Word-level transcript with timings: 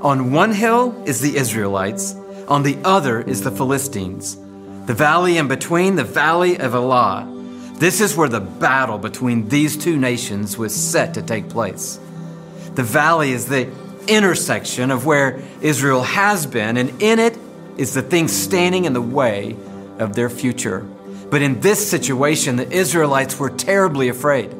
On 0.00 0.30
one 0.30 0.52
hill 0.52 1.02
is 1.06 1.20
the 1.20 1.36
Israelites, 1.36 2.14
on 2.46 2.62
the 2.62 2.78
other 2.84 3.20
is 3.20 3.42
the 3.42 3.50
Philistines. 3.50 4.36
The 4.86 4.94
valley 4.94 5.38
in 5.38 5.48
between, 5.48 5.96
the 5.96 6.04
valley 6.04 6.56
of 6.60 6.74
Elah. 6.74 7.26
This 7.74 8.00
is 8.00 8.16
where 8.16 8.28
the 8.28 8.40
battle 8.40 8.98
between 8.98 9.48
these 9.48 9.76
two 9.76 9.96
nations 9.96 10.56
was 10.56 10.74
set 10.74 11.14
to 11.14 11.22
take 11.22 11.48
place. 11.48 11.98
The 12.74 12.84
valley 12.84 13.32
is 13.32 13.46
the 13.46 13.68
intersection 14.06 14.92
of 14.92 15.04
where 15.04 15.42
Israel 15.60 16.04
has 16.04 16.46
been, 16.46 16.76
and 16.76 17.02
in 17.02 17.18
it 17.18 17.36
is 17.76 17.92
the 17.92 18.02
thing 18.02 18.28
standing 18.28 18.84
in 18.84 18.92
the 18.92 19.02
way 19.02 19.56
of 19.98 20.14
their 20.14 20.30
future. 20.30 20.86
But 21.28 21.42
in 21.42 21.60
this 21.60 21.90
situation, 21.90 22.54
the 22.54 22.70
Israelites 22.70 23.36
were 23.36 23.50
terribly 23.50 24.08
afraid 24.08 24.54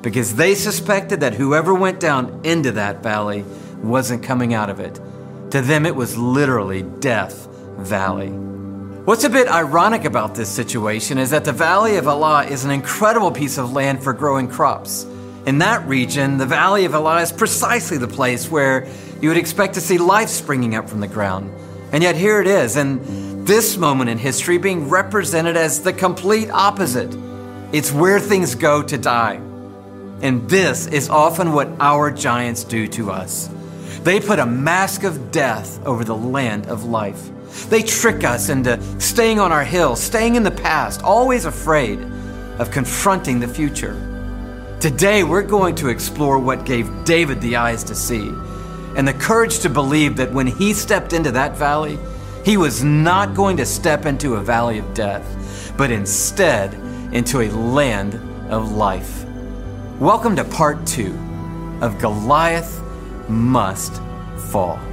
because 0.00 0.36
they 0.36 0.54
suspected 0.54 1.20
that 1.20 1.34
whoever 1.34 1.74
went 1.74 2.00
down 2.00 2.40
into 2.44 2.72
that 2.72 3.02
valley 3.02 3.44
wasn't 3.82 4.22
coming 4.22 4.54
out 4.54 4.70
of 4.70 4.80
it. 4.80 5.00
To 5.50 5.60
them, 5.60 5.86
it 5.86 5.96
was 5.96 6.16
literally 6.16 6.82
Death 6.82 7.48
Valley. 7.78 8.30
What's 8.30 9.24
a 9.24 9.30
bit 9.30 9.48
ironic 9.48 10.04
about 10.04 10.34
this 10.34 10.48
situation 10.48 11.18
is 11.18 11.30
that 11.30 11.44
the 11.44 11.52
Valley 11.52 11.96
of 11.96 12.06
Elah 12.06 12.44
is 12.44 12.64
an 12.64 12.70
incredible 12.70 13.32
piece 13.32 13.58
of 13.58 13.72
land 13.72 14.02
for 14.02 14.12
growing 14.12 14.48
crops. 14.48 15.04
In 15.46 15.58
that 15.58 15.86
region, 15.88 16.36
the 16.36 16.46
Valley 16.46 16.84
of 16.84 16.94
Elah 16.94 17.22
is 17.22 17.32
precisely 17.32 17.96
the 17.96 18.06
place 18.06 18.50
where 18.50 18.86
you 19.20 19.28
would 19.28 19.38
expect 19.38 19.74
to 19.74 19.80
see 19.80 19.98
life 19.98 20.28
springing 20.28 20.74
up 20.74 20.88
from 20.88 21.00
the 21.00 21.08
ground. 21.08 21.50
And 21.92 22.02
yet, 22.02 22.14
here 22.14 22.40
it 22.40 22.46
is, 22.46 22.76
and 22.76 23.46
this 23.46 23.76
moment 23.76 24.10
in 24.10 24.18
history, 24.18 24.58
being 24.58 24.88
represented 24.88 25.56
as 25.56 25.82
the 25.82 25.92
complete 25.92 26.50
opposite. 26.50 27.16
It's 27.72 27.90
where 27.90 28.20
things 28.20 28.54
go 28.54 28.82
to 28.82 28.98
die. 28.98 29.40
And 30.22 30.48
this 30.48 30.86
is 30.86 31.08
often 31.08 31.52
what 31.52 31.68
our 31.80 32.10
giants 32.10 32.64
do 32.64 32.86
to 32.88 33.10
us. 33.10 33.48
They 34.02 34.18
put 34.18 34.38
a 34.38 34.46
mask 34.46 35.02
of 35.04 35.30
death 35.30 35.84
over 35.86 36.04
the 36.04 36.16
land 36.16 36.66
of 36.68 36.84
life. 36.84 37.28
They 37.68 37.82
trick 37.82 38.24
us 38.24 38.48
into 38.48 38.80
staying 38.98 39.38
on 39.38 39.52
our 39.52 39.64
hill, 39.64 39.94
staying 39.94 40.36
in 40.36 40.42
the 40.42 40.50
past, 40.50 41.02
always 41.02 41.44
afraid 41.44 42.00
of 42.58 42.70
confronting 42.70 43.40
the 43.40 43.48
future. 43.48 43.94
Today, 44.80 45.22
we're 45.22 45.42
going 45.42 45.74
to 45.76 45.88
explore 45.88 46.38
what 46.38 46.64
gave 46.64 47.04
David 47.04 47.42
the 47.42 47.56
eyes 47.56 47.84
to 47.84 47.94
see 47.94 48.32
and 48.96 49.06
the 49.06 49.12
courage 49.12 49.58
to 49.58 49.68
believe 49.68 50.16
that 50.16 50.32
when 50.32 50.46
he 50.46 50.72
stepped 50.72 51.12
into 51.12 51.30
that 51.32 51.56
valley, 51.56 51.98
he 52.42 52.56
was 52.56 52.82
not 52.82 53.34
going 53.34 53.58
to 53.58 53.66
step 53.66 54.06
into 54.06 54.36
a 54.36 54.40
valley 54.40 54.78
of 54.78 54.94
death, 54.94 55.74
but 55.76 55.90
instead 55.90 56.72
into 57.12 57.42
a 57.42 57.50
land 57.50 58.14
of 58.50 58.72
life. 58.72 59.26
Welcome 59.98 60.36
to 60.36 60.44
part 60.44 60.86
two 60.86 61.12
of 61.82 61.98
Goliath 61.98 62.80
must 63.30 64.02
fall. 64.50 64.89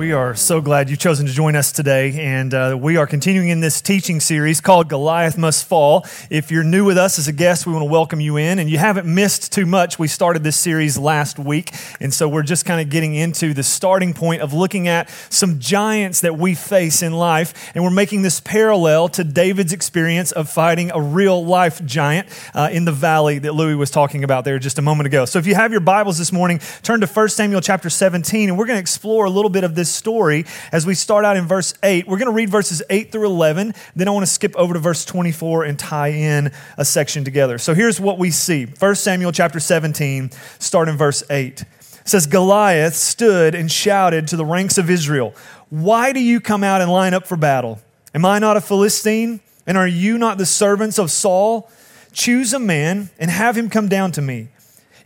We 0.00 0.12
are 0.12 0.34
so 0.34 0.62
glad 0.62 0.88
you've 0.88 0.98
chosen 0.98 1.26
to 1.26 1.32
join 1.32 1.54
us 1.54 1.72
today, 1.72 2.18
and 2.18 2.54
uh, 2.54 2.74
we 2.80 2.96
are 2.96 3.06
continuing 3.06 3.50
in 3.50 3.60
this 3.60 3.82
teaching 3.82 4.18
series 4.18 4.58
called 4.58 4.88
Goliath 4.88 5.36
Must 5.36 5.62
Fall. 5.62 6.06
If 6.30 6.50
you're 6.50 6.64
new 6.64 6.86
with 6.86 6.96
us 6.96 7.18
as 7.18 7.28
a 7.28 7.34
guest, 7.34 7.66
we 7.66 7.74
want 7.74 7.82
to 7.82 7.90
welcome 7.90 8.18
you 8.18 8.38
in, 8.38 8.58
and 8.58 8.70
you 8.70 8.78
haven't 8.78 9.06
missed 9.14 9.52
too 9.52 9.66
much. 9.66 9.98
We 9.98 10.08
started 10.08 10.42
this 10.42 10.56
series 10.56 10.96
last 10.96 11.38
week, 11.38 11.74
and 12.00 12.14
so 12.14 12.30
we're 12.30 12.44
just 12.44 12.64
kind 12.64 12.80
of 12.80 12.88
getting 12.88 13.14
into 13.14 13.52
the 13.52 13.62
starting 13.62 14.14
point 14.14 14.40
of 14.40 14.54
looking 14.54 14.88
at 14.88 15.10
some 15.28 15.58
giants 15.58 16.22
that 16.22 16.38
we 16.38 16.54
face 16.54 17.02
in 17.02 17.12
life, 17.12 17.70
and 17.74 17.84
we're 17.84 17.90
making 17.90 18.22
this 18.22 18.40
parallel 18.40 19.10
to 19.10 19.22
David's 19.22 19.74
experience 19.74 20.32
of 20.32 20.48
fighting 20.48 20.90
a 20.94 21.00
real 21.02 21.44
life 21.44 21.84
giant 21.84 22.26
uh, 22.54 22.70
in 22.72 22.86
the 22.86 22.92
valley 22.92 23.38
that 23.38 23.54
Louie 23.54 23.74
was 23.74 23.90
talking 23.90 24.24
about 24.24 24.46
there 24.46 24.58
just 24.58 24.78
a 24.78 24.82
moment 24.82 25.08
ago. 25.08 25.26
So 25.26 25.38
if 25.38 25.46
you 25.46 25.56
have 25.56 25.72
your 25.72 25.82
Bibles 25.82 26.16
this 26.16 26.32
morning, 26.32 26.58
turn 26.82 27.02
to 27.02 27.06
1 27.06 27.28
Samuel 27.28 27.60
chapter 27.60 27.90
17, 27.90 28.48
and 28.48 28.56
we're 28.56 28.64
going 28.64 28.78
to 28.78 28.80
explore 28.80 29.26
a 29.26 29.30
little 29.30 29.50
bit 29.50 29.62
of 29.62 29.74
this 29.74 29.89
story 29.92 30.46
as 30.72 30.86
we 30.86 30.94
start 30.94 31.24
out 31.24 31.36
in 31.36 31.46
verse 31.46 31.74
8. 31.82 32.06
We're 32.06 32.18
going 32.18 32.26
to 32.26 32.32
read 32.32 32.48
verses 32.48 32.82
8 32.88 33.12
through 33.12 33.26
11. 33.26 33.74
Then 33.96 34.08
I 34.08 34.10
want 34.10 34.24
to 34.24 34.32
skip 34.32 34.54
over 34.56 34.74
to 34.74 34.80
verse 34.80 35.04
24 35.04 35.64
and 35.64 35.78
tie 35.78 36.08
in 36.08 36.52
a 36.78 36.84
section 36.84 37.24
together. 37.24 37.58
So 37.58 37.74
here's 37.74 38.00
what 38.00 38.18
we 38.18 38.30
see 38.30 38.66
1 38.66 38.94
Samuel 38.94 39.32
chapter 39.32 39.60
17, 39.60 40.30
start 40.58 40.88
in 40.88 40.96
verse 40.96 41.22
8. 41.30 41.62
It 41.62 41.66
says, 42.04 42.26
Goliath 42.26 42.94
stood 42.94 43.54
and 43.54 43.70
shouted 43.70 44.28
to 44.28 44.36
the 44.36 44.44
ranks 44.44 44.78
of 44.78 44.90
Israel, 44.90 45.34
Why 45.68 46.12
do 46.12 46.20
you 46.20 46.40
come 46.40 46.64
out 46.64 46.80
and 46.80 46.90
line 46.90 47.14
up 47.14 47.26
for 47.26 47.36
battle? 47.36 47.80
Am 48.14 48.24
I 48.24 48.38
not 48.38 48.56
a 48.56 48.60
Philistine? 48.60 49.40
And 49.66 49.76
are 49.76 49.86
you 49.86 50.18
not 50.18 50.38
the 50.38 50.46
servants 50.46 50.98
of 50.98 51.10
Saul? 51.10 51.70
Choose 52.12 52.52
a 52.52 52.58
man 52.58 53.10
and 53.18 53.30
have 53.30 53.56
him 53.56 53.70
come 53.70 53.88
down 53.88 54.12
to 54.12 54.22
me. 54.22 54.48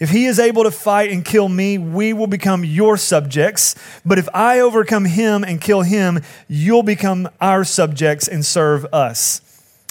If 0.00 0.10
he 0.10 0.26
is 0.26 0.38
able 0.38 0.64
to 0.64 0.70
fight 0.70 1.10
and 1.10 1.24
kill 1.24 1.48
me, 1.48 1.78
we 1.78 2.12
will 2.12 2.26
become 2.26 2.64
your 2.64 2.96
subjects. 2.96 3.74
But 4.04 4.18
if 4.18 4.28
I 4.34 4.60
overcome 4.60 5.04
him 5.04 5.44
and 5.44 5.60
kill 5.60 5.82
him, 5.82 6.22
you'll 6.48 6.82
become 6.82 7.28
our 7.40 7.64
subjects 7.64 8.26
and 8.26 8.44
serve 8.44 8.86
us. 8.92 9.40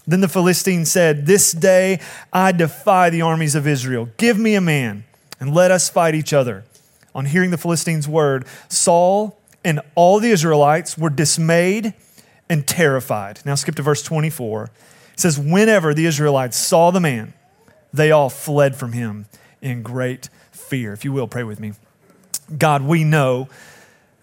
Then 0.05 0.21
the 0.21 0.27
Philistine 0.27 0.85
said, 0.85 1.25
This 1.25 1.53
day 1.53 2.01
I 2.31 2.51
defy 2.51 3.09
the 3.09 3.21
armies 3.21 3.55
of 3.55 3.65
Israel. 3.65 4.09
Give 4.17 4.37
me 4.37 4.55
a 4.55 4.61
man 4.61 5.05
and 5.39 5.53
let 5.53 5.71
us 5.71 5.89
fight 5.89 6.15
each 6.15 6.33
other. 6.33 6.65
On 7.15 7.25
hearing 7.25 7.51
the 7.51 7.57
Philistine's 7.57 8.07
word, 8.07 8.45
Saul 8.67 9.39
and 9.63 9.79
all 9.95 10.19
the 10.19 10.31
Israelites 10.31 10.97
were 10.97 11.09
dismayed 11.09 11.93
and 12.49 12.67
terrified. 12.67 13.39
Now 13.45 13.55
skip 13.55 13.75
to 13.75 13.81
verse 13.81 14.03
24. 14.03 14.71
It 15.13 15.19
says, 15.19 15.39
Whenever 15.39 15.93
the 15.93 16.05
Israelites 16.05 16.57
saw 16.57 16.91
the 16.91 16.99
man, 16.99 17.33
they 17.93 18.11
all 18.11 18.29
fled 18.29 18.75
from 18.75 18.91
him 18.93 19.27
in 19.63 19.81
great 19.81 20.29
fear. 20.51 20.93
If 20.93 21.03
you 21.03 21.11
will, 21.11 21.27
pray 21.27 21.43
with 21.43 21.59
me. 21.59 21.73
God, 22.55 22.83
we 22.83 23.03
know 23.03 23.47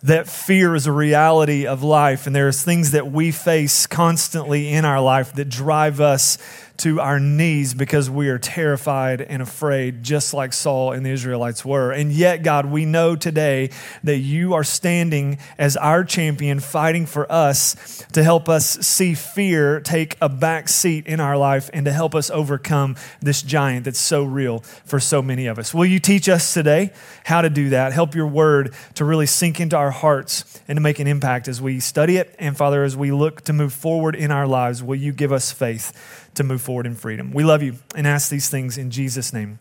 that 0.02 0.28
fear 0.28 0.74
is 0.74 0.86
a 0.86 0.92
reality 0.92 1.66
of 1.66 1.82
life, 1.82 2.26
and 2.26 2.34
there's 2.34 2.62
things 2.62 2.92
that 2.92 3.10
we 3.10 3.30
face 3.32 3.86
constantly 3.86 4.68
in 4.68 4.84
our 4.84 5.00
life 5.00 5.34
that 5.34 5.48
drive 5.48 6.00
us 6.00 6.38
to 6.80 6.98
our 6.98 7.20
knees 7.20 7.74
because 7.74 8.08
we 8.08 8.30
are 8.30 8.38
terrified 8.38 9.20
and 9.20 9.42
afraid, 9.42 10.02
just 10.02 10.32
like 10.32 10.54
Saul 10.54 10.92
and 10.92 11.04
the 11.04 11.10
Israelites 11.10 11.62
were. 11.62 11.92
And 11.92 12.10
yet, 12.10 12.42
God, 12.42 12.64
we 12.64 12.86
know 12.86 13.16
today 13.16 13.68
that 14.02 14.16
you 14.16 14.54
are 14.54 14.64
standing 14.64 15.38
as 15.58 15.76
our 15.76 16.04
champion, 16.04 16.58
fighting 16.58 17.04
for 17.04 17.30
us 17.30 18.02
to 18.12 18.22
help 18.22 18.48
us 18.48 18.78
see 18.86 19.12
fear 19.12 19.80
take 19.80 20.16
a 20.22 20.28
back 20.30 20.70
seat 20.70 21.06
in 21.06 21.20
our 21.20 21.36
life 21.36 21.68
and 21.74 21.84
to 21.84 21.92
help 21.92 22.14
us 22.14 22.30
overcome 22.30 22.96
this 23.20 23.42
giant 23.42 23.84
that's 23.84 23.98
so 23.98 24.24
real 24.24 24.60
for 24.86 24.98
so 24.98 25.20
many 25.20 25.46
of 25.48 25.58
us. 25.58 25.74
Will 25.74 25.84
you 25.84 25.98
teach 25.98 26.30
us 26.30 26.54
today 26.54 26.94
how 27.24 27.42
to 27.42 27.50
do 27.50 27.68
that? 27.70 27.92
Help 27.92 28.14
your 28.14 28.26
word 28.26 28.72
to 28.94 29.04
really 29.04 29.26
sink 29.26 29.60
into 29.60 29.76
our 29.76 29.90
hearts 29.90 30.62
and 30.66 30.78
to 30.78 30.80
make 30.80 30.98
an 30.98 31.06
impact 31.06 31.46
as 31.46 31.60
we 31.60 31.78
study 31.78 32.16
it. 32.16 32.34
And 32.38 32.56
Father, 32.56 32.84
as 32.84 32.96
we 32.96 33.12
look 33.12 33.42
to 33.42 33.52
move 33.52 33.74
forward 33.74 34.16
in 34.16 34.30
our 34.30 34.46
lives, 34.46 34.82
will 34.82 34.96
you 34.96 35.12
give 35.12 35.30
us 35.30 35.52
faith? 35.52 36.26
To 36.34 36.44
move 36.44 36.62
forward 36.62 36.86
in 36.86 36.94
freedom. 36.94 37.32
We 37.32 37.44
love 37.44 37.62
you 37.62 37.74
and 37.94 38.06
ask 38.06 38.30
these 38.30 38.48
things 38.48 38.78
in 38.78 38.90
Jesus' 38.90 39.32
name. 39.32 39.58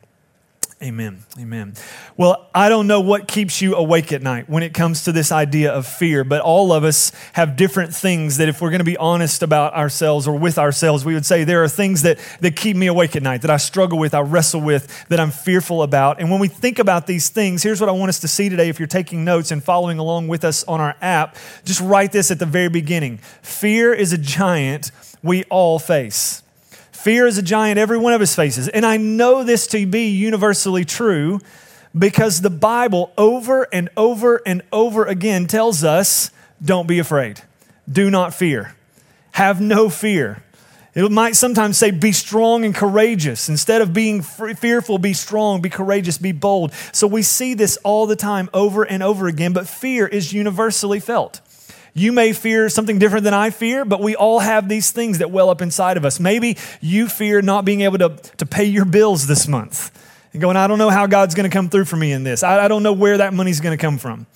Amen. 0.82 1.26
Amen. 1.38 1.74
Well, 2.16 2.48
I 2.56 2.70
don't 2.70 2.88
know 2.88 3.02
what 3.02 3.28
keeps 3.28 3.62
you 3.62 3.76
awake 3.76 4.14
at 4.14 4.22
night 4.22 4.50
when 4.50 4.64
it 4.64 4.74
comes 4.74 5.04
to 5.04 5.12
this 5.12 5.30
idea 5.30 5.74
of 5.74 5.86
fear, 5.86 6.24
but 6.24 6.40
all 6.40 6.72
of 6.72 6.86
us 6.86 7.12
have 7.34 7.58
different 7.58 7.94
things 7.94 8.38
that, 8.38 8.48
if 8.48 8.62
we're 8.62 8.70
going 8.70 8.80
to 8.80 8.86
be 8.86 8.96
honest 8.96 9.44
about 9.44 9.74
ourselves 9.74 10.26
or 10.26 10.40
with 10.40 10.58
ourselves, 10.58 11.04
we 11.04 11.14
would 11.14 11.26
say 11.26 11.44
there 11.44 11.62
are 11.66 11.68
things 11.68 12.04
that, 12.04 12.18
that 12.40 12.56
keep 12.56 12.78
me 12.78 12.88
awake 12.88 13.18
at 13.18 13.24
night, 13.24 13.42
that 13.42 13.52
I 13.52 13.58
struggle 13.58 14.00
with, 14.00 14.14
I 14.14 14.22
wrestle 14.22 14.62
with, 14.62 15.06
that 15.10 15.20
I'm 15.20 15.32
fearful 15.32 15.84
about. 15.84 16.22
And 16.22 16.32
when 16.32 16.40
we 16.40 16.48
think 16.48 16.80
about 16.80 17.08
these 17.08 17.28
things, 17.28 17.62
here's 17.62 17.82
what 17.82 17.90
I 17.90 17.94
want 17.94 18.08
us 18.08 18.22
to 18.22 18.30
see 18.30 18.48
today. 18.48 18.70
If 18.70 18.80
you're 18.80 18.88
taking 18.88 19.26
notes 19.26 19.52
and 19.52 19.62
following 19.62 20.00
along 20.00 20.30
with 20.30 20.46
us 20.46 20.64
on 20.64 20.80
our 20.80 20.96
app, 21.02 21.36
just 21.66 21.82
write 21.82 22.14
this 22.14 22.32
at 22.32 22.40
the 22.40 22.46
very 22.46 22.70
beginning 22.70 23.18
Fear 23.42 23.96
is 23.96 24.14
a 24.14 24.18
giant 24.18 24.92
we 25.22 25.44
all 25.46 25.78
face. 25.78 26.42
Fear 27.02 27.28
is 27.28 27.38
a 27.38 27.42
giant 27.42 27.80
every 27.80 27.98
one 27.98 28.12
of 28.12 28.22
us 28.22 28.36
faces. 28.36 28.68
And 28.68 28.86
I 28.86 28.98
know 28.98 29.46
this 29.46 29.68
to 29.68 29.86
be 29.86 30.10
universally 30.10 30.84
true 30.84 31.40
because 31.98 32.42
the 32.42 32.50
Bible 32.50 33.14
over 33.18 33.68
and 33.72 33.88
over 33.96 34.42
and 34.46 34.62
over 34.74 35.06
again 35.06 35.48
tells 35.48 35.86
us 35.86 36.30
don't 36.62 36.90
be 36.90 37.00
afraid, 37.00 37.42
do 37.90 38.10
not 38.10 38.34
fear, 38.34 38.76
have 39.32 39.62
no 39.62 39.90
fear. 39.90 40.44
It 40.94 41.10
might 41.10 41.38
sometimes 41.38 41.78
say, 41.78 41.92
be 41.92 42.12
strong 42.12 42.66
and 42.66 42.76
courageous. 42.76 43.48
Instead 43.48 43.82
of 43.82 43.94
being 43.94 44.22
fearful, 44.22 44.98
be 44.98 45.14
strong, 45.14 45.62
be 45.62 45.70
courageous, 45.70 46.18
be 46.18 46.34
bold. 46.34 46.74
So 46.92 47.08
we 47.08 47.22
see 47.22 47.54
this 47.54 47.78
all 47.78 48.08
the 48.08 48.18
time 48.18 48.50
over 48.54 48.84
and 48.84 49.02
over 49.02 49.28
again, 49.28 49.54
but 49.54 49.70
fear 49.70 50.06
is 50.06 50.34
universally 50.34 51.00
felt. 51.00 51.40
You 52.00 52.14
may 52.14 52.32
fear 52.32 52.70
something 52.70 52.98
different 52.98 53.26
than 53.26 53.34
I 53.34 53.50
fear, 53.50 53.84
but 53.84 54.00
we 54.00 54.16
all 54.16 54.40
have 54.40 54.70
these 54.70 54.92
things 54.92 55.18
that 55.18 55.32
well 55.32 55.50
up 55.50 55.62
inside 55.62 55.98
of 55.98 56.06
us. 56.06 56.18
Maybe 56.18 56.58
you 56.80 57.10
fear 57.10 57.42
not 57.42 57.66
being 57.66 57.82
able 57.82 57.98
to, 57.98 58.10
to 58.38 58.46
pay 58.46 58.64
your 58.64 58.86
bills 58.86 59.28
this 59.28 59.50
month 59.50 59.92
and 60.32 60.42
going, 60.42 60.56
I 60.56 60.68
don't 60.68 60.78
know 60.78 60.90
how 60.90 61.08
God's 61.08 61.36
going 61.36 61.50
to 61.50 61.54
come 61.54 61.68
through 61.68 61.84
for 61.84 61.98
me 61.98 62.14
in 62.14 62.24
this. 62.24 62.42
I, 62.42 62.64
I 62.64 62.68
don't 62.70 62.84
know 62.84 62.94
where 62.94 63.18
that 63.18 63.34
money's 63.34 63.60
going 63.60 63.78
to 63.78 63.82
come 63.82 63.98
from. 63.98 64.28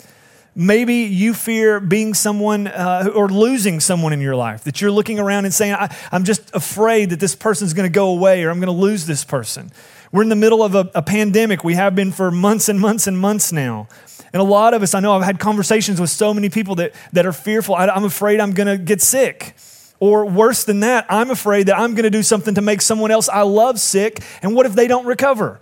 Maybe 0.53 0.93
you 0.93 1.33
fear 1.33 1.79
being 1.79 2.13
someone 2.13 2.67
uh, 2.67 3.09
or 3.15 3.29
losing 3.29 3.79
someone 3.79 4.11
in 4.11 4.19
your 4.19 4.35
life, 4.35 4.65
that 4.65 4.81
you're 4.81 4.91
looking 4.91 5.17
around 5.17 5.45
and 5.45 5.53
saying, 5.53 5.73
I, 5.73 5.95
am 6.11 6.25
just 6.25 6.53
afraid 6.53 7.11
that 7.11 7.21
this 7.21 7.33
person's 7.33 7.73
going 7.73 7.89
to 7.89 7.93
go 7.93 8.09
away 8.09 8.43
or 8.43 8.49
I'm 8.49 8.59
going 8.59 8.67
to 8.67 8.73
lose 8.73 9.05
this 9.05 9.23
person. 9.23 9.71
We're 10.11 10.21
in 10.21 10.29
the 10.29 10.35
middle 10.35 10.61
of 10.61 10.75
a, 10.75 10.91
a 10.93 11.01
pandemic. 11.01 11.63
We 11.63 11.75
have 11.75 11.95
been 11.95 12.11
for 12.11 12.29
months 12.29 12.67
and 12.67 12.77
months 12.79 13.07
and 13.07 13.17
months 13.17 13.53
now. 13.53 13.87
And 14.33 14.41
a 14.41 14.45
lot 14.45 14.73
of 14.73 14.81
us, 14.81 14.95
I 14.95 14.99
know 14.99 15.13
I've 15.13 15.23
had 15.23 15.39
conversations 15.39 16.01
with 16.01 16.09
so 16.09 16.33
many 16.33 16.49
people 16.49 16.75
that, 16.75 16.93
that 17.13 17.25
are 17.25 17.31
fearful. 17.31 17.75
I, 17.75 17.87
I'm 17.87 18.03
afraid 18.03 18.39
I'm 18.39 18.53
going 18.53 18.67
to 18.67 18.77
get 18.77 18.99
sick. 18.99 19.55
Or 19.99 20.25
worse 20.25 20.63
than 20.63 20.81
that, 20.81 21.05
I'm 21.07 21.29
afraid 21.29 21.67
that 21.67 21.77
I'm 21.77 21.93
going 21.93 22.03
to 22.03 22.09
do 22.09 22.23
something 22.23 22.55
to 22.55 22.61
make 22.61 22.81
someone 22.81 23.11
else 23.11 23.29
I 23.29 23.43
love 23.43 23.79
sick. 23.79 24.21
And 24.41 24.55
what 24.55 24.65
if 24.65 24.73
they 24.73 24.87
don't 24.87 25.05
recover? 25.05 25.61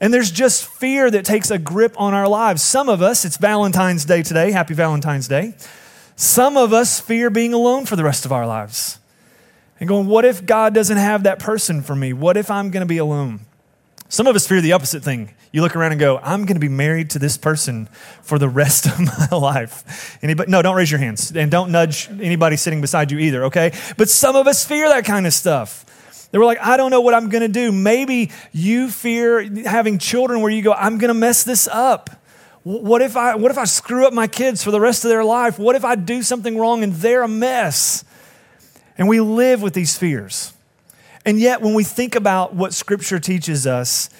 And 0.00 0.12
there's 0.12 0.30
just 0.30 0.66
fear 0.66 1.10
that 1.10 1.24
takes 1.24 1.50
a 1.50 1.58
grip 1.58 1.98
on 1.98 2.14
our 2.14 2.28
lives. 2.28 2.62
Some 2.62 2.88
of 2.88 3.00
us, 3.00 3.24
it's 3.24 3.38
Valentine's 3.38 4.04
Day 4.04 4.22
today. 4.22 4.52
Happy 4.52 4.74
Valentine's 4.74 5.26
Day. 5.26 5.54
Some 6.14 6.56
of 6.56 6.72
us 6.72 7.00
fear 7.00 7.30
being 7.30 7.54
alone 7.54 7.86
for 7.86 7.96
the 7.96 8.04
rest 8.04 8.24
of 8.24 8.32
our 8.32 8.46
lives. 8.46 8.98
And 9.80 9.88
going, 9.88 10.06
what 10.06 10.24
if 10.24 10.44
God 10.44 10.74
doesn't 10.74 10.96
have 10.96 11.22
that 11.24 11.38
person 11.38 11.82
for 11.82 11.96
me? 11.96 12.12
What 12.12 12.36
if 12.36 12.50
I'm 12.50 12.70
going 12.70 12.82
to 12.82 12.86
be 12.86 12.98
alone? 12.98 13.40
Some 14.08 14.26
of 14.26 14.36
us 14.36 14.46
fear 14.46 14.60
the 14.60 14.72
opposite 14.72 15.02
thing. 15.02 15.34
You 15.54 15.62
look 15.62 15.76
around 15.76 15.92
and 15.92 16.00
go, 16.00 16.18
I'm 16.18 16.46
going 16.46 16.56
to 16.56 16.60
be 16.60 16.68
married 16.68 17.10
to 17.10 17.20
this 17.20 17.36
person 17.36 17.86
for 18.22 18.40
the 18.40 18.48
rest 18.48 18.86
of 18.88 18.98
my 18.98 19.38
life. 19.38 20.18
Anybody? 20.20 20.50
No, 20.50 20.62
don't 20.62 20.74
raise 20.74 20.90
your 20.90 20.98
hands. 20.98 21.30
And 21.30 21.48
don't 21.48 21.70
nudge 21.70 22.08
anybody 22.10 22.56
sitting 22.56 22.80
beside 22.80 23.12
you 23.12 23.20
either, 23.20 23.44
okay? 23.44 23.72
But 23.96 24.08
some 24.08 24.34
of 24.34 24.48
us 24.48 24.64
fear 24.64 24.88
that 24.88 25.04
kind 25.04 25.28
of 25.28 25.32
stuff. 25.32 26.28
They 26.32 26.38
were 26.38 26.44
like, 26.44 26.58
I 26.60 26.76
don't 26.76 26.90
know 26.90 27.02
what 27.02 27.14
I'm 27.14 27.28
going 27.28 27.42
to 27.42 27.48
do. 27.48 27.70
Maybe 27.70 28.32
you 28.50 28.90
fear 28.90 29.42
having 29.64 29.98
children 29.98 30.40
where 30.40 30.50
you 30.50 30.60
go, 30.60 30.72
I'm 30.72 30.98
going 30.98 31.06
to 31.06 31.14
mess 31.14 31.44
this 31.44 31.68
up. 31.68 32.10
What 32.64 33.00
if, 33.00 33.16
I, 33.16 33.36
what 33.36 33.52
if 33.52 33.58
I 33.58 33.64
screw 33.64 34.08
up 34.08 34.12
my 34.12 34.26
kids 34.26 34.64
for 34.64 34.72
the 34.72 34.80
rest 34.80 35.04
of 35.04 35.10
their 35.10 35.24
life? 35.24 35.56
What 35.56 35.76
if 35.76 35.84
I 35.84 35.94
do 35.94 36.24
something 36.24 36.58
wrong 36.58 36.82
and 36.82 36.94
they're 36.94 37.22
a 37.22 37.28
mess? 37.28 38.04
And 38.98 39.06
we 39.06 39.20
live 39.20 39.62
with 39.62 39.74
these 39.74 39.96
fears. 39.96 40.52
And 41.24 41.38
yet, 41.38 41.62
when 41.62 41.74
we 41.74 41.84
think 41.84 42.16
about 42.16 42.56
what 42.56 42.74
Scripture 42.74 43.20
teaches 43.20 43.68
us, 43.68 44.10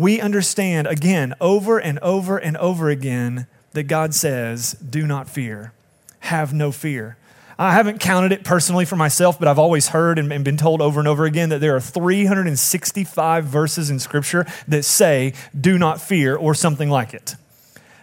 we 0.00 0.20
understand 0.20 0.86
again, 0.86 1.34
over 1.40 1.78
and 1.78 1.98
over 2.00 2.38
and 2.38 2.56
over 2.56 2.88
again, 2.88 3.46
that 3.72 3.84
God 3.84 4.14
says, 4.14 4.72
Do 4.72 5.06
not 5.06 5.28
fear, 5.28 5.72
have 6.20 6.52
no 6.52 6.72
fear. 6.72 7.16
I 7.58 7.74
haven't 7.74 8.00
counted 8.00 8.32
it 8.32 8.42
personally 8.42 8.86
for 8.86 8.96
myself, 8.96 9.38
but 9.38 9.46
I've 9.46 9.58
always 9.58 9.88
heard 9.88 10.18
and, 10.18 10.42
been 10.42 10.56
told 10.56 10.80
over 10.80 10.98
and 10.98 11.06
over 11.06 11.26
again 11.26 11.50
that 11.50 11.60
there 11.60 11.76
are 11.76 11.80
365 11.80 13.44
verses 13.44 13.90
in 13.90 13.98
Scripture 13.98 14.46
that 14.66 14.82
say, 14.82 15.34
do 15.58 15.76
not 15.76 16.00
fear, 16.00 16.34
or 16.34 16.54
something 16.54 16.88
like 16.88 17.12
it. 17.12 17.34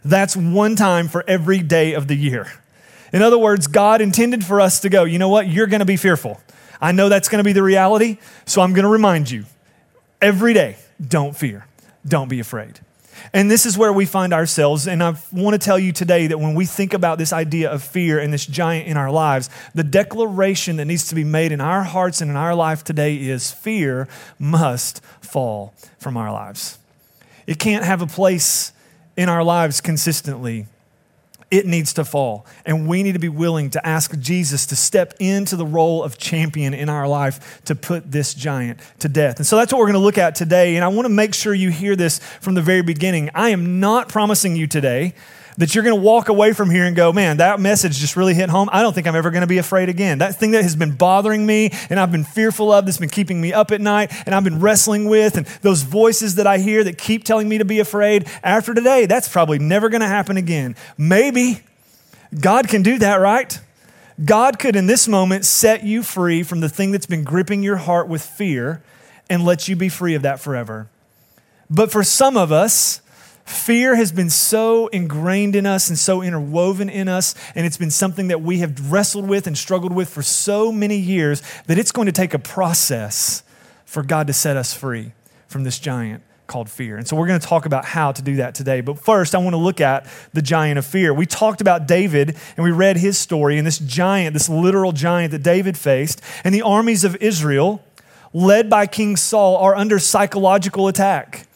That's 0.05 0.37
one 0.37 0.75
time 0.75 1.07
for 1.07 1.23
every 1.27 1.59
day 1.59 1.93
of 1.93 2.07
the 2.07 2.15
year. 2.15 2.51
In 3.11 3.23
other 3.23 3.37
words, 3.39 3.65
God 3.65 3.99
intended 3.99 4.45
for 4.45 4.61
us 4.61 4.79
to 4.81 4.89
go, 4.89 5.05
you 5.05 5.17
know 5.17 5.29
what? 5.29 5.47
You're 5.47 5.65
going 5.65 5.79
to 5.79 5.85
be 5.85 5.97
fearful. 5.97 6.39
I 6.79 6.91
know 6.91 7.09
that's 7.09 7.27
going 7.27 7.39
to 7.39 7.43
be 7.43 7.53
the 7.53 7.63
reality, 7.63 8.19
so 8.45 8.61
I'm 8.61 8.73
going 8.73 8.83
to 8.83 8.89
remind 8.89 9.31
you 9.31 9.45
every 10.21 10.53
day 10.53 10.77
don't 11.05 11.35
fear, 11.35 11.65
don't 12.07 12.29
be 12.29 12.39
afraid. 12.39 12.79
And 13.33 13.49
this 13.49 13.65
is 13.65 13.77
where 13.77 13.91
we 13.91 14.05
find 14.05 14.33
ourselves. 14.33 14.87
And 14.87 15.03
I 15.03 15.15
want 15.31 15.59
to 15.59 15.63
tell 15.63 15.79
you 15.79 15.91
today 15.91 16.27
that 16.27 16.39
when 16.39 16.53
we 16.53 16.65
think 16.65 16.93
about 16.93 17.17
this 17.17 17.33
idea 17.33 17.69
of 17.69 17.83
fear 17.83 18.19
and 18.19 18.31
this 18.31 18.45
giant 18.45 18.87
in 18.87 18.97
our 18.97 19.11
lives, 19.11 19.49
the 19.73 19.83
declaration 19.83 20.77
that 20.77 20.85
needs 20.85 21.07
to 21.09 21.15
be 21.15 21.23
made 21.23 21.51
in 21.51 21.61
our 21.61 21.83
hearts 21.83 22.21
and 22.21 22.29
in 22.29 22.37
our 22.37 22.55
life 22.55 22.83
today 22.83 23.15
is 23.15 23.51
fear 23.51 24.07
must 24.39 25.03
fall 25.21 25.73
from 25.99 26.15
our 26.15 26.31
lives. 26.31 26.77
It 27.47 27.59
can't 27.59 27.85
have 27.85 28.01
a 28.01 28.07
place 28.07 28.71
in 29.15 29.29
our 29.29 29.43
lives 29.43 29.81
consistently 29.81 30.67
it 31.49 31.65
needs 31.65 31.93
to 31.93 32.03
fall. 32.03 32.45
And 32.65 32.87
we 32.87 33.03
need 33.03 33.13
to 33.13 33.19
be 33.19 33.29
willing 33.29 33.69
to 33.71 33.87
ask 33.87 34.17
Jesus 34.19 34.65
to 34.67 34.75
step 34.75 35.13
into 35.19 35.55
the 35.55 35.65
role 35.65 36.03
of 36.03 36.17
champion 36.17 36.73
in 36.73 36.89
our 36.89 37.07
life 37.07 37.61
to 37.65 37.75
put 37.75 38.11
this 38.11 38.33
giant 38.33 38.79
to 38.99 39.07
death. 39.07 39.37
And 39.37 39.45
so 39.45 39.55
that's 39.55 39.71
what 39.71 39.79
we're 39.79 39.85
going 39.85 39.93
to 39.93 39.99
look 39.99 40.17
at 40.17 40.35
today. 40.35 40.75
And 40.75 40.83
I 40.83 40.89
want 40.89 41.05
to 41.05 41.13
make 41.13 41.33
sure 41.33 41.53
you 41.53 41.71
hear 41.71 41.95
this 41.95 42.19
from 42.41 42.55
the 42.55 42.61
very 42.61 42.81
beginning. 42.81 43.29
I 43.33 43.49
am 43.49 43.79
not 43.79 44.09
promising 44.09 44.55
you 44.55 44.67
today 44.67 45.13
that 45.57 45.73
you're 45.73 45.83
going 45.83 45.95
to 45.95 46.01
walk 46.01 46.29
away 46.29 46.53
from 46.53 46.69
here 46.69 46.85
and 46.85 46.95
go, 46.95 47.11
man, 47.11 47.37
that 47.37 47.59
message 47.59 47.97
just 47.97 48.15
really 48.15 48.35
hit 48.35 48.49
home. 48.49 48.69
I 48.71 48.83
don't 48.83 48.93
think 48.93 49.07
I'm 49.07 49.15
ever 49.15 49.31
going 49.31 49.41
to 49.41 49.47
be 49.47 49.57
afraid 49.57 49.89
again. 49.89 50.19
That 50.19 50.35
thing 50.35 50.51
that 50.51 50.61
has 50.61 50.75
been 50.75 50.95
bothering 50.95 51.45
me 51.45 51.71
and 51.89 51.99
I've 51.99 52.11
been 52.11 52.23
fearful 52.23 52.71
of, 52.71 52.85
that's 52.85 52.99
been 52.99 53.09
keeping 53.09 53.41
me 53.41 53.53
up 53.53 53.71
at 53.71 53.81
night 53.81 54.11
and 54.25 54.35
I've 54.35 54.43
been 54.43 54.59
wrestling 54.59 55.05
with, 55.05 55.35
and 55.35 55.47
those 55.63 55.81
voices 55.81 56.35
that 56.35 56.45
I 56.45 56.59
hear 56.59 56.83
that 56.83 56.97
keep 56.99 57.23
telling 57.23 57.49
me 57.49 57.57
to 57.57 57.65
be 57.65 57.79
afraid, 57.79 58.27
after 58.43 58.73
today, 58.73 59.07
that's 59.07 59.27
probably 59.27 59.57
never 59.57 59.89
going 59.89 60.01
to 60.01 60.07
happen 60.07 60.37
again. 60.37 60.75
Maybe 60.97 61.61
God 62.39 62.67
can 62.67 62.83
do 62.83 62.99
that, 62.99 63.15
right? 63.15 63.59
God 64.23 64.59
could, 64.59 64.75
in 64.75 64.85
this 64.87 65.07
moment, 65.07 65.45
set 65.45 65.83
you 65.83 66.03
free 66.03 66.43
from 66.43 66.59
the 66.59 66.69
thing 66.69 66.91
that's 66.91 67.05
been 67.05 67.23
gripping 67.23 67.63
your 67.63 67.77
heart 67.77 68.07
with 68.07 68.21
fear 68.21 68.83
and 69.29 69.43
let 69.43 69.67
you 69.67 69.75
be 69.75 69.89
free 69.89 70.13
of 70.13 70.21
that 70.21 70.39
forever. 70.39 70.87
But 71.69 71.91
for 71.91 72.03
some 72.03 72.37
of 72.37 72.51
us, 72.51 73.01
Fear 73.47 73.95
has 73.95 74.11
been 74.11 74.29
so 74.29 74.87
ingrained 74.87 75.55
in 75.55 75.65
us 75.65 75.87
and 75.87 75.97
so 75.97 76.21
interwoven 76.21 76.89
in 76.89 77.07
us, 77.07 77.33
and 77.55 77.65
it's 77.65 77.77
been 77.77 77.89
something 77.91 78.27
that 78.27 78.41
we 78.41 78.57
have 78.57 78.91
wrestled 78.91 79.25
with 79.25 79.47
and 79.47 79.57
struggled 79.57 79.93
with 79.93 80.09
for 80.09 80.21
so 80.21 80.69
many 80.69 80.97
years 80.97 81.41
that 81.67 81.77
it's 81.77 81.93
going 81.93 82.07
to 82.07 82.11
take 82.11 82.33
a 82.33 82.39
process 82.39 83.43
for 83.85 84.03
God 84.03 84.27
to 84.27 84.33
set 84.33 84.57
us 84.57 84.73
free 84.73 85.13
from 85.47 85.63
this 85.63 85.79
giant 85.79 86.23
called 86.47 86.69
fear. 86.69 86.97
And 86.97 87.07
so 87.07 87.15
we're 87.15 87.27
going 87.27 87.39
to 87.39 87.47
talk 87.47 87.65
about 87.65 87.85
how 87.85 88.11
to 88.11 88.21
do 88.21 88.35
that 88.35 88.53
today. 88.53 88.81
But 88.81 88.99
first, 88.99 89.33
I 89.33 89.37
want 89.37 89.53
to 89.53 89.57
look 89.57 89.79
at 89.79 90.07
the 90.33 90.41
giant 90.41 90.77
of 90.77 90.85
fear. 90.85 91.13
We 91.13 91.25
talked 91.25 91.61
about 91.61 91.87
David 91.87 92.35
and 92.57 92.65
we 92.65 92.71
read 92.71 92.97
his 92.97 93.17
story 93.17 93.57
and 93.57 93.65
this 93.65 93.79
giant, 93.79 94.33
this 94.33 94.49
literal 94.49 94.91
giant 94.91 95.31
that 95.31 95.43
David 95.43 95.77
faced, 95.77 96.21
and 96.43 96.53
the 96.53 96.63
armies 96.63 97.05
of 97.05 97.15
Israel, 97.17 97.81
led 98.33 98.69
by 98.69 98.87
King 98.87 99.15
Saul, 99.15 99.55
are 99.55 99.73
under 99.73 99.99
psychological 99.99 100.89
attack 100.89 101.46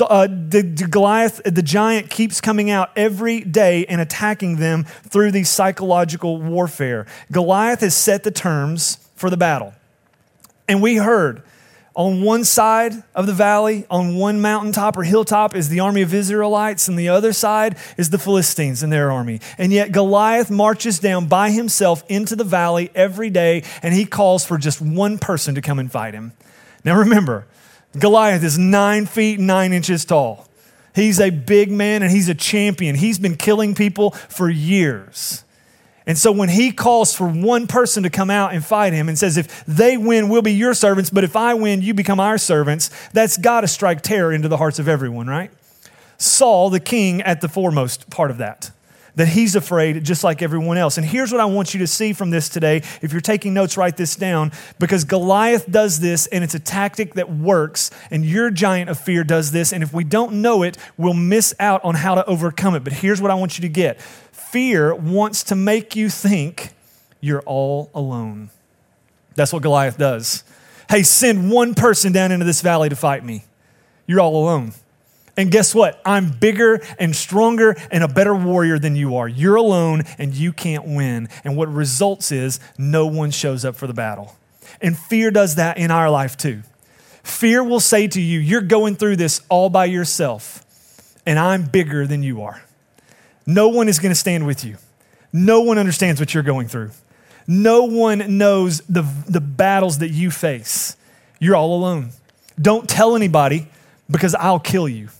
uh, 0.00 0.26
the, 0.26 0.62
the 0.62 0.86
Goliath, 0.86 1.40
the 1.44 1.62
giant, 1.62 2.10
keeps 2.10 2.40
coming 2.40 2.70
out 2.70 2.90
every 2.96 3.40
day 3.40 3.86
and 3.86 4.00
attacking 4.00 4.56
them 4.56 4.84
through 4.84 5.32
these 5.32 5.48
psychological 5.48 6.40
warfare. 6.40 7.06
Goliath 7.30 7.80
has 7.80 7.94
set 7.94 8.24
the 8.24 8.30
terms 8.30 8.98
for 9.16 9.30
the 9.30 9.36
battle. 9.36 9.74
And 10.68 10.82
we 10.82 10.96
heard 10.96 11.42
on 11.94 12.22
one 12.22 12.44
side 12.44 12.92
of 13.12 13.26
the 13.26 13.32
valley, 13.32 13.84
on 13.90 14.14
one 14.14 14.40
mountaintop 14.40 14.96
or 14.96 15.02
hilltop, 15.02 15.56
is 15.56 15.68
the 15.68 15.80
army 15.80 16.02
of 16.02 16.14
Israelites, 16.14 16.86
and 16.86 16.96
the 16.96 17.08
other 17.08 17.32
side 17.32 17.76
is 17.96 18.10
the 18.10 18.18
Philistines 18.18 18.84
and 18.84 18.92
their 18.92 19.10
army. 19.10 19.40
And 19.58 19.72
yet 19.72 19.90
Goliath 19.90 20.48
marches 20.48 21.00
down 21.00 21.26
by 21.26 21.50
himself 21.50 22.04
into 22.08 22.36
the 22.36 22.44
valley 22.44 22.90
every 22.94 23.30
day, 23.30 23.64
and 23.82 23.92
he 23.92 24.04
calls 24.04 24.44
for 24.44 24.58
just 24.58 24.80
one 24.80 25.18
person 25.18 25.56
to 25.56 25.60
come 25.60 25.80
and 25.80 25.90
fight 25.90 26.14
him. 26.14 26.32
Now 26.84 26.96
remember, 26.96 27.46
Goliath 27.96 28.42
is 28.42 28.58
nine 28.58 29.06
feet 29.06 29.38
nine 29.38 29.72
inches 29.72 30.04
tall. 30.04 30.46
He's 30.94 31.20
a 31.20 31.30
big 31.30 31.70
man 31.70 32.02
and 32.02 32.10
he's 32.10 32.28
a 32.28 32.34
champion. 32.34 32.96
He's 32.96 33.18
been 33.18 33.36
killing 33.36 33.74
people 33.74 34.10
for 34.10 34.50
years. 34.50 35.44
And 36.06 36.16
so 36.16 36.32
when 36.32 36.48
he 36.48 36.72
calls 36.72 37.14
for 37.14 37.28
one 37.28 37.66
person 37.66 38.02
to 38.02 38.10
come 38.10 38.30
out 38.30 38.54
and 38.54 38.64
fight 38.64 38.94
him 38.94 39.08
and 39.08 39.18
says, 39.18 39.36
if 39.36 39.64
they 39.66 39.96
win, 39.98 40.30
we'll 40.30 40.42
be 40.42 40.54
your 40.54 40.72
servants, 40.72 41.10
but 41.10 41.22
if 41.22 41.36
I 41.36 41.52
win, 41.54 41.82
you 41.82 41.92
become 41.92 42.18
our 42.18 42.38
servants, 42.38 42.90
that's 43.12 43.36
got 43.36 43.60
to 43.60 43.68
strike 43.68 44.00
terror 44.00 44.32
into 44.32 44.48
the 44.48 44.56
hearts 44.56 44.78
of 44.78 44.88
everyone, 44.88 45.26
right? 45.26 45.50
Saul, 46.16 46.70
the 46.70 46.80
king, 46.80 47.20
at 47.22 47.42
the 47.42 47.48
foremost 47.48 48.08
part 48.10 48.30
of 48.30 48.38
that 48.38 48.70
that 49.18 49.26
he's 49.26 49.56
afraid 49.56 50.04
just 50.04 50.22
like 50.22 50.42
everyone 50.42 50.78
else. 50.78 50.96
And 50.96 51.04
here's 51.04 51.32
what 51.32 51.40
I 51.40 51.44
want 51.44 51.74
you 51.74 51.80
to 51.80 51.88
see 51.88 52.12
from 52.12 52.30
this 52.30 52.48
today. 52.48 52.76
If 53.02 53.10
you're 53.10 53.20
taking 53.20 53.52
notes, 53.52 53.76
write 53.76 53.96
this 53.96 54.14
down 54.14 54.52
because 54.78 55.02
Goliath 55.02 55.68
does 55.68 55.98
this 55.98 56.28
and 56.28 56.44
it's 56.44 56.54
a 56.54 56.60
tactic 56.60 57.14
that 57.14 57.28
works, 57.28 57.90
and 58.12 58.24
your 58.24 58.48
giant 58.50 58.90
of 58.90 58.98
fear 58.98 59.24
does 59.24 59.50
this. 59.50 59.72
And 59.72 59.82
if 59.82 59.92
we 59.92 60.04
don't 60.04 60.40
know 60.40 60.62
it, 60.62 60.78
we'll 60.96 61.14
miss 61.14 61.52
out 61.58 61.84
on 61.84 61.96
how 61.96 62.14
to 62.14 62.24
overcome 62.26 62.76
it. 62.76 62.84
But 62.84 62.92
here's 62.92 63.20
what 63.20 63.32
I 63.32 63.34
want 63.34 63.58
you 63.58 63.62
to 63.62 63.68
get 63.68 64.00
fear 64.00 64.94
wants 64.94 65.42
to 65.44 65.56
make 65.56 65.96
you 65.96 66.08
think 66.08 66.70
you're 67.20 67.42
all 67.42 67.90
alone. 67.96 68.50
That's 69.34 69.52
what 69.52 69.62
Goliath 69.62 69.98
does. 69.98 70.44
Hey, 70.88 71.02
send 71.02 71.50
one 71.50 71.74
person 71.74 72.12
down 72.12 72.30
into 72.30 72.44
this 72.44 72.60
valley 72.60 72.88
to 72.88 72.96
fight 72.96 73.24
me. 73.24 73.44
You're 74.06 74.20
all 74.20 74.40
alone. 74.40 74.74
And 75.38 75.52
guess 75.52 75.72
what? 75.72 76.02
I'm 76.04 76.30
bigger 76.30 76.82
and 76.98 77.14
stronger 77.14 77.76
and 77.92 78.02
a 78.02 78.08
better 78.08 78.34
warrior 78.34 78.76
than 78.80 78.96
you 78.96 79.14
are. 79.16 79.28
You're 79.28 79.54
alone 79.54 80.02
and 80.18 80.34
you 80.34 80.52
can't 80.52 80.84
win. 80.84 81.28
And 81.44 81.56
what 81.56 81.72
results 81.72 82.32
is 82.32 82.58
no 82.76 83.06
one 83.06 83.30
shows 83.30 83.64
up 83.64 83.76
for 83.76 83.86
the 83.86 83.94
battle. 83.94 84.36
And 84.80 84.98
fear 84.98 85.30
does 85.30 85.54
that 85.54 85.78
in 85.78 85.92
our 85.92 86.10
life 86.10 86.36
too. 86.36 86.64
Fear 87.22 87.62
will 87.62 87.78
say 87.78 88.08
to 88.08 88.20
you, 88.20 88.40
You're 88.40 88.62
going 88.62 88.96
through 88.96 89.14
this 89.16 89.42
all 89.48 89.70
by 89.70 89.84
yourself, 89.84 90.64
and 91.24 91.38
I'm 91.38 91.66
bigger 91.66 92.06
than 92.06 92.22
you 92.24 92.42
are. 92.42 92.62
No 93.46 93.68
one 93.68 93.88
is 93.88 94.00
going 94.00 94.10
to 94.10 94.18
stand 94.18 94.44
with 94.44 94.64
you. 94.64 94.76
No 95.32 95.60
one 95.60 95.78
understands 95.78 96.20
what 96.20 96.34
you're 96.34 96.42
going 96.42 96.66
through. 96.66 96.90
No 97.46 97.84
one 97.84 98.38
knows 98.38 98.80
the, 98.88 99.02
the 99.28 99.40
battles 99.40 99.98
that 99.98 100.08
you 100.08 100.30
face. 100.30 100.96
You're 101.38 101.54
all 101.54 101.74
alone. 101.76 102.10
Don't 102.60 102.88
tell 102.88 103.14
anybody 103.14 103.68
because 104.10 104.34
I'll 104.34 104.58
kill 104.58 104.88
you. 104.88 105.10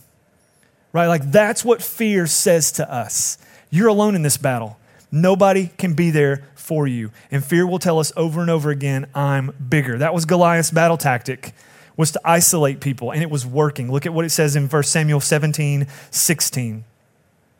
Right? 0.91 1.07
Like 1.07 1.31
that's 1.31 1.63
what 1.63 1.81
fear 1.81 2.27
says 2.27 2.71
to 2.73 2.91
us. 2.91 3.37
You're 3.69 3.87
alone 3.87 4.15
in 4.15 4.23
this 4.23 4.37
battle. 4.37 4.77
Nobody 5.11 5.67
can 5.77 5.93
be 5.93 6.11
there 6.11 6.43
for 6.55 6.87
you. 6.87 7.11
And 7.31 7.43
fear 7.43 7.65
will 7.65 7.79
tell 7.79 7.99
us 7.99 8.11
over 8.15 8.41
and 8.41 8.49
over 8.49 8.69
again, 8.69 9.07
I'm 9.13 9.51
bigger. 9.69 9.97
That 9.97 10.13
was 10.13 10.25
Goliath's 10.25 10.71
battle 10.71 10.97
tactic 10.97 11.53
was 11.97 12.11
to 12.11 12.21
isolate 12.23 12.79
people 12.79 13.11
and 13.11 13.21
it 13.21 13.29
was 13.29 13.45
working. 13.45 13.91
Look 13.91 14.05
at 14.05 14.13
what 14.13 14.23
it 14.23 14.29
says 14.29 14.55
in 14.55 14.69
1 14.69 14.83
Samuel 14.83 15.19
17, 15.19 15.85
16. 16.11 16.83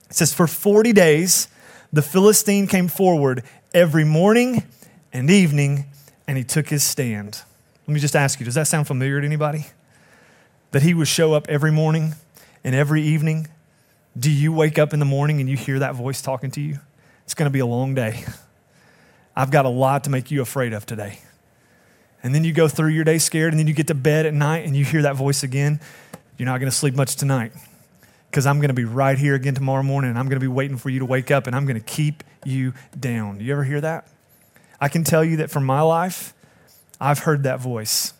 It 0.09 0.15
says, 0.15 0.33
For 0.33 0.47
40 0.47 0.93
days, 0.93 1.49
the 1.91 2.01
Philistine 2.01 2.65
came 2.65 2.87
forward 2.87 3.43
every 3.73 4.05
morning 4.05 4.63
and 5.11 5.29
evening, 5.29 5.85
and 6.27 6.37
he 6.37 6.43
took 6.43 6.69
his 6.69 6.83
stand. 6.83 7.41
Let 7.87 7.93
me 7.93 7.99
just 7.99 8.15
ask 8.15 8.39
you, 8.39 8.45
does 8.45 8.55
that 8.55 8.67
sound 8.67 8.87
familiar 8.87 9.19
to 9.19 9.25
anybody? 9.25 9.67
That 10.71 10.83
he 10.83 10.93
would 10.93 11.07
show 11.07 11.33
up 11.33 11.47
every 11.49 11.71
morning 11.71 12.13
and 12.63 12.75
every 12.75 13.01
evening? 13.01 13.47
Do 14.17 14.31
you 14.31 14.51
wake 14.51 14.77
up 14.77 14.93
in 14.93 14.99
the 14.99 15.05
morning 15.05 15.39
and 15.39 15.49
you 15.49 15.55
hear 15.55 15.79
that 15.79 15.95
voice 15.95 16.21
talking 16.21 16.51
to 16.51 16.61
you? 16.61 16.79
It's 17.23 17.33
going 17.33 17.45
to 17.45 17.53
be 17.53 17.59
a 17.59 17.65
long 17.65 17.93
day. 17.93 18.23
I've 19.35 19.51
got 19.51 19.65
a 19.65 19.69
lot 19.69 20.03
to 20.05 20.09
make 20.09 20.31
you 20.31 20.41
afraid 20.41 20.73
of 20.73 20.85
today. 20.85 21.19
And 22.21 22.35
then 22.35 22.43
you 22.43 22.51
go 22.51 22.67
through 22.67 22.89
your 22.89 23.05
day 23.05 23.17
scared, 23.17 23.53
and 23.53 23.59
then 23.59 23.67
you 23.67 23.73
get 23.73 23.87
to 23.87 23.93
bed 23.93 24.25
at 24.25 24.33
night 24.33 24.65
and 24.65 24.75
you 24.75 24.83
hear 24.83 25.03
that 25.03 25.15
voice 25.15 25.43
again. 25.43 25.79
You're 26.37 26.47
not 26.47 26.59
going 26.59 26.69
to 26.69 26.75
sleep 26.75 26.95
much 26.95 27.15
tonight 27.15 27.53
because 28.29 28.45
I'm 28.45 28.57
going 28.59 28.69
to 28.69 28.73
be 28.73 28.85
right 28.85 29.17
here 29.17 29.35
again 29.35 29.55
tomorrow 29.55 29.83
morning 29.83 30.09
and 30.09 30.19
I'm 30.19 30.25
going 30.25 30.37
to 30.37 30.43
be 30.43 30.47
waiting 30.47 30.77
for 30.77 30.89
you 30.89 30.99
to 30.99 31.05
wake 31.05 31.31
up 31.31 31.47
and 31.47 31.55
I'm 31.55 31.65
going 31.65 31.79
to 31.79 31.85
keep 31.85 32.23
you 32.45 32.73
down. 32.97 33.39
Do 33.39 33.45
you 33.45 33.51
ever 33.53 33.63
hear 33.63 33.81
that? 33.81 34.07
I 34.79 34.87
can 34.87 35.03
tell 35.03 35.23
you 35.23 35.37
that 35.37 35.49
from 35.49 35.65
my 35.65 35.81
life, 35.81 36.33
I've 36.99 37.19
heard 37.19 37.43
that 37.43 37.59
voice. 37.59 38.13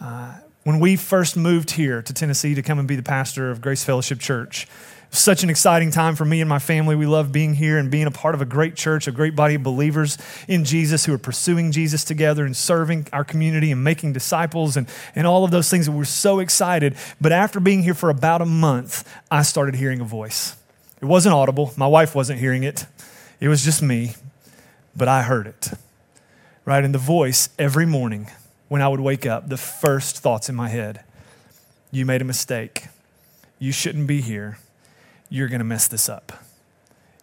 Uh, 0.00 0.38
when 0.64 0.78
we 0.78 0.96
first 0.96 1.36
moved 1.36 1.72
here 1.72 2.02
to 2.02 2.12
Tennessee 2.12 2.54
to 2.54 2.62
come 2.62 2.78
and 2.78 2.86
be 2.86 2.96
the 2.96 3.02
pastor 3.02 3.50
of 3.50 3.60
Grace 3.60 3.82
Fellowship 3.82 4.20
Church, 4.20 4.68
such 5.10 5.42
an 5.42 5.50
exciting 5.50 5.90
time 5.90 6.14
for 6.16 6.24
me 6.24 6.40
and 6.40 6.48
my 6.48 6.58
family. 6.58 6.96
We 6.96 7.04
love 7.04 7.32
being 7.32 7.54
here 7.54 7.76
and 7.76 7.90
being 7.90 8.06
a 8.06 8.10
part 8.10 8.34
of 8.34 8.40
a 8.40 8.46
great 8.46 8.76
church, 8.76 9.06
a 9.06 9.12
great 9.12 9.36
body 9.36 9.56
of 9.56 9.62
believers 9.62 10.16
in 10.48 10.64
Jesus 10.64 11.04
who 11.04 11.12
are 11.12 11.18
pursuing 11.18 11.70
Jesus 11.70 12.02
together 12.02 12.46
and 12.46 12.56
serving 12.56 13.08
our 13.12 13.24
community 13.24 13.70
and 13.70 13.84
making 13.84 14.14
disciples 14.14 14.76
and, 14.76 14.88
and 15.14 15.26
all 15.26 15.44
of 15.44 15.50
those 15.50 15.68
things. 15.68 15.86
And 15.86 15.96
we're 15.96 16.04
so 16.04 16.38
excited. 16.38 16.96
But 17.20 17.32
after 17.32 17.60
being 17.60 17.82
here 17.82 17.92
for 17.92 18.08
about 18.08 18.40
a 18.40 18.46
month, 18.46 19.06
I 19.30 19.42
started 19.42 19.74
hearing 19.74 20.00
a 20.00 20.04
voice. 20.04 20.56
It 21.02 21.06
wasn't 21.06 21.34
audible, 21.34 21.74
my 21.76 21.88
wife 21.88 22.14
wasn't 22.14 22.38
hearing 22.38 22.62
it, 22.62 22.86
it 23.40 23.48
was 23.48 23.64
just 23.64 23.82
me, 23.82 24.14
but 24.96 25.08
I 25.08 25.22
heard 25.22 25.48
it. 25.48 25.70
Right? 26.64 26.84
And 26.84 26.94
the 26.94 26.98
voice 26.98 27.48
every 27.58 27.86
morning 27.86 28.28
when 28.72 28.80
I 28.80 28.88
would 28.88 29.00
wake 29.00 29.26
up, 29.26 29.48
the 29.48 29.56
first 29.58 30.18
thoughts 30.18 30.48
in 30.48 30.54
my 30.54 30.68
head 30.68 31.04
you 31.90 32.06
made 32.06 32.22
a 32.22 32.24
mistake. 32.24 32.86
You 33.58 33.70
shouldn't 33.70 34.06
be 34.06 34.22
here 34.22 34.58
you're 35.32 35.48
going 35.48 35.60
to 35.60 35.64
mess 35.64 35.88
this 35.88 36.10
up. 36.10 36.30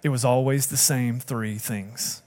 It 0.02 0.10
was 0.10 0.26
always 0.26 0.68
the 0.68 0.78
same 0.78 1.20
three 1.20 1.60
things. 1.60 2.24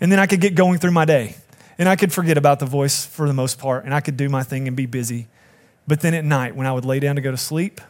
And 0.00 0.12
then 0.12 0.18
I 0.18 0.26
could 0.26 0.40
get 0.42 0.54
going 0.54 0.78
through 0.78 0.90
my 0.90 1.06
day 1.06 1.36
and 1.78 1.88
I 1.88 1.96
could 1.96 2.12
forget 2.12 2.36
about 2.36 2.58
the 2.58 2.66
voice 2.66 3.06
for 3.06 3.26
the 3.26 3.32
most 3.32 3.58
part 3.58 3.86
and 3.86 3.94
I 3.94 4.00
could 4.02 4.18
do 4.18 4.28
my 4.28 4.42
thing 4.42 4.68
and 4.68 4.76
be 4.76 4.84
busy. 4.84 5.28
But 5.88 6.00
then 6.00 6.12
at 6.12 6.26
night, 6.26 6.54
when 6.54 6.66
I 6.66 6.72
would 6.72 6.84
lay 6.84 7.00
down 7.00 7.16
to 7.16 7.22
go 7.22 7.30
to 7.30 7.38
sleep, 7.38 7.80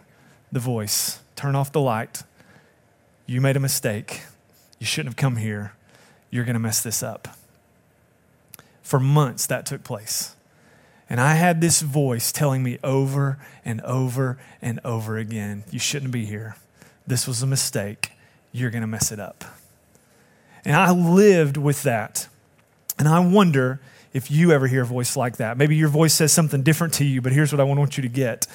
the 0.52 0.60
voice, 0.60 1.18
turn 1.34 1.56
off 1.56 1.72
the 1.72 1.80
light. 1.80 2.22
You 3.26 3.40
made 3.40 3.56
a 3.56 3.60
mistake. 3.60 4.22
You 4.78 4.86
shouldn't 4.86 5.14
have 5.14 5.16
come 5.16 5.36
here. 5.36 5.72
You're 6.30 6.44
going 6.44 6.54
to 6.54 6.60
mess 6.60 6.82
this 6.82 7.02
up. 7.02 7.36
For 8.82 9.00
months, 9.00 9.46
that 9.48 9.66
took 9.66 9.82
place. 9.82 10.36
And 11.08 11.20
I 11.20 11.34
had 11.34 11.60
this 11.60 11.82
voice 11.82 12.32
telling 12.32 12.62
me 12.62 12.78
over 12.82 13.38
and 13.64 13.80
over 13.82 14.38
and 14.62 14.80
over 14.84 15.18
again, 15.18 15.64
you 15.70 15.78
shouldn't 15.78 16.12
be 16.12 16.24
here. 16.24 16.56
This 17.06 17.26
was 17.26 17.42
a 17.42 17.46
mistake. 17.46 18.12
You're 18.52 18.70
going 18.70 18.82
to 18.82 18.86
mess 18.86 19.12
it 19.12 19.20
up. 19.20 19.44
And 20.64 20.74
I 20.74 20.90
lived 20.92 21.56
with 21.56 21.82
that. 21.82 22.28
And 22.98 23.06
I 23.06 23.20
wonder 23.20 23.80
if 24.12 24.30
you 24.30 24.52
ever 24.52 24.66
hear 24.66 24.82
a 24.82 24.86
voice 24.86 25.16
like 25.16 25.36
that. 25.36 25.58
Maybe 25.58 25.76
your 25.76 25.88
voice 25.88 26.14
says 26.14 26.32
something 26.32 26.62
different 26.62 26.94
to 26.94 27.04
you, 27.04 27.20
but 27.20 27.32
here's 27.32 27.52
what 27.52 27.60
I 27.60 27.64
want 27.64 27.98
you 27.98 28.02
to 28.02 28.08
get 28.08 28.46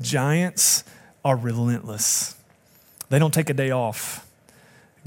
giants 0.00 0.82
are 1.24 1.36
relentless, 1.36 2.36
they 3.08 3.18
don't 3.18 3.32
take 3.32 3.48
a 3.48 3.54
day 3.54 3.70
off. 3.70 4.26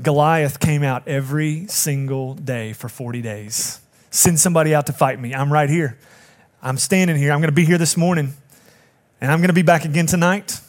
Goliath 0.01 0.60
came 0.60 0.84
out 0.84 1.08
every 1.08 1.66
single 1.68 2.36
day 2.36 2.72
for 2.74 2.88
40 2.88 3.22
days. 3.24 3.82
Send 4.12 4.39
somebody 4.39 4.74
out 4.75 4.86
to 4.88 4.94
fight 4.94 5.20
me. 5.20 5.34
I'm 5.34 5.51
right 5.51 5.70
here. 5.70 5.98
I'm 6.62 6.78
standing 6.78 7.16
here. 7.16 7.32
I'm 7.32 7.40
going 7.40 7.50
to 7.50 7.56
be 7.56 7.66
here 7.66 7.78
this 7.78 7.96
morning, 7.96 8.34
and 9.22 9.32
I'm 9.32 9.40
going 9.40 9.50
to 9.50 9.54
be 9.54 9.62
back 9.62 9.86
again 9.86 10.06
tonight. 10.06 10.60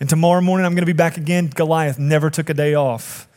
And 0.00 0.08
tomorrow 0.08 0.40
morning, 0.40 0.66
I'm 0.66 0.72
going 0.72 0.82
to 0.82 0.86
be 0.86 0.92
back 0.92 1.16
again. 1.16 1.48
Goliath 1.48 1.98
never 1.98 2.30
took 2.30 2.50
a 2.50 2.54
day 2.54 2.74
off. 2.74 3.28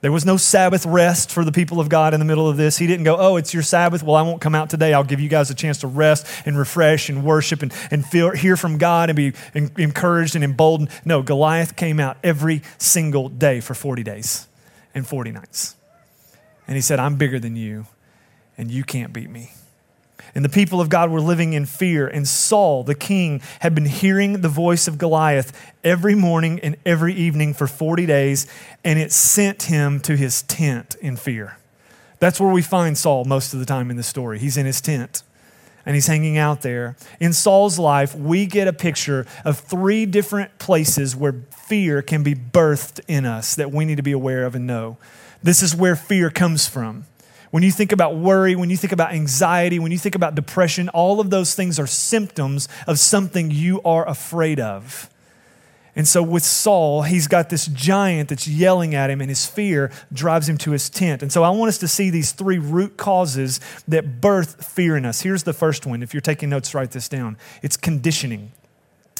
There 0.00 0.12
was 0.12 0.24
no 0.24 0.36
Sabbath 0.36 0.86
rest 0.86 1.30
for 1.30 1.44
the 1.44 1.50
people 1.50 1.80
of 1.80 1.88
God 1.88 2.14
in 2.14 2.20
the 2.20 2.26
middle 2.26 2.48
of 2.48 2.56
this. 2.56 2.78
He 2.78 2.86
didn't 2.86 3.04
go, 3.04 3.16
Oh, 3.18 3.36
it's 3.36 3.52
your 3.52 3.64
Sabbath. 3.64 4.02
Well, 4.02 4.14
I 4.14 4.22
won't 4.22 4.40
come 4.40 4.54
out 4.54 4.70
today. 4.70 4.94
I'll 4.94 5.02
give 5.02 5.18
you 5.18 5.28
guys 5.28 5.50
a 5.50 5.56
chance 5.56 5.78
to 5.78 5.88
rest 5.88 6.24
and 6.46 6.56
refresh 6.56 7.08
and 7.08 7.24
worship 7.24 7.62
and, 7.62 7.72
and 7.90 8.06
feel, 8.06 8.30
hear 8.30 8.56
from 8.56 8.78
God 8.78 9.10
and 9.10 9.16
be 9.16 9.32
encouraged 9.76 10.36
and 10.36 10.44
emboldened. 10.44 10.90
No, 11.04 11.22
Goliath 11.22 11.74
came 11.74 11.98
out 11.98 12.16
every 12.22 12.62
single 12.78 13.28
day 13.28 13.58
for 13.58 13.74
40 13.74 14.04
days 14.04 14.46
and 14.94 15.04
40 15.04 15.32
nights. 15.32 15.74
And 16.68 16.76
he 16.76 16.80
said, 16.80 17.00
I'm 17.00 17.16
bigger 17.16 17.40
than 17.40 17.56
you, 17.56 17.86
and 18.56 18.70
you 18.70 18.84
can't 18.84 19.12
beat 19.12 19.30
me. 19.30 19.52
And 20.34 20.44
the 20.44 20.48
people 20.48 20.80
of 20.80 20.88
God 20.88 21.10
were 21.10 21.20
living 21.20 21.52
in 21.52 21.66
fear. 21.66 22.06
And 22.06 22.26
Saul, 22.26 22.84
the 22.84 22.94
king, 22.94 23.40
had 23.60 23.74
been 23.74 23.86
hearing 23.86 24.40
the 24.40 24.48
voice 24.48 24.88
of 24.88 24.98
Goliath 24.98 25.52
every 25.82 26.14
morning 26.14 26.60
and 26.60 26.76
every 26.84 27.14
evening 27.14 27.54
for 27.54 27.66
40 27.66 28.06
days, 28.06 28.46
and 28.84 28.98
it 28.98 29.12
sent 29.12 29.64
him 29.64 30.00
to 30.00 30.16
his 30.16 30.42
tent 30.42 30.96
in 31.00 31.16
fear. 31.16 31.58
That's 32.18 32.40
where 32.40 32.52
we 32.52 32.62
find 32.62 32.98
Saul 32.98 33.24
most 33.24 33.54
of 33.54 33.60
the 33.60 33.66
time 33.66 33.90
in 33.90 33.96
the 33.96 34.02
story. 34.02 34.38
He's 34.38 34.56
in 34.56 34.66
his 34.66 34.80
tent 34.80 35.22
and 35.88 35.94
he's 35.94 36.06
hanging 36.06 36.36
out 36.36 36.60
there. 36.60 36.96
In 37.18 37.32
Saul's 37.32 37.78
life, 37.78 38.14
we 38.14 38.44
get 38.44 38.68
a 38.68 38.74
picture 38.74 39.24
of 39.42 39.58
three 39.58 40.04
different 40.04 40.58
places 40.58 41.16
where 41.16 41.36
fear 41.50 42.02
can 42.02 42.22
be 42.22 42.34
birthed 42.34 43.00
in 43.08 43.24
us 43.24 43.54
that 43.54 43.72
we 43.72 43.86
need 43.86 43.96
to 43.96 44.02
be 44.02 44.12
aware 44.12 44.44
of 44.44 44.54
and 44.54 44.66
know. 44.66 44.98
This 45.42 45.62
is 45.62 45.74
where 45.74 45.96
fear 45.96 46.28
comes 46.28 46.66
from. 46.66 47.06
When 47.50 47.62
you 47.62 47.72
think 47.72 47.92
about 47.92 48.16
worry, 48.16 48.54
when 48.54 48.70
you 48.70 48.76
think 48.76 48.92
about 48.92 49.12
anxiety, 49.12 49.78
when 49.78 49.92
you 49.92 49.98
think 49.98 50.14
about 50.14 50.34
depression, 50.34 50.88
all 50.90 51.20
of 51.20 51.30
those 51.30 51.54
things 51.54 51.78
are 51.78 51.86
symptoms 51.86 52.68
of 52.86 52.98
something 52.98 53.50
you 53.50 53.80
are 53.82 54.06
afraid 54.06 54.60
of. 54.60 55.08
And 55.96 56.06
so 56.06 56.22
with 56.22 56.44
Saul, 56.44 57.02
he's 57.02 57.26
got 57.26 57.50
this 57.50 57.66
giant 57.66 58.28
that's 58.28 58.46
yelling 58.46 58.94
at 58.94 59.10
him, 59.10 59.20
and 59.20 59.28
his 59.28 59.46
fear 59.46 59.90
drives 60.12 60.48
him 60.48 60.56
to 60.58 60.70
his 60.70 60.88
tent. 60.88 61.22
And 61.22 61.32
so 61.32 61.42
I 61.42 61.50
want 61.50 61.70
us 61.70 61.78
to 61.78 61.88
see 61.88 62.08
these 62.08 62.30
three 62.30 62.58
root 62.58 62.96
causes 62.96 63.58
that 63.88 64.20
birth 64.20 64.64
fear 64.64 64.96
in 64.96 65.04
us. 65.04 65.22
Here's 65.22 65.42
the 65.42 65.52
first 65.52 65.86
one. 65.86 66.02
If 66.02 66.14
you're 66.14 66.20
taking 66.20 66.50
notes, 66.50 66.72
write 66.72 66.92
this 66.92 67.08
down 67.08 67.36
it's 67.62 67.76
conditioning. 67.76 68.52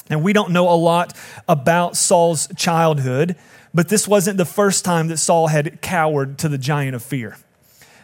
And 0.09 0.23
we 0.23 0.31
don't 0.31 0.51
know 0.51 0.69
a 0.69 0.77
lot 0.77 1.13
about 1.47 1.97
Saul's 1.97 2.47
childhood, 2.55 3.35
but 3.73 3.89
this 3.89 4.07
wasn't 4.07 4.37
the 4.37 4.45
first 4.45 4.85
time 4.85 5.09
that 5.09 5.17
Saul 5.17 5.47
had 5.47 5.81
cowered 5.81 6.37
to 6.39 6.47
the 6.47 6.57
giant 6.57 6.95
of 6.95 7.03
fear. 7.03 7.35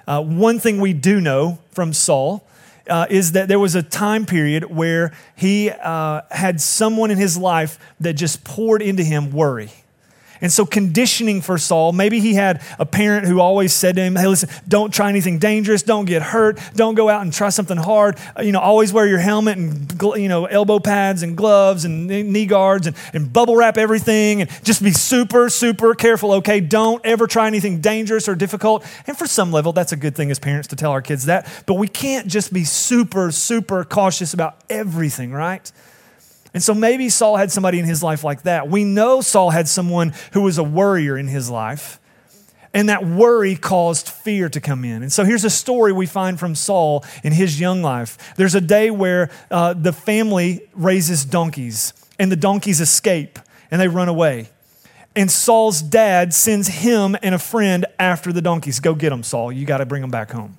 Uh, 0.07 0.21
one 0.21 0.59
thing 0.59 0.79
we 0.79 0.93
do 0.93 1.19
know 1.19 1.59
from 1.71 1.93
Saul 1.93 2.45
uh, 2.89 3.07
is 3.09 3.31
that 3.31 3.47
there 3.47 3.59
was 3.59 3.75
a 3.75 3.81
time 3.81 4.25
period 4.25 4.65
where 4.65 5.11
he 5.35 5.69
uh, 5.69 6.21
had 6.31 6.61
someone 6.61 7.11
in 7.11 7.17
his 7.17 7.37
life 7.37 7.79
that 7.99 8.13
just 8.13 8.43
poured 8.43 8.81
into 8.81 9.03
him 9.03 9.31
worry. 9.31 9.71
And 10.41 10.51
so, 10.51 10.65
conditioning 10.65 11.41
for 11.41 11.57
Saul, 11.57 11.91
maybe 11.91 12.19
he 12.19 12.33
had 12.33 12.61
a 12.77 12.85
parent 12.85 13.27
who 13.27 13.39
always 13.39 13.73
said 13.73 13.95
to 13.95 14.01
him, 14.01 14.15
Hey, 14.15 14.27
listen, 14.27 14.49
don't 14.67 14.93
try 14.93 15.09
anything 15.09 15.39
dangerous, 15.39 15.83
don't 15.83 16.05
get 16.05 16.21
hurt, 16.21 16.59
don't 16.75 16.95
go 16.95 17.09
out 17.09 17.21
and 17.21 17.33
try 17.33 17.49
something 17.49 17.77
hard. 17.77 18.17
Uh, 18.37 18.41
you 18.41 18.51
know, 18.51 18.59
always 18.59 18.91
wear 18.91 19.07
your 19.07 19.19
helmet 19.19 19.57
and, 19.57 20.01
you 20.17 20.27
know, 20.27 20.45
elbow 20.45 20.79
pads 20.79 21.23
and 21.23 21.37
gloves 21.37 21.85
and 21.85 22.07
knee 22.07 22.45
guards 22.45 22.87
and, 22.87 22.95
and 23.13 23.31
bubble 23.31 23.55
wrap 23.55 23.77
everything 23.77 24.41
and 24.41 24.49
just 24.63 24.83
be 24.83 24.91
super, 24.91 25.49
super 25.49 25.95
careful, 25.95 26.33
okay? 26.33 26.59
Don't 26.59 27.03
ever 27.05 27.27
try 27.27 27.47
anything 27.47 27.81
dangerous 27.81 28.27
or 28.27 28.35
difficult. 28.35 28.85
And 29.07 29.17
for 29.17 29.27
some 29.27 29.51
level, 29.51 29.73
that's 29.73 29.91
a 29.91 29.97
good 29.97 30.15
thing 30.15 30.31
as 30.31 30.39
parents 30.39 30.67
to 30.69 30.75
tell 30.75 30.91
our 30.91 31.01
kids 31.01 31.25
that. 31.25 31.47
But 31.65 31.75
we 31.75 31.87
can't 31.87 32.27
just 32.27 32.53
be 32.53 32.63
super, 32.63 33.31
super 33.31 33.83
cautious 33.83 34.33
about 34.33 34.57
everything, 34.69 35.31
right? 35.31 35.71
And 36.55 36.63
so 36.63 36.73
maybe 36.73 37.09
Saul 37.09 37.35
had 37.35 37.51
somebody 37.51 37.79
in 37.79 37.85
his 37.85 38.01
life 38.01 38.23
like 38.23 38.43
that. 38.43 38.69
We 38.69 38.85
know 38.85 39.19
Saul 39.19 39.49
had 39.49 39.67
someone 39.67 40.13
who 40.31 40.41
was 40.41 40.57
a 40.57 40.63
worrier 40.63 41.17
in 41.17 41.27
his 41.27 41.49
life. 41.49 41.99
And 42.73 42.87
that 42.87 43.05
worry 43.05 43.57
caused 43.57 44.07
fear 44.07 44.47
to 44.47 44.61
come 44.61 44.85
in. 44.85 45.03
And 45.03 45.11
so 45.11 45.25
here's 45.25 45.43
a 45.43 45.49
story 45.49 45.91
we 45.91 46.05
find 46.05 46.39
from 46.39 46.55
Saul 46.55 47.03
in 47.25 47.33
his 47.33 47.59
young 47.59 47.81
life. 47.81 48.35
There's 48.37 48.55
a 48.55 48.61
day 48.61 48.89
where 48.89 49.29
uh, 49.51 49.73
the 49.73 49.91
family 49.91 50.61
raises 50.73 51.25
donkeys, 51.25 51.93
and 52.19 52.31
the 52.31 52.37
donkeys 52.37 52.79
escape 52.79 53.37
and 53.69 53.81
they 53.81 53.89
run 53.89 54.07
away. 54.07 54.49
And 55.13 55.29
Saul's 55.29 55.81
dad 55.81 56.33
sends 56.33 56.69
him 56.69 57.17
and 57.21 57.35
a 57.35 57.39
friend 57.39 57.85
after 57.99 58.31
the 58.31 58.41
donkeys. 58.41 58.79
Go 58.79 58.95
get 58.95 59.09
them, 59.09 59.23
Saul. 59.23 59.51
You 59.51 59.65
got 59.65 59.79
to 59.79 59.85
bring 59.85 60.01
them 60.01 60.11
back 60.11 60.31
home. 60.31 60.57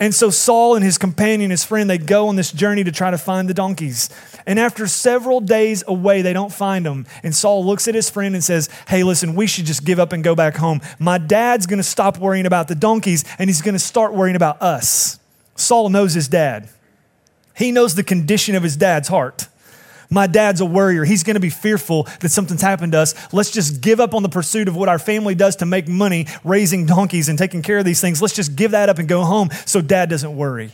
And 0.00 0.14
so 0.14 0.30
Saul 0.30 0.76
and 0.76 0.84
his 0.84 0.96
companion, 0.96 1.50
his 1.50 1.62
friend, 1.62 1.88
they 1.88 1.98
go 1.98 2.28
on 2.28 2.36
this 2.36 2.50
journey 2.50 2.82
to 2.84 2.90
try 2.90 3.10
to 3.10 3.18
find 3.18 3.50
the 3.50 3.54
donkeys. 3.54 4.08
And 4.46 4.58
after 4.58 4.86
several 4.86 5.40
days 5.40 5.84
away, 5.86 6.22
they 6.22 6.32
don't 6.32 6.52
find 6.52 6.86
them. 6.86 7.06
And 7.22 7.34
Saul 7.34 7.66
looks 7.66 7.86
at 7.86 7.94
his 7.94 8.08
friend 8.08 8.34
and 8.34 8.42
says, 8.42 8.70
Hey, 8.88 9.04
listen, 9.04 9.34
we 9.34 9.46
should 9.46 9.66
just 9.66 9.84
give 9.84 10.00
up 10.00 10.14
and 10.14 10.24
go 10.24 10.34
back 10.34 10.56
home. 10.56 10.80
My 10.98 11.18
dad's 11.18 11.66
going 11.66 11.78
to 11.78 11.84
stop 11.84 12.16
worrying 12.16 12.46
about 12.46 12.66
the 12.66 12.74
donkeys 12.74 13.26
and 13.38 13.50
he's 13.50 13.60
going 13.60 13.74
to 13.74 13.78
start 13.78 14.14
worrying 14.14 14.36
about 14.36 14.62
us. 14.62 15.18
Saul 15.54 15.90
knows 15.90 16.14
his 16.14 16.28
dad, 16.28 16.70
he 17.54 17.70
knows 17.70 17.94
the 17.94 18.02
condition 18.02 18.54
of 18.54 18.62
his 18.62 18.76
dad's 18.78 19.08
heart. 19.08 19.48
My 20.10 20.26
dad's 20.26 20.60
a 20.60 20.66
worrier. 20.66 21.04
He's 21.04 21.22
going 21.22 21.34
to 21.34 21.40
be 21.40 21.50
fearful 21.50 22.08
that 22.18 22.30
something's 22.30 22.62
happened 22.62 22.92
to 22.92 22.98
us. 22.98 23.14
Let's 23.32 23.50
just 23.50 23.80
give 23.80 24.00
up 24.00 24.12
on 24.12 24.24
the 24.24 24.28
pursuit 24.28 24.66
of 24.66 24.74
what 24.74 24.88
our 24.88 24.98
family 24.98 25.36
does 25.36 25.56
to 25.56 25.66
make 25.66 25.86
money, 25.86 26.26
raising 26.42 26.84
donkeys 26.84 27.28
and 27.28 27.38
taking 27.38 27.62
care 27.62 27.78
of 27.78 27.84
these 27.84 28.00
things. 28.00 28.20
Let's 28.20 28.34
just 28.34 28.56
give 28.56 28.72
that 28.72 28.88
up 28.88 28.98
and 28.98 29.08
go 29.08 29.22
home 29.22 29.50
so 29.66 29.80
dad 29.80 30.10
doesn't 30.10 30.36
worry. 30.36 30.72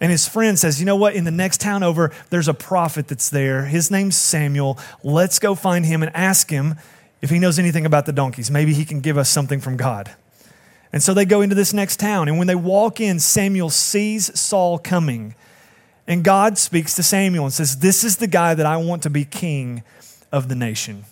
And 0.00 0.10
his 0.10 0.26
friend 0.26 0.58
says, 0.58 0.80
You 0.80 0.86
know 0.86 0.96
what? 0.96 1.14
In 1.14 1.24
the 1.24 1.30
next 1.30 1.60
town 1.60 1.82
over, 1.82 2.10
there's 2.30 2.48
a 2.48 2.54
prophet 2.54 3.06
that's 3.06 3.30
there. 3.30 3.66
His 3.66 3.90
name's 3.90 4.16
Samuel. 4.16 4.78
Let's 5.04 5.38
go 5.38 5.54
find 5.54 5.86
him 5.86 6.02
and 6.02 6.14
ask 6.16 6.50
him 6.50 6.76
if 7.22 7.30
he 7.30 7.38
knows 7.38 7.58
anything 7.58 7.86
about 7.86 8.06
the 8.06 8.12
donkeys. 8.12 8.50
Maybe 8.50 8.72
he 8.72 8.84
can 8.84 9.00
give 9.00 9.18
us 9.18 9.28
something 9.28 9.60
from 9.60 9.76
God. 9.76 10.10
And 10.92 11.02
so 11.02 11.14
they 11.14 11.24
go 11.24 11.40
into 11.40 11.54
this 11.54 11.72
next 11.72 12.00
town. 12.00 12.28
And 12.28 12.38
when 12.38 12.46
they 12.46 12.54
walk 12.54 13.00
in, 13.00 13.20
Samuel 13.20 13.70
sees 13.70 14.38
Saul 14.38 14.78
coming. 14.78 15.34
And 16.10 16.24
God 16.24 16.58
speaks 16.58 16.96
to 16.96 17.04
Samuel 17.04 17.44
and 17.44 17.54
says, 17.54 17.76
This 17.76 18.02
is 18.02 18.16
the 18.16 18.26
guy 18.26 18.52
that 18.54 18.66
I 18.66 18.78
want 18.78 19.04
to 19.04 19.10
be 19.10 19.24
king 19.24 19.84
of 20.32 20.48
the 20.48 20.56
nation. 20.56 21.04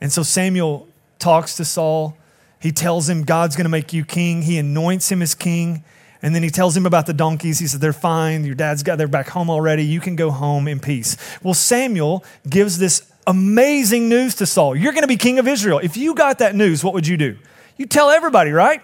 And 0.00 0.10
so 0.10 0.24
Samuel 0.24 0.88
talks 1.20 1.56
to 1.58 1.64
Saul. 1.64 2.16
He 2.60 2.72
tells 2.72 3.08
him, 3.08 3.22
God's 3.22 3.54
going 3.54 3.66
to 3.66 3.70
make 3.70 3.92
you 3.92 4.04
king. 4.04 4.42
He 4.42 4.58
anoints 4.58 5.12
him 5.12 5.22
as 5.22 5.36
king. 5.36 5.84
And 6.22 6.34
then 6.34 6.42
he 6.42 6.50
tells 6.50 6.76
him 6.76 6.86
about 6.86 7.06
the 7.06 7.12
donkeys. 7.12 7.60
He 7.60 7.68
said, 7.68 7.80
They're 7.80 7.92
fine. 7.92 8.44
Your 8.44 8.56
dad's 8.56 8.82
got, 8.82 8.98
they're 8.98 9.06
back 9.06 9.28
home 9.28 9.48
already. 9.48 9.84
You 9.84 10.00
can 10.00 10.16
go 10.16 10.32
home 10.32 10.66
in 10.66 10.80
peace. 10.80 11.16
Well, 11.40 11.54
Samuel 11.54 12.24
gives 12.50 12.78
this 12.78 13.08
amazing 13.28 14.08
news 14.08 14.34
to 14.36 14.46
Saul. 14.46 14.74
You're 14.74 14.92
going 14.92 15.04
to 15.04 15.08
be 15.08 15.16
king 15.16 15.38
of 15.38 15.46
Israel. 15.46 15.78
If 15.78 15.96
you 15.96 16.16
got 16.16 16.40
that 16.40 16.56
news, 16.56 16.82
what 16.82 16.94
would 16.94 17.06
you 17.06 17.16
do? 17.16 17.38
You 17.76 17.86
tell 17.86 18.10
everybody, 18.10 18.50
right? 18.50 18.82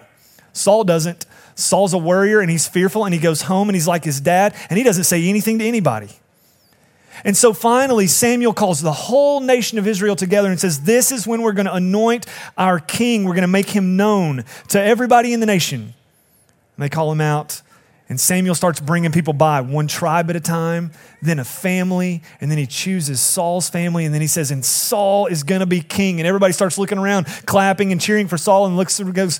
Saul 0.53 0.85
doesn't. 0.85 1.25
Saul's 1.55 1.93
a 1.93 1.97
worrier 1.97 2.39
and 2.39 2.49
he's 2.49 2.67
fearful 2.67 3.05
and 3.05 3.13
he 3.13 3.19
goes 3.19 3.43
home 3.43 3.69
and 3.69 3.75
he's 3.75 3.87
like 3.87 4.03
his 4.03 4.19
dad 4.21 4.55
and 4.69 4.77
he 4.77 4.83
doesn't 4.83 5.05
say 5.05 5.27
anything 5.27 5.59
to 5.59 5.65
anybody. 5.65 6.09
And 7.23 7.37
so 7.37 7.53
finally, 7.53 8.07
Samuel 8.07 8.53
calls 8.53 8.81
the 8.81 8.91
whole 8.91 9.39
nation 9.39 9.77
of 9.77 9.87
Israel 9.87 10.15
together 10.15 10.49
and 10.49 10.59
says, 10.59 10.81
This 10.81 11.11
is 11.11 11.27
when 11.27 11.41
we're 11.41 11.53
going 11.53 11.67
to 11.67 11.73
anoint 11.73 12.25
our 12.57 12.79
king. 12.79 13.23
We're 13.23 13.35
going 13.35 13.43
to 13.43 13.47
make 13.47 13.69
him 13.69 13.95
known 13.95 14.43
to 14.69 14.81
everybody 14.81 15.31
in 15.31 15.39
the 15.39 15.45
nation. 15.45 15.93
And 16.75 16.83
they 16.83 16.89
call 16.89 17.11
him 17.11 17.21
out. 17.21 17.61
And 18.09 18.19
Samuel 18.19 18.55
starts 18.55 18.79
bringing 18.79 19.11
people 19.11 19.33
by, 19.33 19.61
one 19.61 19.87
tribe 19.87 20.29
at 20.29 20.35
a 20.35 20.39
time, 20.41 20.91
then 21.21 21.39
a 21.39 21.45
family, 21.45 22.21
and 22.41 22.51
then 22.51 22.57
he 22.57 22.67
chooses 22.67 23.21
Saul's 23.21 23.69
family, 23.69 24.05
and 24.05 24.13
then 24.13 24.21
he 24.21 24.27
says, 24.27 24.51
and 24.51 24.63
Saul 24.63 25.27
is 25.27 25.43
going 25.43 25.61
to 25.61 25.65
be 25.65 25.81
king. 25.81 26.19
And 26.19 26.27
everybody 26.27 26.51
starts 26.51 26.77
looking 26.77 26.97
around, 26.97 27.25
clapping 27.45 27.91
and 27.91 28.01
cheering 28.01 28.27
for 28.27 28.37
Saul, 28.37 28.65
and 28.65 28.75
looks 28.75 28.99
and 28.99 29.15
goes, 29.15 29.39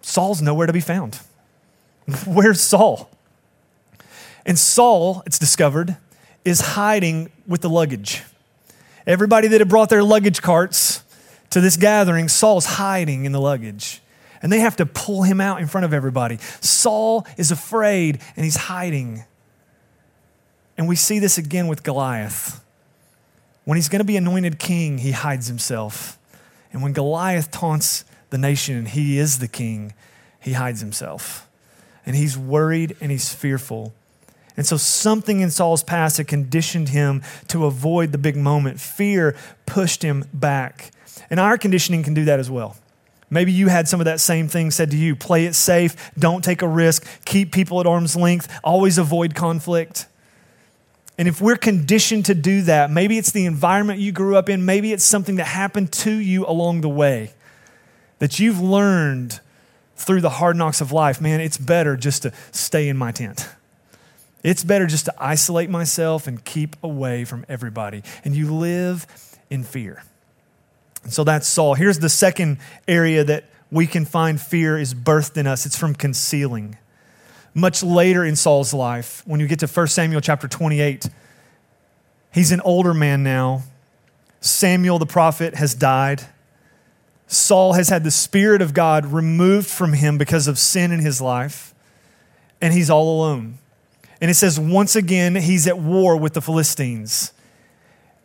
Saul's 0.00 0.40
nowhere 0.40 0.66
to 0.66 0.72
be 0.72 0.80
found. 0.80 1.20
Where's 2.26 2.60
Saul? 2.60 3.10
And 4.46 4.58
Saul, 4.58 5.22
it's 5.26 5.38
discovered, 5.38 5.96
is 6.44 6.60
hiding 6.60 7.30
with 7.46 7.60
the 7.60 7.68
luggage. 7.68 8.22
Everybody 9.06 9.48
that 9.48 9.60
had 9.60 9.68
brought 9.68 9.90
their 9.90 10.02
luggage 10.02 10.40
carts 10.40 11.02
to 11.50 11.60
this 11.60 11.76
gathering, 11.76 12.28
Saul's 12.28 12.66
hiding 12.66 13.24
in 13.24 13.32
the 13.32 13.40
luggage. 13.40 14.00
And 14.40 14.52
they 14.52 14.60
have 14.60 14.76
to 14.76 14.86
pull 14.86 15.22
him 15.22 15.40
out 15.40 15.60
in 15.60 15.66
front 15.66 15.84
of 15.84 15.92
everybody. 15.92 16.38
Saul 16.60 17.26
is 17.36 17.50
afraid 17.50 18.20
and 18.36 18.44
he's 18.44 18.56
hiding. 18.56 19.24
And 20.76 20.86
we 20.86 20.96
see 20.96 21.18
this 21.18 21.38
again 21.38 21.66
with 21.66 21.82
Goliath. 21.82 22.64
When 23.64 23.76
he's 23.76 23.88
going 23.88 24.00
to 24.00 24.04
be 24.04 24.16
anointed 24.16 24.58
king, 24.58 24.98
he 24.98 25.10
hides 25.10 25.48
himself. 25.48 26.18
And 26.72 26.82
when 26.82 26.92
Goliath 26.92 27.50
taunts 27.50 28.04
the 28.30 28.38
nation 28.38 28.76
and 28.76 28.88
he 28.88 29.18
is 29.18 29.38
the 29.38 29.48
king, 29.48 29.92
he 30.40 30.52
hides 30.52 30.80
himself. 30.80 31.48
And 32.06 32.16
he's 32.16 32.38
worried 32.38 32.96
and 33.00 33.10
he's 33.10 33.32
fearful. 33.34 33.92
And 34.56 34.66
so 34.66 34.76
something 34.76 35.40
in 35.40 35.50
Saul's 35.50 35.82
past 35.82 36.16
had 36.16 36.26
conditioned 36.26 36.88
him 36.88 37.22
to 37.48 37.66
avoid 37.66 38.12
the 38.12 38.18
big 38.18 38.36
moment. 38.36 38.80
Fear 38.80 39.36
pushed 39.66 40.02
him 40.02 40.24
back. 40.32 40.90
And 41.30 41.38
our 41.38 41.58
conditioning 41.58 42.02
can 42.02 42.14
do 42.14 42.24
that 42.24 42.40
as 42.40 42.50
well. 42.50 42.76
Maybe 43.30 43.52
you 43.52 43.68
had 43.68 43.88
some 43.88 44.00
of 44.00 44.06
that 44.06 44.20
same 44.20 44.48
thing 44.48 44.70
said 44.70 44.90
to 44.90 44.96
you 44.96 45.14
play 45.14 45.44
it 45.44 45.54
safe, 45.54 46.10
don't 46.18 46.42
take 46.42 46.62
a 46.62 46.68
risk, 46.68 47.06
keep 47.24 47.52
people 47.52 47.78
at 47.78 47.86
arm's 47.86 48.16
length, 48.16 48.48
always 48.64 48.96
avoid 48.96 49.34
conflict. 49.34 50.06
And 51.18 51.28
if 51.28 51.40
we're 51.40 51.56
conditioned 51.56 52.26
to 52.26 52.34
do 52.34 52.62
that, 52.62 52.90
maybe 52.90 53.18
it's 53.18 53.32
the 53.32 53.44
environment 53.44 54.00
you 54.00 54.12
grew 54.12 54.36
up 54.36 54.48
in, 54.48 54.64
maybe 54.64 54.92
it's 54.92 55.04
something 55.04 55.36
that 55.36 55.44
happened 55.44 55.92
to 55.92 56.12
you 56.12 56.46
along 56.46 56.80
the 56.80 56.88
way 56.88 57.32
that 58.18 58.38
you've 58.38 58.60
learned 58.60 59.40
through 59.96 60.20
the 60.20 60.30
hard 60.30 60.56
knocks 60.56 60.80
of 60.80 60.92
life, 60.92 61.20
man, 61.20 61.40
it's 61.40 61.58
better 61.58 61.96
just 61.96 62.22
to 62.22 62.32
stay 62.52 62.88
in 62.88 62.96
my 62.96 63.12
tent. 63.12 63.48
It's 64.44 64.62
better 64.62 64.86
just 64.86 65.06
to 65.06 65.14
isolate 65.18 65.68
myself 65.68 66.26
and 66.26 66.44
keep 66.44 66.76
away 66.82 67.24
from 67.24 67.44
everybody. 67.48 68.02
And 68.24 68.36
you 68.36 68.54
live 68.54 69.06
in 69.50 69.64
fear. 69.64 70.02
And 71.02 71.12
so 71.12 71.24
that's 71.24 71.48
Saul. 71.48 71.74
Here's 71.74 71.98
the 71.98 72.08
second 72.08 72.58
area 72.86 73.24
that 73.24 73.44
we 73.70 73.86
can 73.86 74.04
find 74.04 74.40
fear 74.40 74.78
is 74.78 74.94
birthed 74.94 75.36
in 75.36 75.46
us 75.46 75.66
it's 75.66 75.76
from 75.76 75.94
concealing. 75.94 76.78
Much 77.54 77.82
later 77.82 78.24
in 78.24 78.36
Saul's 78.36 78.72
life, 78.72 79.22
when 79.26 79.40
you 79.40 79.48
get 79.48 79.58
to 79.60 79.66
1 79.66 79.88
Samuel 79.88 80.20
chapter 80.20 80.46
28, 80.46 81.08
he's 82.32 82.52
an 82.52 82.60
older 82.60 82.94
man 82.94 83.22
now. 83.22 83.62
Samuel 84.40 84.98
the 84.98 85.06
prophet 85.06 85.56
has 85.56 85.74
died. 85.74 86.22
Saul 87.28 87.74
has 87.74 87.90
had 87.90 88.04
the 88.04 88.10
Spirit 88.10 88.62
of 88.62 88.74
God 88.74 89.06
removed 89.06 89.68
from 89.68 89.92
him 89.92 90.18
because 90.18 90.48
of 90.48 90.58
sin 90.58 90.90
in 90.90 91.00
his 91.00 91.20
life, 91.20 91.74
and 92.60 92.72
he's 92.72 92.90
all 92.90 93.20
alone. 93.20 93.58
And 94.20 94.30
it 94.30 94.34
says, 94.34 94.58
once 94.58 94.96
again, 94.96 95.36
he's 95.36 95.66
at 95.66 95.78
war 95.78 96.16
with 96.16 96.32
the 96.32 96.40
Philistines. 96.40 97.32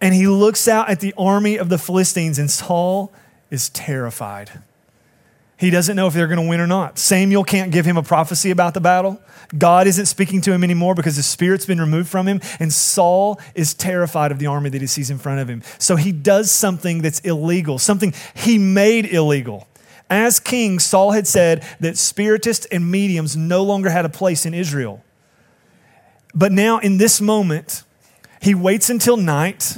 And 0.01 0.15
he 0.15 0.27
looks 0.27 0.67
out 0.67 0.89
at 0.89 1.01
the 1.01 1.13
army 1.17 1.57
of 1.57 1.69
the 1.69 1.77
Philistines, 1.77 2.39
and 2.39 2.49
Saul 2.49 3.11
is 3.51 3.69
terrified. 3.69 4.51
He 5.57 5.69
doesn't 5.69 5.95
know 5.95 6.07
if 6.07 6.13
they're 6.13 6.27
going 6.27 6.41
to 6.41 6.47
win 6.47 6.59
or 6.59 6.67
not. 6.67 6.97
Samuel 6.97 7.43
can't 7.43 7.71
give 7.71 7.85
him 7.85 7.95
a 7.95 8.03
prophecy 8.03 8.51
about 8.51 8.73
the 8.73 8.81
battle. 8.81 9.21
God 9.57 9.87
isn't 9.87 10.07
speaking 10.07 10.41
to 10.41 10.51
him 10.51 10.63
anymore 10.63 10.95
because 10.95 11.15
the 11.15 11.23
spirit's 11.23 11.65
been 11.65 11.79
removed 11.79 12.09
from 12.09 12.27
him. 12.27 12.41
And 12.59 12.73
Saul 12.73 13.39
is 13.53 13.73
terrified 13.73 14.31
of 14.31 14.39
the 14.39 14.47
army 14.47 14.69
that 14.71 14.81
he 14.81 14.87
sees 14.87 15.09
in 15.09 15.19
front 15.19 15.39
of 15.39 15.47
him. 15.47 15.61
So 15.77 15.95
he 15.95 16.11
does 16.11 16.51
something 16.51 17.01
that's 17.01 17.19
illegal, 17.19 17.77
something 17.77 18.13
he 18.33 18.57
made 18.57 19.05
illegal. 19.05 19.67
As 20.09 20.39
king, 20.39 20.79
Saul 20.79 21.11
had 21.11 21.27
said 21.27 21.65
that 21.79 21.97
spiritists 21.97 22.65
and 22.67 22.89
mediums 22.91 23.37
no 23.37 23.63
longer 23.63 23.89
had 23.89 24.05
a 24.05 24.09
place 24.09 24.45
in 24.45 24.53
Israel. 24.53 25.03
But 26.35 26.51
now, 26.51 26.79
in 26.79 26.97
this 26.97 27.21
moment, 27.21 27.83
he 28.41 28.55
waits 28.55 28.89
until 28.89 29.17
night. 29.17 29.77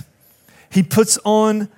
He 0.69 0.83
puts 0.83 1.19
on 1.25 1.69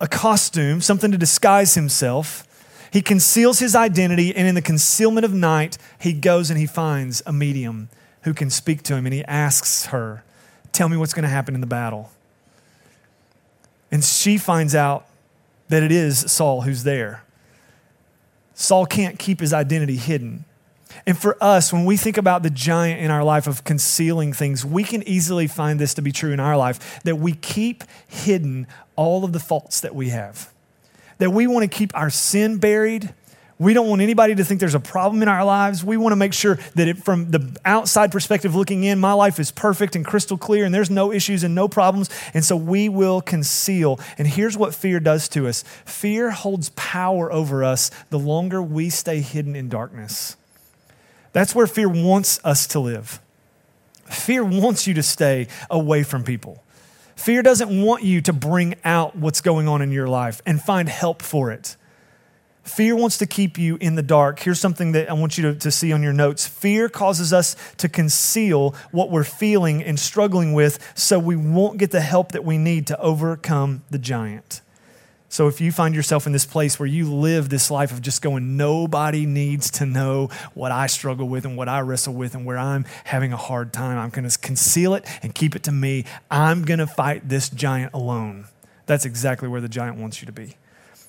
a 0.00 0.06
costume, 0.06 0.80
something 0.80 1.10
to 1.10 1.18
disguise 1.18 1.74
himself. 1.74 2.44
He 2.90 3.02
conceals 3.02 3.58
his 3.58 3.74
identity, 3.74 4.34
and 4.34 4.46
in 4.48 4.54
the 4.54 4.62
concealment 4.62 5.24
of 5.24 5.32
night, 5.32 5.78
he 5.98 6.12
goes 6.12 6.50
and 6.50 6.58
he 6.58 6.66
finds 6.66 7.22
a 7.26 7.32
medium 7.32 7.88
who 8.22 8.34
can 8.34 8.50
speak 8.50 8.82
to 8.84 8.96
him, 8.96 9.06
and 9.06 9.14
he 9.14 9.24
asks 9.24 9.86
her, 9.86 10.24
Tell 10.72 10.88
me 10.88 10.96
what's 10.96 11.14
going 11.14 11.24
to 11.24 11.28
happen 11.28 11.54
in 11.54 11.60
the 11.60 11.66
battle. 11.66 12.12
And 13.90 14.04
she 14.04 14.38
finds 14.38 14.74
out 14.74 15.06
that 15.68 15.82
it 15.82 15.90
is 15.90 16.30
Saul 16.30 16.62
who's 16.62 16.84
there. 16.84 17.24
Saul 18.54 18.86
can't 18.86 19.18
keep 19.18 19.40
his 19.40 19.52
identity 19.52 19.96
hidden. 19.96 20.44
And 21.06 21.16
for 21.16 21.42
us, 21.42 21.72
when 21.72 21.84
we 21.84 21.96
think 21.96 22.16
about 22.16 22.42
the 22.42 22.50
giant 22.50 23.00
in 23.00 23.10
our 23.10 23.22
life 23.22 23.46
of 23.46 23.64
concealing 23.64 24.32
things, 24.32 24.64
we 24.64 24.84
can 24.84 25.02
easily 25.06 25.46
find 25.46 25.78
this 25.78 25.94
to 25.94 26.02
be 26.02 26.12
true 26.12 26.32
in 26.32 26.40
our 26.40 26.56
life 26.56 27.02
that 27.04 27.16
we 27.16 27.32
keep 27.34 27.84
hidden 28.06 28.66
all 28.96 29.24
of 29.24 29.32
the 29.32 29.40
faults 29.40 29.80
that 29.80 29.94
we 29.94 30.08
have 30.08 30.52
that 31.18 31.30
we 31.30 31.46
want 31.46 31.70
to 31.70 31.76
keep 31.76 31.96
our 31.96 32.10
sin 32.10 32.58
buried. 32.58 33.12
We 33.60 33.74
don't 33.74 33.88
want 33.88 34.00
anybody 34.02 34.36
to 34.36 34.44
think 34.44 34.60
there's 34.60 34.76
a 34.76 34.80
problem 34.80 35.20
in 35.20 35.28
our 35.28 35.44
lives. 35.44 35.84
We 35.84 35.96
want 35.96 36.12
to 36.12 36.16
make 36.16 36.32
sure 36.32 36.60
that 36.76 36.86
it, 36.86 36.98
from 36.98 37.32
the 37.32 37.56
outside 37.64 38.12
perspective 38.12 38.54
looking 38.54 38.84
in, 38.84 39.00
my 39.00 39.12
life 39.14 39.40
is 39.40 39.50
perfect 39.50 39.96
and 39.96 40.06
crystal 40.06 40.38
clear 40.38 40.64
and 40.64 40.72
there's 40.72 40.90
no 40.90 41.12
issues 41.12 41.42
and 41.42 41.56
no 41.56 41.66
problems. 41.66 42.08
And 42.34 42.44
so 42.44 42.54
we 42.54 42.88
will 42.88 43.20
conceal. 43.20 43.98
And 44.16 44.28
here's 44.28 44.56
what 44.56 44.76
fear 44.76 45.00
does 45.00 45.28
to 45.30 45.48
us 45.48 45.64
fear 45.84 46.30
holds 46.30 46.70
power 46.70 47.32
over 47.32 47.64
us 47.64 47.90
the 48.10 48.18
longer 48.18 48.62
we 48.62 48.90
stay 48.90 49.20
hidden 49.20 49.56
in 49.56 49.68
darkness. 49.68 50.36
That's 51.32 51.54
where 51.54 51.66
fear 51.66 51.88
wants 51.88 52.40
us 52.44 52.66
to 52.68 52.80
live. 52.80 53.20
Fear 54.06 54.44
wants 54.44 54.86
you 54.86 54.94
to 54.94 55.02
stay 55.02 55.48
away 55.68 56.04
from 56.04 56.22
people. 56.22 56.62
Fear 57.18 57.42
doesn't 57.42 57.82
want 57.82 58.04
you 58.04 58.20
to 58.22 58.32
bring 58.32 58.76
out 58.84 59.16
what's 59.16 59.40
going 59.40 59.66
on 59.66 59.82
in 59.82 59.90
your 59.90 60.06
life 60.06 60.40
and 60.46 60.62
find 60.62 60.88
help 60.88 61.20
for 61.20 61.50
it. 61.50 61.76
Fear 62.62 62.94
wants 62.94 63.18
to 63.18 63.26
keep 63.26 63.58
you 63.58 63.76
in 63.80 63.96
the 63.96 64.04
dark. 64.04 64.38
Here's 64.38 64.60
something 64.60 64.92
that 64.92 65.10
I 65.10 65.14
want 65.14 65.36
you 65.36 65.52
to, 65.52 65.58
to 65.58 65.70
see 65.72 65.92
on 65.92 66.00
your 66.00 66.12
notes. 66.12 66.46
Fear 66.46 66.88
causes 66.88 67.32
us 67.32 67.56
to 67.78 67.88
conceal 67.88 68.76
what 68.92 69.10
we're 69.10 69.24
feeling 69.24 69.82
and 69.82 69.98
struggling 69.98 70.52
with 70.52 70.78
so 70.96 71.18
we 71.18 71.34
won't 71.34 71.78
get 71.78 71.90
the 71.90 72.00
help 72.00 72.30
that 72.32 72.44
we 72.44 72.56
need 72.56 72.86
to 72.86 73.00
overcome 73.00 73.82
the 73.90 73.98
giant. 73.98 74.60
So 75.30 75.46
if 75.46 75.60
you 75.60 75.72
find 75.72 75.94
yourself 75.94 76.26
in 76.26 76.32
this 76.32 76.46
place 76.46 76.78
where 76.78 76.86
you 76.86 77.12
live 77.12 77.50
this 77.50 77.70
life 77.70 77.92
of 77.92 78.00
just 78.00 78.22
going, 78.22 78.56
nobody 78.56 79.26
needs 79.26 79.70
to 79.72 79.86
know 79.86 80.30
what 80.54 80.72
I 80.72 80.86
struggle 80.86 81.28
with 81.28 81.44
and 81.44 81.56
what 81.56 81.68
I 81.68 81.80
wrestle 81.80 82.14
with 82.14 82.34
and 82.34 82.46
where 82.46 82.56
I'm 82.56 82.86
having 83.04 83.32
a 83.32 83.36
hard 83.36 83.72
time, 83.72 83.98
I'm 83.98 84.08
going 84.08 84.28
to 84.28 84.38
conceal 84.38 84.94
it 84.94 85.04
and 85.22 85.34
keep 85.34 85.54
it 85.54 85.64
to 85.64 85.72
me. 85.72 86.04
I'm 86.30 86.64
going 86.64 86.78
to 86.78 86.86
fight 86.86 87.28
this 87.28 87.50
giant 87.50 87.92
alone. 87.92 88.46
That's 88.86 89.04
exactly 89.04 89.48
where 89.48 89.60
the 89.60 89.68
giant 89.68 89.98
wants 89.98 90.22
you 90.22 90.26
to 90.26 90.32
be. 90.32 90.56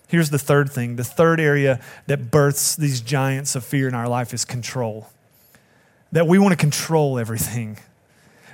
Here's 0.09 0.31
the 0.31 0.39
third 0.39 0.69
thing 0.69 0.97
the 0.97 1.03
third 1.03 1.39
area 1.39 1.79
that 2.07 2.29
births 2.29 2.75
these 2.75 2.99
giants 2.99 3.55
of 3.55 3.63
fear 3.63 3.87
in 3.87 3.93
our 3.93 4.09
life 4.09 4.33
is 4.33 4.43
control. 4.43 5.09
That 6.11 6.27
we 6.27 6.39
want 6.39 6.51
to 6.51 6.57
control 6.57 7.17
everything. 7.19 7.77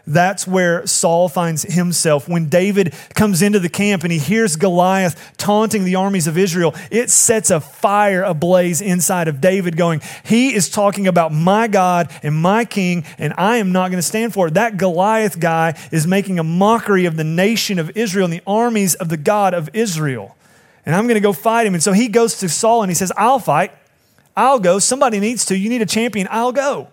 That's 0.07 0.45
where 0.45 0.85
Saul 0.85 1.29
finds 1.29 1.63
himself. 1.63 2.29
When 2.29 2.47
David 2.47 2.93
comes 3.15 3.41
into 3.41 3.59
the 3.59 3.69
camp 3.69 4.03
and 4.03 4.11
he 4.11 4.19
hears 4.19 4.55
Goliath 4.55 5.35
taunting 5.37 5.83
the 5.83 5.95
armies 5.95 6.27
of 6.27 6.37
Israel, 6.37 6.75
it 6.91 7.09
sets 7.09 7.49
a 7.49 7.59
fire 7.59 8.21
ablaze 8.21 8.81
inside 8.81 9.27
of 9.27 9.41
David, 9.41 9.77
going, 9.77 10.01
He 10.23 10.53
is 10.53 10.69
talking 10.69 11.07
about 11.07 11.33
my 11.33 11.67
God 11.67 12.11
and 12.21 12.35
my 12.35 12.65
king, 12.65 13.03
and 13.17 13.33
I 13.37 13.57
am 13.57 13.71
not 13.71 13.89
going 13.89 13.97
to 13.97 14.07
stand 14.07 14.33
for 14.33 14.47
it. 14.47 14.53
That 14.53 14.77
Goliath 14.77 15.39
guy 15.39 15.77
is 15.91 16.05
making 16.05 16.37
a 16.37 16.43
mockery 16.43 17.05
of 17.05 17.17
the 17.17 17.23
nation 17.23 17.79
of 17.79 17.97
Israel 17.97 18.25
and 18.25 18.33
the 18.33 18.43
armies 18.45 18.93
of 18.95 19.09
the 19.09 19.17
God 19.17 19.53
of 19.55 19.69
Israel. 19.73 20.35
And 20.85 20.93
I'm 20.93 21.05
going 21.05 21.15
to 21.15 21.21
go 21.21 21.33
fight 21.33 21.65
him. 21.65 21.73
And 21.73 21.81
so 21.81 21.93
he 21.93 22.07
goes 22.07 22.39
to 22.39 22.49
Saul 22.49 22.83
and 22.83 22.91
he 22.91 22.95
says, 22.95 23.11
I'll 23.17 23.39
fight. 23.39 23.71
I'll 24.37 24.59
go. 24.59 24.77
Somebody 24.77 25.19
needs 25.19 25.45
to. 25.45 25.57
You 25.57 25.69
need 25.69 25.81
a 25.81 25.87
champion. 25.87 26.27
I'll 26.29 26.51
go. 26.51 26.89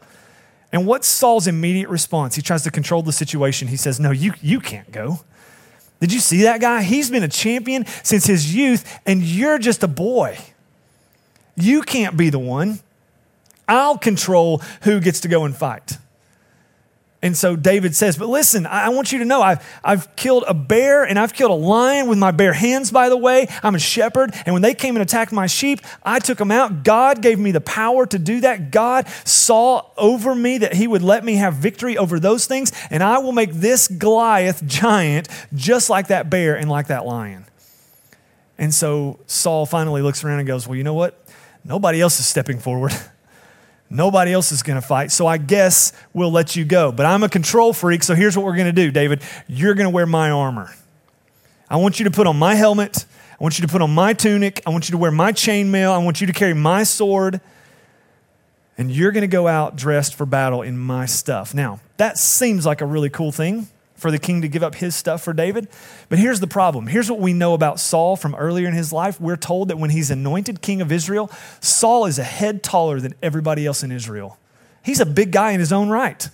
And 0.73 0.87
what's 0.87 1.07
Saul's 1.07 1.47
immediate 1.47 1.91
response? 1.91 2.35
He 2.35 2.43
tries 2.43 2.63
to 2.63 2.71
control 2.71 3.03
the 3.03 3.13
situation. 3.13 3.69
He 3.69 3.77
says, 3.77 4.01
No, 4.01 4.11
you, 4.11 4.33
you 4.41 4.59
can't 4.59 4.91
go. 4.91 5.21
Did 6.01 6.13
you 6.13 6.19
see 6.19 6.43
that 6.43 6.61
guy? 6.61 6.83
He's 6.83 7.11
been 7.11 7.23
a 7.23 7.29
champion 7.29 7.87
since 8.03 8.27
his 8.27 8.55
youth, 8.55 9.01
and 9.07 9.23
you're 9.23 9.59
just 9.59 9.83
a 9.85 9.89
boy. 9.89 10.39
You 11.55 11.83
can't 11.83 12.17
be 12.17 12.31
the 12.31 12.39
one. 12.39 12.81
I'll 13.69 13.99
control 13.99 14.63
who 14.83 15.01
gets 15.01 15.21
to 15.21 15.29
go 15.29 15.45
and 15.45 15.57
fight. 15.57 15.99
And 17.25 17.37
so 17.37 17.55
David 17.55 17.95
says, 17.95 18.19
But 18.19 18.29
listen, 18.29 18.67
I 18.67 18.89
want 18.89 19.13
you 19.13 19.21
to 19.21 19.25
know 19.25 19.41
I've, 19.41 19.65
I've 19.85 20.15
killed 20.17 20.45
a 20.49 20.55
bear 20.55 21.05
and 21.05 21.17
I've 21.19 21.33
killed 21.33 21.53
a 21.53 21.55
lion 21.55 22.09
with 22.09 22.19
my 22.19 22.33
bare 22.33 22.53
hands, 22.53 22.91
by 22.91 23.09
the 23.09 23.17
way. 23.17 23.47
I'm 23.63 23.77
a 23.77 23.79
shepherd. 23.79 24.35
And 24.45 24.53
when 24.53 24.63
they 24.63 24.75
came 24.75 24.97
and 24.97 25.03
attacked 25.03 25.31
my 25.31 25.47
sheep, 25.47 25.81
I 26.03 26.19
took 26.19 26.39
them 26.39 26.51
out. 26.51 26.83
God 26.83 27.23
gave 27.23 27.39
me 27.39 27.53
the 27.53 27.61
power 27.61 28.07
to 28.07 28.19
do 28.19 28.41
that. 28.41 28.73
God 28.73 29.07
saw 29.25 29.87
over 29.97 30.35
me 30.35 30.59
that 30.59 30.75
He 30.75 30.89
would 30.89 31.03
let 31.03 31.25
me 31.25 31.37
have 31.37 31.55
victory 31.55 31.97
over 31.97 32.19
those 32.19 32.47
things. 32.47 32.73
And 32.91 33.05
I 33.05 33.19
will 33.19 33.33
make 33.33 33.53
this 33.53 33.87
Goliath 33.87 34.67
giant 34.67 35.29
just 35.55 35.89
like 35.89 36.09
that 36.09 36.29
bear 36.29 36.57
and 36.57 36.69
like 36.69 36.89
that 36.89 37.07
lion. 37.07 37.45
And 38.59 38.75
so 38.75 39.21
Saul 39.29 39.65
finally 39.65 40.03
looks 40.03 40.25
around 40.25 40.41
and 40.41 40.49
goes, 40.49 40.67
Well, 40.67 40.77
you 40.77 40.85
know 40.85 40.95
what? 40.95 41.25
Nobody 41.65 42.01
else 42.01 42.19
is 42.19 42.27
stepping 42.27 42.59
forward. 42.59 42.93
Nobody 43.93 44.33
else 44.33 44.53
is 44.53 44.63
going 44.63 44.81
to 44.81 44.87
fight, 44.87 45.13
so 45.13 45.27
I 45.27 45.37
guess 45.37 45.93
we'll 46.15 46.33
let 46.33 46.57
you 46.57 46.65
go. 46.65 46.93
But 46.93 47.05
I'm 47.05 47.23
a 47.23 47.29
control 47.29 47.75
freak, 47.75 48.03
so 48.03 48.15
here's 48.15 48.35
what 48.35 48.47
we're 48.47 48.57
going 48.57 48.67
to 48.67 48.73
do, 48.73 48.91
David. 48.91 49.21
You're 49.49 49.75
going 49.75 49.85
to 49.85 49.91
wear 49.91 50.07
my 50.07 50.31
armor. 50.31 50.75
I 51.69 51.77
want 51.77 51.99
you 51.99 52.07
to 52.07 52.11
put 52.11 52.27
on 52.27 52.39
my 52.39 52.55
helmet. 52.55 53.05
I 53.39 53.43
want 53.45 53.59
you 53.59 53.67
to 53.67 53.71
put 53.71 53.83
on 53.83 53.91
my 53.91 54.15
tunic. 54.15 54.63
I 54.67 54.71
want 54.71 54.89
you 54.89 54.93
to 54.93 54.99
wear 54.99 55.11
my 55.11 55.31
chainmail. 55.33 55.91
I 55.91 55.99
want 55.99 56.23
you 56.23 56.27
to 56.27 56.33
carry 56.33 56.55
my 56.55 56.85
sword. 56.85 57.43
And 58.79 58.91
you're 58.91 59.13
going 59.13 59.23
to 59.23 59.29
go 59.29 59.47
out 59.47 59.77
dressed 59.77 60.15
for 60.15 60.25
battle 60.25 60.63
in 60.63 60.79
my 60.79 61.05
stuff. 61.05 61.53
Now, 61.53 61.81
that 61.99 62.17
seems 62.17 62.65
like 62.65 62.81
a 62.81 62.87
really 62.87 63.11
cool 63.11 63.31
thing 63.31 63.69
for 64.03 64.11
the 64.11 64.19
king 64.19 64.43
to 64.43 64.49
give 64.49 64.62
up 64.62 64.75
his 64.75 64.95
stuff 64.95 65.23
for 65.23 65.33
David. 65.33 65.69
But 66.11 66.19
here's 66.19 66.41
the 66.41 66.47
problem. 66.47 66.88
Here's 66.88 67.11
what 67.11 67.21
we 67.21 67.33
know 67.33 67.55
about 67.55 67.81
Saul 67.81 68.17
from 68.17 68.35
earlier 68.35 68.69
in 68.69 68.75
his 68.75 68.93
life. 68.93 69.19
We're 69.21 69.37
told 69.37 69.69
that 69.69 69.79
when 69.79 69.91
he's 69.91 70.11
anointed 70.11 70.61
king 70.61 70.83
of 70.83 70.93
Israel, 70.93 71.31
Saul 71.61 72.05
is 72.05 72.19
a 72.19 72.25
head 72.25 72.62
taller 72.62 73.01
than 73.01 73.15
everybody 73.23 73.65
else 73.65 73.83
in 73.83 73.91
Israel. 73.91 74.38
He's 74.85 75.01
a 75.01 75.07
big 75.07 75.31
guy 75.31 75.53
in 75.53 75.61
his 75.61 75.73
own 75.73 75.88
right. 75.88 76.29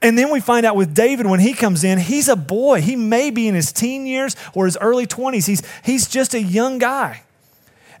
And 0.00 0.16
then 0.16 0.32
we 0.32 0.40
find 0.40 0.64
out 0.64 0.76
with 0.76 0.94
David 0.94 1.26
when 1.26 1.40
he 1.40 1.52
comes 1.52 1.84
in, 1.84 1.98
he's 1.98 2.28
a 2.28 2.36
boy. 2.36 2.80
He 2.80 2.96
may 2.96 3.30
be 3.30 3.48
in 3.48 3.54
his 3.54 3.72
teen 3.72 4.06
years 4.06 4.34
or 4.54 4.64
his 4.64 4.78
early 4.80 5.06
20s. 5.06 5.46
He's, 5.46 5.62
he's 5.84 6.08
just 6.08 6.32
a 6.32 6.40
young 6.40 6.78
guy. 6.78 7.24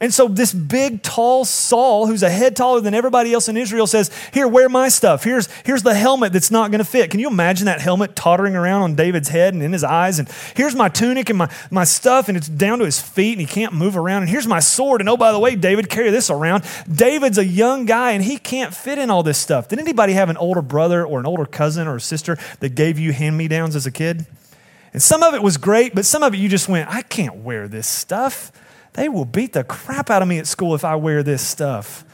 And 0.02 0.14
so 0.14 0.28
this 0.28 0.54
big, 0.54 1.02
tall 1.02 1.44
Saul, 1.44 2.06
who's 2.06 2.22
a 2.22 2.30
head 2.30 2.56
taller 2.56 2.80
than 2.80 2.94
everybody 2.94 3.34
else 3.34 3.50
in 3.50 3.58
Israel, 3.58 3.86
says, 3.86 4.10
Here, 4.32 4.48
wear 4.48 4.70
my 4.70 4.88
stuff. 4.88 5.24
Here's, 5.24 5.46
here's 5.62 5.82
the 5.82 5.94
helmet 5.94 6.32
that's 6.32 6.50
not 6.50 6.70
going 6.70 6.78
to 6.78 6.86
fit. 6.86 7.10
Can 7.10 7.20
you 7.20 7.28
imagine 7.28 7.66
that 7.66 7.82
helmet 7.82 8.16
tottering 8.16 8.56
around 8.56 8.80
on 8.80 8.94
David's 8.94 9.28
head 9.28 9.52
and 9.52 9.62
in 9.62 9.74
his 9.74 9.84
eyes? 9.84 10.18
And 10.18 10.26
here's 10.56 10.74
my 10.74 10.88
tunic 10.88 11.28
and 11.28 11.36
my, 11.36 11.50
my 11.70 11.84
stuff, 11.84 12.28
and 12.28 12.38
it's 12.38 12.48
down 12.48 12.78
to 12.78 12.86
his 12.86 12.98
feet, 12.98 13.32
and 13.32 13.40
he 13.42 13.46
can't 13.46 13.74
move 13.74 13.94
around. 13.94 14.22
And 14.22 14.30
here's 14.30 14.46
my 14.46 14.58
sword. 14.58 15.02
And 15.02 15.08
oh, 15.10 15.18
by 15.18 15.32
the 15.32 15.38
way, 15.38 15.54
David, 15.54 15.90
carry 15.90 16.08
this 16.08 16.30
around. 16.30 16.64
David's 16.90 17.36
a 17.36 17.44
young 17.44 17.84
guy, 17.84 18.12
and 18.12 18.24
he 18.24 18.38
can't 18.38 18.74
fit 18.74 18.98
in 18.98 19.10
all 19.10 19.22
this 19.22 19.36
stuff. 19.36 19.68
Did 19.68 19.80
anybody 19.80 20.14
have 20.14 20.30
an 20.30 20.38
older 20.38 20.62
brother 20.62 21.04
or 21.04 21.20
an 21.20 21.26
older 21.26 21.44
cousin 21.44 21.86
or 21.86 21.96
a 21.96 22.00
sister 22.00 22.38
that 22.60 22.74
gave 22.74 22.98
you 22.98 23.12
hand 23.12 23.36
me 23.36 23.48
downs 23.48 23.76
as 23.76 23.84
a 23.84 23.90
kid? 23.90 24.24
And 24.94 25.02
some 25.02 25.22
of 25.22 25.34
it 25.34 25.42
was 25.42 25.58
great, 25.58 25.94
but 25.94 26.06
some 26.06 26.22
of 26.22 26.32
it 26.32 26.38
you 26.38 26.48
just 26.48 26.70
went, 26.70 26.88
I 26.88 27.02
can't 27.02 27.36
wear 27.36 27.68
this 27.68 27.86
stuff. 27.86 28.50
They 28.94 29.08
will 29.08 29.24
beat 29.24 29.52
the 29.52 29.64
crap 29.64 30.10
out 30.10 30.22
of 30.22 30.28
me 30.28 30.38
at 30.38 30.46
school 30.46 30.74
if 30.74 30.84
I 30.84 30.96
wear 30.96 31.22
this 31.22 31.46
stuff. 31.46 32.04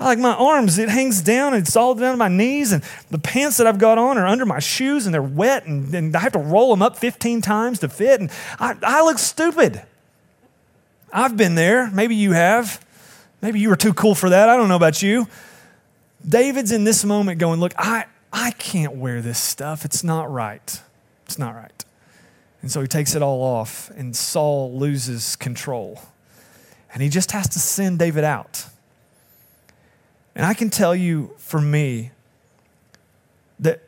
Like 0.00 0.18
my 0.18 0.34
arms, 0.34 0.78
it 0.78 0.88
hangs 0.88 1.22
down, 1.22 1.54
and 1.54 1.62
it's 1.62 1.76
all 1.76 1.94
down 1.94 2.12
to 2.12 2.16
my 2.16 2.28
knees, 2.28 2.72
and 2.72 2.82
the 3.10 3.18
pants 3.18 3.58
that 3.58 3.66
I've 3.66 3.78
got 3.78 3.98
on 3.98 4.18
are 4.18 4.26
under 4.26 4.44
my 4.44 4.58
shoes 4.58 5.06
and 5.06 5.14
they're 5.14 5.22
wet, 5.22 5.66
and, 5.66 5.94
and 5.94 6.16
I 6.16 6.20
have 6.20 6.32
to 6.32 6.38
roll 6.38 6.70
them 6.70 6.82
up 6.82 6.96
15 6.96 7.40
times 7.40 7.78
to 7.80 7.88
fit, 7.88 8.20
and 8.20 8.30
I, 8.58 8.76
I 8.82 9.02
look 9.04 9.18
stupid. 9.18 9.82
I've 11.12 11.36
been 11.36 11.54
there. 11.54 11.90
Maybe 11.90 12.14
you 12.14 12.32
have. 12.32 12.84
Maybe 13.42 13.60
you 13.60 13.68
were 13.68 13.76
too 13.76 13.92
cool 13.92 14.14
for 14.14 14.30
that. 14.30 14.48
I 14.48 14.56
don't 14.56 14.68
know 14.68 14.76
about 14.76 15.02
you. 15.02 15.28
David's 16.26 16.72
in 16.72 16.84
this 16.84 17.04
moment 17.04 17.38
going, 17.38 17.60
Look, 17.60 17.74
I, 17.76 18.06
I 18.32 18.52
can't 18.52 18.94
wear 18.94 19.20
this 19.20 19.38
stuff. 19.38 19.84
It's 19.84 20.02
not 20.02 20.30
right. 20.30 20.80
It's 21.26 21.38
not 21.38 21.54
right. 21.54 21.84
And 22.62 22.70
so 22.70 22.80
he 22.80 22.86
takes 22.86 23.14
it 23.14 23.22
all 23.22 23.42
off, 23.42 23.90
and 23.90 24.16
Saul 24.16 24.76
loses 24.78 25.36
control. 25.36 26.00
And 26.92 27.02
he 27.02 27.08
just 27.08 27.32
has 27.32 27.48
to 27.50 27.58
send 27.58 27.98
David 27.98 28.24
out. 28.24 28.66
And 30.34 30.46
I 30.46 30.54
can 30.54 30.70
tell 30.70 30.94
you 30.94 31.32
for 31.38 31.60
me 31.60 32.10
that 33.58 33.82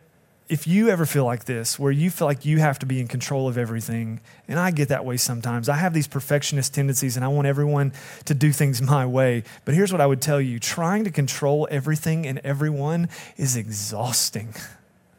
if 0.48 0.66
you 0.66 0.90
ever 0.90 1.06
feel 1.06 1.24
like 1.24 1.44
this, 1.44 1.78
where 1.78 1.90
you 1.90 2.10
feel 2.10 2.26
like 2.26 2.44
you 2.44 2.58
have 2.58 2.78
to 2.78 2.86
be 2.86 3.00
in 3.00 3.08
control 3.08 3.48
of 3.48 3.56
everything, 3.56 4.20
and 4.46 4.58
I 4.58 4.70
get 4.70 4.88
that 4.88 5.04
way 5.04 5.16
sometimes, 5.16 5.68
I 5.68 5.76
have 5.76 5.94
these 5.94 6.06
perfectionist 6.06 6.74
tendencies 6.74 7.16
and 7.16 7.24
I 7.24 7.28
want 7.28 7.46
everyone 7.46 7.92
to 8.26 8.34
do 8.34 8.52
things 8.52 8.82
my 8.82 9.06
way. 9.06 9.42
But 9.64 9.74
here's 9.74 9.90
what 9.90 10.00
I 10.00 10.06
would 10.06 10.20
tell 10.20 10.40
you 10.40 10.58
trying 10.58 11.04
to 11.04 11.10
control 11.10 11.66
everything 11.70 12.26
and 12.26 12.40
everyone 12.40 13.08
is 13.36 13.56
exhausting. 13.56 14.54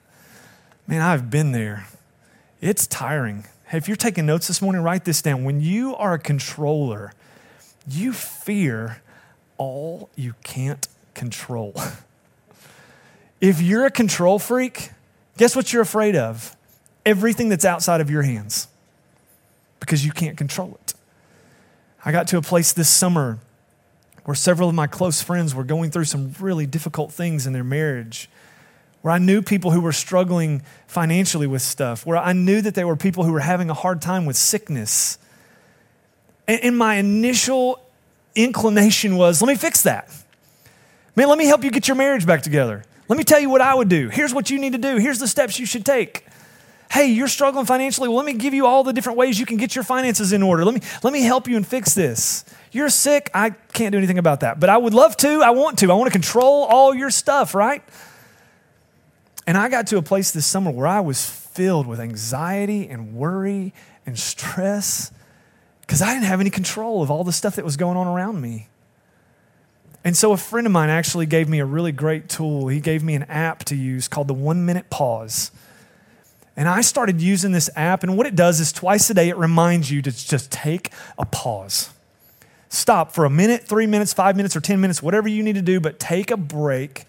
Man, 0.87 1.01
I've 1.01 1.31
been 1.31 1.51
there. 1.51 1.87
It's 2.61 2.85
tiring. 2.85 3.45
Hey, 3.65 3.79
if 3.79 3.87
you're 3.87 3.97
taking 3.97 4.27
notes 4.27 4.47
this 4.47 4.61
morning, 4.61 4.83
write 4.83 5.05
this 5.05 5.23
down. 5.23 5.43
When 5.43 5.59
you 5.59 5.95
are 5.95 6.13
a 6.13 6.19
controller, 6.19 7.13
you 7.87 8.13
fear 8.13 9.01
all 9.57 10.09
you 10.15 10.33
can't 10.43 10.87
control. 11.13 11.73
if 13.41 13.61
you're 13.61 13.85
a 13.85 13.91
control 13.91 14.39
freak, 14.39 14.91
guess 15.37 15.55
what 15.55 15.71
you're 15.71 15.81
afraid 15.81 16.15
of? 16.15 16.55
Everything 17.05 17.49
that's 17.49 17.65
outside 17.65 18.01
of 18.01 18.09
your 18.09 18.23
hands 18.23 18.67
because 19.79 20.05
you 20.05 20.11
can't 20.11 20.37
control 20.37 20.77
it. 20.81 20.93
I 22.03 22.11
got 22.11 22.27
to 22.29 22.37
a 22.37 22.41
place 22.41 22.73
this 22.73 22.89
summer 22.89 23.39
where 24.25 24.35
several 24.35 24.69
of 24.69 24.75
my 24.75 24.87
close 24.87 25.21
friends 25.21 25.53
were 25.53 25.63
going 25.63 25.91
through 25.91 26.05
some 26.05 26.33
really 26.39 26.65
difficult 26.65 27.11
things 27.11 27.45
in 27.45 27.53
their 27.53 27.63
marriage 27.63 28.29
where 29.05 29.13
I 29.13 29.19
knew 29.19 29.43
people 29.43 29.69
who 29.69 29.81
were 29.81 29.91
struggling 29.91 30.63
financially 30.87 31.45
with 31.45 31.61
stuff, 31.61 32.07
where 32.07 32.17
I 32.17 32.33
knew 32.33 32.59
that 32.61 32.73
there 32.73 32.87
were 32.87 32.95
people 32.95 33.23
who 33.23 33.31
were 33.31 33.39
having 33.39 33.69
a 33.69 33.73
hard 33.75 34.01
time 34.01 34.25
with 34.25 34.35
sickness. 34.35 35.19
And, 36.47 36.77
my 36.77 36.95
initial 36.95 37.79
inclination 38.35 39.17
was 39.17 39.41
let 39.41 39.47
me 39.47 39.55
fix 39.55 39.83
that. 39.83 40.09
Man, 41.15 41.29
let 41.29 41.37
me 41.37 41.45
help 41.45 41.63
you 41.63 41.71
get 41.71 41.87
your 41.87 41.95
marriage 41.95 42.25
back 42.25 42.41
together. 42.41 42.83
Let 43.07 43.17
me 43.17 43.23
tell 43.23 43.39
you 43.39 43.49
what 43.49 43.61
I 43.61 43.73
would 43.73 43.89
do. 43.89 44.09
Here's 44.09 44.33
what 44.33 44.49
you 44.49 44.59
need 44.59 44.73
to 44.73 44.77
do. 44.77 44.97
Here's 44.97 45.19
the 45.19 45.27
steps 45.27 45.59
you 45.59 45.65
should 45.65 45.85
take. 45.85 46.25
Hey, 46.91 47.07
you're 47.07 47.27
struggling 47.27 47.65
financially. 47.65 48.07
Well, 48.07 48.17
let 48.17 48.25
me 48.25 48.33
give 48.33 48.53
you 48.53 48.65
all 48.65 48.83
the 48.83 48.93
different 48.93 49.17
ways 49.17 49.39
you 49.39 49.45
can 49.45 49.57
get 49.57 49.75
your 49.75 49.83
finances 49.83 50.33
in 50.33 50.43
order. 50.43 50.63
Let 50.63 50.75
me, 50.75 50.81
let 51.03 51.13
me 51.13 51.21
help 51.21 51.47
you 51.47 51.55
and 51.55 51.65
fix 51.65 51.93
this. 51.93 52.45
You're 52.71 52.89
sick. 52.89 53.29
I 53.33 53.51
can't 53.73 53.91
do 53.91 53.97
anything 53.97 54.17
about 54.17 54.41
that. 54.41 54.59
But 54.59 54.69
I 54.69 54.77
would 54.77 54.93
love 54.93 55.17
to. 55.17 55.41
I 55.41 55.51
want 55.51 55.79
to. 55.79 55.91
I 55.91 55.95
want 55.95 56.07
to 56.07 56.11
control 56.11 56.63
all 56.65 56.93
your 56.93 57.09
stuff, 57.09 57.55
right? 57.55 57.83
And 59.47 59.57
I 59.57 59.69
got 59.69 59.87
to 59.87 59.97
a 59.97 60.01
place 60.01 60.31
this 60.31 60.45
summer 60.45 60.71
where 60.71 60.87
I 60.87 60.99
was 60.99 61.29
filled 61.29 61.87
with 61.87 61.99
anxiety 61.99 62.87
and 62.89 63.15
worry 63.15 63.73
and 64.05 64.17
stress 64.17 65.11
because 65.85 66.01
I 66.01 66.13
didn't 66.13 66.25
have 66.25 66.41
any 66.41 66.49
control 66.49 67.01
of 67.01 67.11
all 67.11 67.23
the 67.23 67.31
stuff 67.31 67.55
that 67.55 67.65
was 67.65 67.77
going 67.77 67.97
on 67.97 68.07
around 68.07 68.41
me. 68.41 68.67
And 70.03 70.15
so 70.15 70.31
a 70.31 70.37
friend 70.37 70.67
of 70.67 70.73
mine 70.73 70.89
actually 70.89 71.25
gave 71.25 71.49
me 71.49 71.59
a 71.59 71.65
really 71.65 71.91
great 71.91 72.29
tool. 72.29 72.67
He 72.67 72.79
gave 72.79 73.03
me 73.03 73.15
an 73.15 73.23
app 73.23 73.63
to 73.65 73.75
use 73.75 74.07
called 74.07 74.27
the 74.27 74.35
One 74.35 74.65
Minute 74.65 74.89
Pause. 74.89 75.51
And 76.55 76.69
I 76.69 76.81
started 76.81 77.21
using 77.21 77.51
this 77.51 77.69
app, 77.75 78.03
and 78.03 78.17
what 78.17 78.25
it 78.27 78.35
does 78.35 78.59
is 78.59 78.71
twice 78.71 79.09
a 79.09 79.13
day 79.13 79.29
it 79.29 79.37
reminds 79.37 79.91
you 79.91 80.01
to 80.01 80.11
just 80.11 80.51
take 80.51 80.91
a 81.17 81.25
pause. 81.25 81.89
Stop 82.69 83.11
for 83.11 83.25
a 83.25 83.29
minute, 83.29 83.63
three 83.63 83.87
minutes, 83.87 84.13
five 84.13 84.35
minutes, 84.35 84.55
or 84.55 84.61
10 84.61 84.79
minutes, 84.79 85.01
whatever 85.01 85.27
you 85.27 85.43
need 85.43 85.55
to 85.55 85.61
do, 85.61 85.79
but 85.79 85.99
take 85.99 86.31
a 86.31 86.37
break 86.37 87.05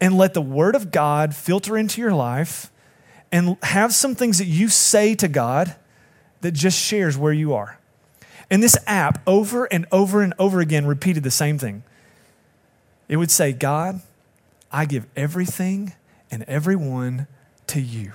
and 0.00 0.16
let 0.16 0.32
the 0.32 0.40
Word 0.40 0.74
of 0.74 0.90
God 0.90 1.34
filter 1.34 1.76
into 1.76 2.00
your 2.00 2.12
life 2.12 2.70
and 3.30 3.56
have 3.62 3.92
some 3.92 4.14
things 4.14 4.38
that 4.38 4.46
you 4.46 4.68
say 4.68 5.14
to 5.16 5.28
God 5.28 5.74
that 6.40 6.52
just 6.52 6.78
shares 6.78 7.18
where 7.18 7.32
you 7.32 7.52
are. 7.52 7.78
And 8.50 8.62
this 8.62 8.76
app, 8.86 9.20
over 9.26 9.66
and 9.66 9.86
over 9.92 10.22
and 10.22 10.34
over 10.38 10.60
again, 10.60 10.86
repeated 10.86 11.22
the 11.22 11.30
same 11.30 11.58
thing. 11.58 11.82
It 13.08 13.16
would 13.16 13.30
say, 13.30 13.52
God, 13.52 14.00
I 14.72 14.84
give 14.84 15.06
everything 15.16 15.94
and 16.30 16.44
everyone 16.44 17.26
to 17.68 17.80
you. 17.80 18.12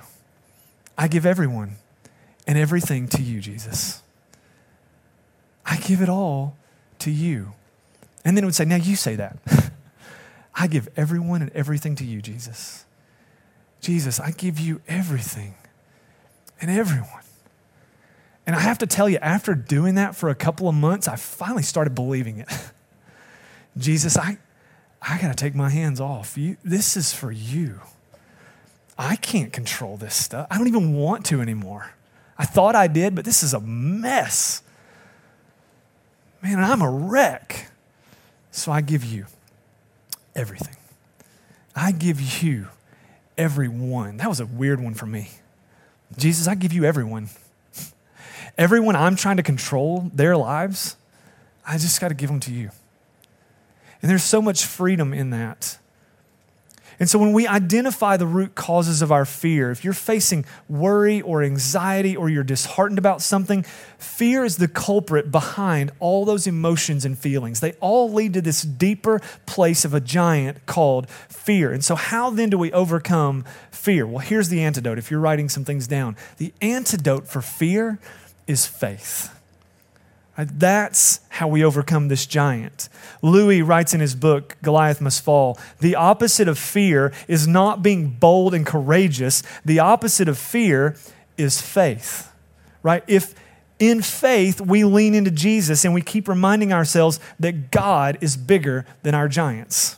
I 0.96 1.08
give 1.08 1.26
everyone 1.26 1.76
and 2.46 2.58
everything 2.58 3.08
to 3.08 3.22
you, 3.22 3.40
Jesus. 3.40 4.02
I 5.66 5.76
give 5.76 6.00
it 6.00 6.08
all 6.08 6.56
to 7.00 7.10
you. 7.10 7.52
And 8.24 8.36
then 8.36 8.44
it 8.44 8.46
would 8.46 8.54
say, 8.54 8.64
Now 8.64 8.76
you 8.76 8.96
say 8.96 9.16
that. 9.16 9.38
I 10.54 10.66
give 10.66 10.88
everyone 10.96 11.42
and 11.42 11.50
everything 11.52 11.96
to 11.96 12.04
you, 12.04 12.22
Jesus. 12.22 12.84
Jesus, 13.80 14.20
I 14.20 14.30
give 14.30 14.58
you 14.58 14.80
everything 14.86 15.54
and 16.60 16.70
everyone. 16.70 17.23
And 18.46 18.54
I 18.54 18.60
have 18.60 18.78
to 18.78 18.86
tell 18.86 19.08
you, 19.08 19.18
after 19.18 19.54
doing 19.54 19.94
that 19.94 20.14
for 20.14 20.28
a 20.28 20.34
couple 20.34 20.68
of 20.68 20.74
months, 20.74 21.08
I 21.08 21.16
finally 21.16 21.62
started 21.62 21.94
believing 21.94 22.38
it. 22.38 22.48
Jesus, 23.76 24.18
I, 24.18 24.38
I 25.00 25.18
got 25.20 25.28
to 25.28 25.34
take 25.34 25.54
my 25.54 25.70
hands 25.70 26.00
off. 26.00 26.36
You, 26.36 26.56
this 26.62 26.96
is 26.96 27.12
for 27.12 27.32
you. 27.32 27.80
I 28.98 29.16
can't 29.16 29.52
control 29.52 29.96
this 29.96 30.14
stuff. 30.14 30.46
I 30.50 30.58
don't 30.58 30.68
even 30.68 30.94
want 30.94 31.26
to 31.26 31.40
anymore. 31.40 31.94
I 32.38 32.44
thought 32.44 32.74
I 32.74 32.86
did, 32.86 33.14
but 33.14 33.24
this 33.24 33.42
is 33.42 33.54
a 33.54 33.60
mess. 33.60 34.62
Man, 36.42 36.62
I'm 36.62 36.82
a 36.82 36.90
wreck. 36.90 37.70
So 38.50 38.70
I 38.70 38.82
give 38.82 39.04
you 39.04 39.26
everything. 40.36 40.76
I 41.74 41.90
give 41.90 42.42
you 42.42 42.68
everyone. 43.36 44.18
That 44.18 44.28
was 44.28 44.40
a 44.40 44.46
weird 44.46 44.80
one 44.80 44.94
for 44.94 45.06
me. 45.06 45.30
Jesus, 46.16 46.46
I 46.46 46.54
give 46.54 46.72
you 46.72 46.84
everyone. 46.84 47.30
Everyone 48.56 48.94
I'm 48.94 49.16
trying 49.16 49.36
to 49.38 49.42
control 49.42 50.10
their 50.14 50.36
lives, 50.36 50.96
I 51.66 51.78
just 51.78 52.00
got 52.00 52.08
to 52.08 52.14
give 52.14 52.28
them 52.28 52.40
to 52.40 52.52
you. 52.52 52.70
And 54.00 54.10
there's 54.10 54.22
so 54.22 54.42
much 54.42 54.64
freedom 54.64 55.12
in 55.12 55.30
that. 55.30 55.78
And 57.00 57.08
so, 57.08 57.18
when 57.18 57.32
we 57.32 57.46
identify 57.46 58.16
the 58.16 58.26
root 58.26 58.54
causes 58.54 59.02
of 59.02 59.10
our 59.10 59.24
fear, 59.24 59.70
if 59.70 59.82
you're 59.84 59.92
facing 59.92 60.44
worry 60.68 61.20
or 61.20 61.42
anxiety 61.42 62.16
or 62.16 62.28
you're 62.28 62.44
disheartened 62.44 62.98
about 62.98 63.20
something, 63.20 63.64
fear 63.98 64.44
is 64.44 64.58
the 64.58 64.68
culprit 64.68 65.30
behind 65.30 65.90
all 65.98 66.24
those 66.24 66.46
emotions 66.46 67.04
and 67.04 67.18
feelings. 67.18 67.60
They 67.60 67.72
all 67.80 68.12
lead 68.12 68.34
to 68.34 68.40
this 68.40 68.62
deeper 68.62 69.20
place 69.46 69.84
of 69.84 69.92
a 69.92 70.00
giant 70.00 70.66
called 70.66 71.10
fear. 71.28 71.72
And 71.72 71.84
so, 71.84 71.96
how 71.96 72.30
then 72.30 72.50
do 72.50 72.58
we 72.58 72.72
overcome 72.72 73.44
fear? 73.72 74.06
Well, 74.06 74.20
here's 74.20 74.48
the 74.48 74.62
antidote 74.62 74.98
if 74.98 75.10
you're 75.10 75.20
writing 75.20 75.48
some 75.48 75.64
things 75.64 75.88
down. 75.88 76.16
The 76.36 76.52
antidote 76.60 77.26
for 77.26 77.42
fear 77.42 77.98
is 78.46 78.66
faith. 78.66 79.30
Uh, 80.36 80.46
that's 80.50 81.20
how 81.28 81.46
we 81.46 81.64
overcome 81.64 82.08
this 82.08 82.26
giant. 82.26 82.88
Louie 83.22 83.62
writes 83.62 83.94
in 83.94 84.00
his 84.00 84.14
book, 84.14 84.56
Goliath 84.62 85.00
Must 85.00 85.22
Fall 85.22 85.58
the 85.80 85.94
opposite 85.94 86.48
of 86.48 86.58
fear 86.58 87.12
is 87.28 87.46
not 87.46 87.82
being 87.82 88.10
bold 88.10 88.52
and 88.52 88.66
courageous, 88.66 89.42
the 89.64 89.78
opposite 89.78 90.28
of 90.28 90.36
fear 90.36 90.96
is 91.36 91.60
faith, 91.60 92.32
right? 92.82 93.04
If 93.06 93.34
in 93.78 94.02
faith 94.02 94.60
we 94.60 94.84
lean 94.84 95.14
into 95.14 95.30
Jesus 95.30 95.84
and 95.84 95.94
we 95.94 96.02
keep 96.02 96.28
reminding 96.28 96.72
ourselves 96.72 97.20
that 97.38 97.70
God 97.70 98.18
is 98.20 98.36
bigger 98.36 98.86
than 99.02 99.14
our 99.14 99.28
giants. 99.28 99.96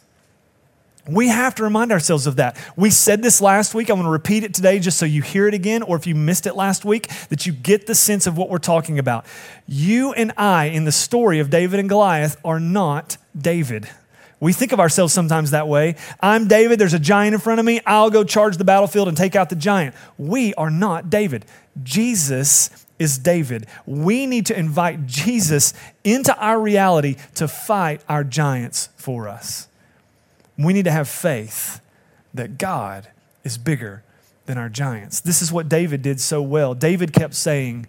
We 1.09 1.29
have 1.29 1.55
to 1.57 1.63
remind 1.63 1.93
ourselves 1.93 2.27
of 2.27 2.37
that. 2.37 2.57
We 2.77 2.91
said 2.91 3.23
this 3.23 3.41
last 3.41 3.75
week. 3.75 3.89
I'm 3.89 3.97
going 3.97 4.07
to 4.07 4.11
repeat 4.11 4.43
it 4.43 4.55
today 4.55 4.79
just 4.79 4.99
so 4.99 5.07
you 5.07 5.23
hear 5.23 5.47
it 5.47 5.55
again, 5.55 5.83
or 5.83 5.97
if 5.97 6.07
you 6.07 6.15
missed 6.15 6.47
it 6.47 6.57
last 6.57 6.85
week, 6.85 7.09
that 7.29 7.47
you 7.47 7.53
get 7.53 7.87
the 7.87 7.95
sense 7.95 8.27
of 8.27 8.37
what 8.37 8.51
we're 8.51 8.59
talking 8.59 8.99
about. 8.99 9.25
You 9.69 10.13
and 10.13 10.33
I, 10.37 10.67
in 10.67 10.85
the 10.85 10.93
story 10.93 11.39
of 11.39 11.49
David 11.49 11.79
and 11.79 11.89
Goliath, 11.89 12.37
are 12.45 12.59
not 12.59 13.19
David. 13.39 13.89
We 14.41 14.53
think 14.53 14.73
of 14.73 14.81
ourselves 14.81 15.15
sometimes 15.15 15.53
that 15.53 15.67
way. 15.67 15.97
I'm 16.21 16.47
David, 16.47 16.79
there's 16.79 16.93
a 16.93 16.99
giant 16.99 17.35
in 17.35 17.41
front 17.41 17.61
of 17.61 17.67
me, 17.67 17.81
I'll 17.87 18.11
go 18.11 18.23
charge 18.23 18.59
the 18.59 18.65
battlefield 18.65 19.09
and 19.09 19.17
take 19.17 19.35
out 19.35 19.49
the 19.49 19.57
giant. 19.57 19.95
We 20.19 20.55
are 20.55 20.71
not 20.71 21.09
David. 21.09 21.47
Jesus 21.83 22.87
is 22.99 23.19
David. 23.19 23.67
We 23.87 24.27
need 24.27 24.47
to 24.47 24.59
invite 24.59 25.07
Jesus 25.07 25.73
into 26.05 26.37
our 26.39 26.61
reality 26.61 27.17
to 27.37 27.49
fight 27.49 28.03
our 28.09 28.25
giants 28.25 28.89
for 28.97 29.29
us. 29.29 29.69
We 30.59 30.73
need 30.73 30.85
to 30.85 30.91
have 30.91 31.09
faith 31.09 31.81
that 32.35 32.59
God 32.59 33.09
is 33.45 33.59
bigger 33.59 34.03
than 34.47 34.59
our 34.59 34.69
giants. 34.69 35.21
This 35.21 35.43
is 35.43 35.53
what 35.53 35.69
David 35.69 36.03
did 36.03 36.21
so 36.21 36.41
well. 36.41 36.75
David 36.75 37.13
kept 37.13 37.35
saying, 37.35 37.87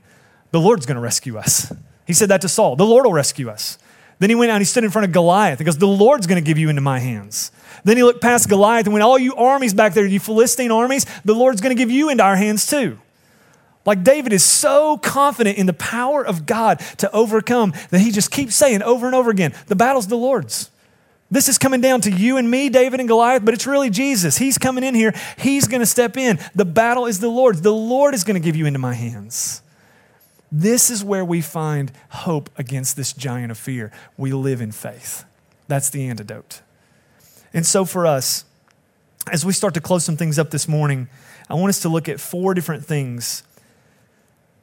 The 0.51 0.59
Lord's 0.59 0.85
going 0.85 0.95
to 0.95 1.01
rescue 1.01 1.37
us. 1.37 1.71
He 2.05 2.13
said 2.13 2.29
that 2.29 2.41
to 2.41 2.49
Saul, 2.49 2.75
The 2.75 2.85
Lord 2.85 3.05
will 3.05 3.13
rescue 3.13 3.49
us. 3.49 3.77
Then 4.19 4.29
he 4.29 4.35
went 4.35 4.49
out 4.49 4.55
and 4.55 4.61
he 4.61 4.65
stood 4.65 4.83
in 4.83 4.89
front 4.89 5.05
of 5.05 5.11
Goliath 5.11 5.59
and 5.59 5.65
goes, 5.65 5.77
The 5.77 5.87
Lord's 5.87 6.25
going 6.25 6.41
to 6.41 6.45
give 6.45 6.57
you 6.57 6.69
into 6.69 6.81
my 6.81 6.99
hands. 6.99 7.51
Then 7.83 7.97
he 7.97 8.03
looked 8.03 8.21
past 8.21 8.49
Goliath 8.49 8.85
and 8.85 8.93
went, 8.93 9.03
All 9.03 9.19
you 9.19 9.35
armies 9.35 9.73
back 9.73 9.93
there, 9.93 10.05
you 10.05 10.19
Philistine 10.19 10.71
armies, 10.71 11.05
the 11.23 11.35
Lord's 11.35 11.61
going 11.61 11.75
to 11.75 11.79
give 11.79 11.91
you 11.91 12.09
into 12.09 12.23
our 12.23 12.35
hands 12.35 12.65
too. 12.65 12.99
Like 13.85 14.03
David 14.03 14.33
is 14.33 14.43
so 14.43 14.97
confident 14.97 15.57
in 15.57 15.65
the 15.65 15.73
power 15.73 16.25
of 16.25 16.45
God 16.45 16.79
to 16.97 17.11
overcome 17.11 17.73
that 17.89 17.99
he 17.99 18.11
just 18.11 18.31
keeps 18.31 18.55
saying 18.55 18.81
over 18.81 19.05
and 19.05 19.15
over 19.15 19.29
again, 19.29 19.53
The 19.67 19.75
battle's 19.75 20.07
the 20.07 20.17
Lord's. 20.17 20.71
This 21.29 21.49
is 21.49 21.57
coming 21.57 21.81
down 21.81 22.01
to 22.01 22.11
you 22.11 22.37
and 22.37 22.49
me, 22.49 22.69
David 22.69 22.99
and 22.99 23.09
Goliath, 23.09 23.43
but 23.43 23.53
it's 23.53 23.67
really 23.67 23.89
Jesus. 23.89 24.37
He's 24.37 24.57
coming 24.57 24.83
in 24.83 24.95
here. 24.95 25.13
He's 25.37 25.67
going 25.67 25.81
to 25.81 25.85
step 25.85 26.15
in. 26.15 26.39
The 26.55 26.63
battle 26.63 27.05
is 27.05 27.19
the 27.19 27.27
Lord's. 27.27 27.61
The 27.61 27.73
Lord 27.73 28.13
is 28.13 28.23
going 28.23 28.41
to 28.41 28.45
give 28.45 28.55
you 28.55 28.65
into 28.65 28.79
my 28.79 28.93
hands. 28.93 29.61
This 30.49 30.89
is 30.89 31.03
where 31.03 31.25
we 31.25 31.41
find 31.41 31.91
hope 32.09 32.49
against 32.57 32.95
this 32.95 33.11
giant 33.11 33.51
of 33.51 33.57
fear. 33.57 33.91
We 34.15 34.31
live 34.31 34.61
in 34.61 34.71
faith. 34.71 35.25
That's 35.67 35.89
the 35.89 36.07
antidote. 36.07 36.61
And 37.53 37.65
so 37.65 37.83
for 37.83 38.05
us, 38.05 38.45
as 39.29 39.45
we 39.45 39.51
start 39.51 39.73
to 39.73 39.81
close 39.81 40.05
some 40.05 40.15
things 40.15 40.39
up 40.39 40.51
this 40.51 40.67
morning, 40.67 41.09
I 41.49 41.55
want 41.55 41.69
us 41.69 41.81
to 41.81 41.89
look 41.89 42.07
at 42.07 42.21
four 42.21 42.53
different 42.53 42.85
things 42.85 43.43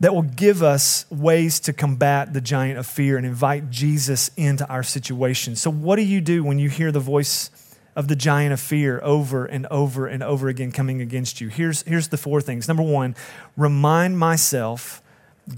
that 0.05 0.14
will 0.14 0.21
give 0.21 0.62
us 0.62 1.07
ways 1.11 1.59
to 1.59 1.73
combat 1.73 2.35
the 2.35 2.40
giant 2.43 2.79
of 2.79 2.87
fear 2.87 3.17
and 3.17 3.25
invite 3.25 3.71
Jesus 3.71 4.31
into 4.37 4.69
our 4.69 4.83
situation. 4.83 5.57
So, 5.57 5.71
what 5.71 5.97
do 5.97 6.03
you 6.03 6.21
do 6.21 6.45
when 6.45 6.59
you 6.59 6.69
hear 6.69 6.93
the 6.93 7.01
voice 7.01 7.51
of 7.97 8.09
the 8.09 8.14
giant 8.14 8.53
of 8.53 8.61
fear 8.61 9.01
over 9.03 9.47
and 9.47 9.64
over 9.69 10.07
and 10.07 10.23
over 10.23 10.49
again 10.49 10.73
coming 10.73 11.01
against 11.01 11.40
you? 11.40 11.49
Here's, 11.49 11.81
here's 11.85 12.09
the 12.09 12.19
four 12.19 12.43
things. 12.43 12.69
Number 12.69 12.83
one, 12.83 13.17
remind 13.57 14.19
myself 14.19 15.01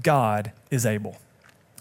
God 0.01 0.53
is 0.71 0.85
able. 0.85 1.17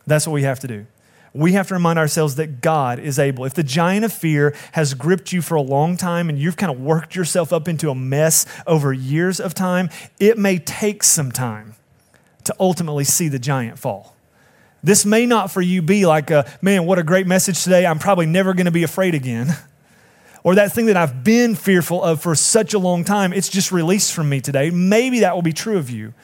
That's 0.04 0.26
what 0.26 0.32
we 0.32 0.42
have 0.42 0.58
to 0.58 0.66
do. 0.66 0.86
We 1.32 1.52
have 1.52 1.68
to 1.68 1.74
remind 1.74 2.00
ourselves 2.00 2.34
that 2.34 2.62
God 2.62 2.98
is 2.98 3.20
able. 3.20 3.44
If 3.44 3.54
the 3.54 3.62
giant 3.62 4.04
of 4.04 4.12
fear 4.12 4.56
has 4.72 4.92
gripped 4.94 5.32
you 5.32 5.40
for 5.40 5.54
a 5.54 5.62
long 5.62 5.96
time 5.96 6.28
and 6.28 6.36
you've 6.36 6.56
kind 6.56 6.72
of 6.72 6.80
worked 6.80 7.14
yourself 7.14 7.52
up 7.52 7.68
into 7.68 7.90
a 7.90 7.94
mess 7.94 8.44
over 8.66 8.92
years 8.92 9.38
of 9.38 9.54
time, 9.54 9.88
it 10.18 10.36
may 10.36 10.58
take 10.58 11.04
some 11.04 11.30
time 11.30 11.76
to 12.46 12.54
ultimately 12.58 13.04
see 13.04 13.28
the 13.28 13.38
giant 13.38 13.78
fall. 13.78 14.16
This 14.82 15.04
may 15.04 15.26
not 15.26 15.50
for 15.50 15.60
you 15.60 15.82
be 15.82 16.06
like, 16.06 16.30
a, 16.30 16.50
man, 16.62 16.86
what 16.86 16.98
a 16.98 17.02
great 17.02 17.26
message 17.26 17.64
today. 17.64 17.86
I'm 17.86 17.98
probably 17.98 18.26
never 18.26 18.54
going 18.54 18.66
to 18.66 18.72
be 18.72 18.82
afraid 18.82 19.14
again. 19.14 19.48
Or 20.44 20.54
that 20.54 20.70
thing 20.70 20.86
that 20.86 20.96
I've 20.96 21.24
been 21.24 21.56
fearful 21.56 22.04
of 22.04 22.22
for 22.22 22.36
such 22.36 22.72
a 22.72 22.78
long 22.78 23.02
time, 23.02 23.32
it's 23.32 23.48
just 23.48 23.72
released 23.72 24.12
from 24.12 24.28
me 24.28 24.40
today. 24.40 24.70
Maybe 24.70 25.18
that 25.18 25.34
will 25.34 25.42
be 25.42 25.52
true 25.52 25.76
of 25.76 25.90
you. 25.90 26.14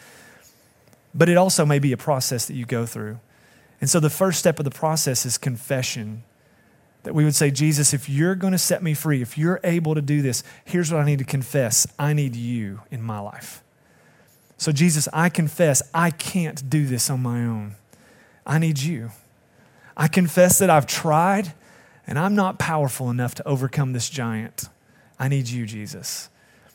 But 1.13 1.29
it 1.29 1.37
also 1.37 1.67
may 1.67 1.81
be 1.81 1.91
a 1.91 1.97
process 1.97 2.47
that 2.47 2.55
you 2.55 2.65
go 2.65 2.87
through. 2.87 3.19
And 3.81 3.91
so 3.91 3.99
the 3.99 4.09
first 4.09 4.39
step 4.39 4.61
of 4.61 4.65
the 4.65 4.71
process 4.71 5.27
is 5.27 5.39
confession. 5.39 6.23
That 7.03 7.17
we 7.17 7.25
would 7.25 7.35
say, 7.35 7.51
Jesus, 7.51 7.93
if 7.93 8.09
you're 8.09 8.37
going 8.37 8.53
to 8.53 8.59
set 8.59 8.81
me 8.81 8.95
free, 8.95 9.23
if 9.23 9.37
you're 9.37 9.59
able 9.65 9.97
to 9.97 10.01
do 10.01 10.23
this, 10.23 10.45
here's 10.65 10.93
what 10.93 11.01
I 11.01 11.05
need 11.05 11.19
to 11.19 11.25
confess 11.25 11.85
I 11.99 12.13
need 12.13 12.37
you 12.37 12.83
in 12.93 13.03
my 13.03 13.19
life. 13.19 13.65
So, 14.63 14.71
Jesus, 14.71 15.09
I 15.13 15.29
confess 15.29 15.83
I 15.93 16.13
can't 16.13 16.71
do 16.71 16.87
this 16.87 17.11
on 17.11 17.21
my 17.21 17.41
own. 17.41 17.75
I 18.47 18.59
need 18.61 18.79
you. 18.79 19.11
I 19.97 20.07
confess 20.07 20.61
that 20.61 20.71
I've 20.71 20.87
tried 20.87 21.53
and 22.07 22.17
I'm 22.17 22.37
not 22.37 22.61
powerful 22.61 23.11
enough 23.11 23.35
to 23.35 23.49
overcome 23.49 23.93
this 23.93 24.09
giant. 24.09 24.69
I 25.19 25.27
need 25.27 25.49
you, 25.49 25.67
Jesus. 25.67 26.29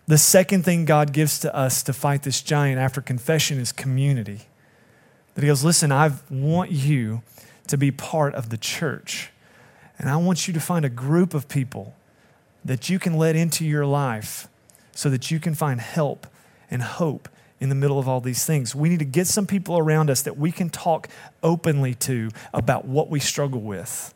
The 0.06 0.18
second 0.18 0.66
thing 0.66 0.84
God 0.84 1.14
gives 1.14 1.40
to 1.40 1.56
us 1.56 1.82
to 1.84 1.94
fight 1.94 2.24
this 2.24 2.42
giant 2.42 2.78
after 2.78 3.00
confession 3.00 3.58
is 3.58 3.72
community. 3.72 4.42
That 5.36 5.44
He 5.44 5.48
goes, 5.48 5.64
Listen, 5.64 5.90
I 5.90 6.12
want 6.30 6.72
you 6.72 7.22
to 7.68 7.78
be 7.78 7.92
part 7.92 8.36
of 8.36 8.50
the 8.50 8.58
church. 8.58 9.32
And 9.98 10.10
I 10.10 10.18
want 10.18 10.46
you 10.46 10.54
to 10.54 10.60
find 10.60 10.84
a 10.84 10.90
group 10.90 11.34
of 11.34 11.48
people 11.48 11.96
that 12.66 12.90
you 12.90 13.00
can 13.00 13.14
let 13.14 13.38
into 13.38 13.66
your 13.66 13.86
life 13.86 14.50
so 14.92 15.10
that 15.10 15.32
you 15.32 15.40
can 15.40 15.56
find 15.56 15.80
help 15.80 16.28
and 16.70 16.82
hope 16.82 17.30
in 17.60 17.70
the 17.70 17.76
middle 17.76 17.98
of 17.98 18.08
all 18.08 18.22
these 18.22 18.46
things. 18.46 18.76
We 18.76 18.90
need 18.90 19.00
to 19.00 19.06
get 19.06 19.28
some 19.28 19.48
people 19.48 19.78
around 19.78 20.10
us 20.10 20.22
that 20.24 20.38
we 20.38 20.52
can 20.52 20.70
talk 20.70 21.10
openly 21.42 21.96
to 21.96 22.30
about 22.54 22.86
what 22.86 23.10
we 23.10 23.20
struggle 23.20 23.62
with. 23.62 24.14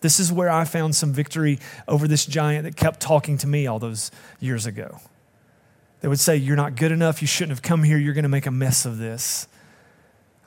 This 0.00 0.20
is 0.20 0.32
where 0.32 0.50
I 0.50 0.64
found 0.64 0.94
some 0.94 1.12
victory 1.12 1.58
over 1.88 2.06
this 2.06 2.26
giant 2.26 2.64
that 2.64 2.76
kept 2.76 3.00
talking 3.00 3.38
to 3.38 3.46
me 3.46 3.66
all 3.66 3.78
those 3.78 4.10
years 4.40 4.66
ago. 4.66 5.00
They 6.00 6.08
would 6.08 6.20
say, 6.20 6.36
You're 6.36 6.56
not 6.56 6.76
good 6.76 6.92
enough. 6.92 7.22
You 7.22 7.28
shouldn't 7.28 7.52
have 7.52 7.62
come 7.62 7.82
here. 7.82 7.98
You're 7.98 8.14
going 8.14 8.24
to 8.24 8.28
make 8.28 8.46
a 8.46 8.50
mess 8.50 8.84
of 8.84 8.98
this. 8.98 9.48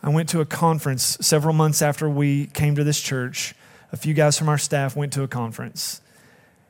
I 0.02 0.10
went 0.10 0.30
to 0.30 0.40
a 0.40 0.46
conference 0.46 1.18
several 1.22 1.54
months 1.54 1.82
after 1.82 2.10
we 2.10 2.48
came 2.48 2.76
to 2.76 2.84
this 2.84 3.02
church. 3.02 3.54
A 3.92 3.98
few 3.98 4.14
guys 4.14 4.38
from 4.38 4.48
our 4.48 4.58
staff 4.58 4.96
went 4.96 5.12
to 5.14 5.24
a 5.24 5.28
conference. 5.28 6.02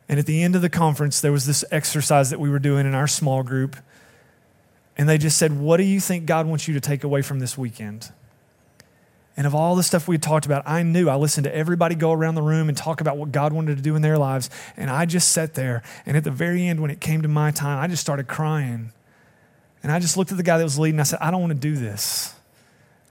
And 0.07 0.17
at 0.19 0.25
the 0.25 0.41
end 0.41 0.55
of 0.55 0.63
the 0.63 0.69
conference, 0.69 1.21
there 1.21 1.31
was 1.31 1.45
this 1.45 1.63
exercise 1.69 2.31
that 2.31 2.39
we 2.39 2.49
were 2.49 2.59
doing 2.59 2.87
in 2.87 2.95
our 2.95 3.07
small 3.07 3.43
group. 3.43 3.75
And 4.99 5.07
they 5.07 5.17
just 5.17 5.37
said, 5.37 5.57
What 5.57 5.77
do 5.77 5.83
you 5.83 6.01
think 6.01 6.25
God 6.25 6.45
wants 6.45 6.67
you 6.67 6.73
to 6.73 6.81
take 6.81 7.05
away 7.05 7.21
from 7.21 7.39
this 7.39 7.57
weekend? 7.57 8.11
And 9.37 9.47
of 9.47 9.55
all 9.55 9.77
the 9.77 9.83
stuff 9.83 10.09
we 10.09 10.17
talked 10.17 10.45
about, 10.45 10.67
I 10.67 10.83
knew 10.83 11.07
I 11.07 11.15
listened 11.15 11.45
to 11.45 11.55
everybody 11.55 11.95
go 11.95 12.11
around 12.11 12.35
the 12.35 12.41
room 12.41 12.67
and 12.67 12.77
talk 12.77 12.99
about 12.99 13.15
what 13.15 13.31
God 13.31 13.53
wanted 13.53 13.77
to 13.77 13.81
do 13.81 13.95
in 13.95 14.01
their 14.01 14.17
lives. 14.17 14.49
And 14.75 14.89
I 14.89 15.05
just 15.05 15.29
sat 15.29 15.53
there. 15.53 15.83
And 16.05 16.17
at 16.17 16.25
the 16.25 16.31
very 16.31 16.67
end, 16.67 16.81
when 16.81 16.91
it 16.91 16.99
came 16.99 17.21
to 17.21 17.29
my 17.29 17.51
time, 17.51 17.81
I 17.81 17.87
just 17.87 18.01
started 18.01 18.27
crying. 18.27 18.91
And 19.81 19.89
I 19.89 19.99
just 19.99 20.17
looked 20.17 20.31
at 20.31 20.37
the 20.37 20.43
guy 20.43 20.57
that 20.57 20.65
was 20.65 20.77
leading. 20.77 20.99
I 20.99 21.03
said, 21.03 21.19
I 21.21 21.31
don't 21.31 21.39
want 21.39 21.53
to 21.53 21.59
do 21.59 21.77
this. 21.77 22.33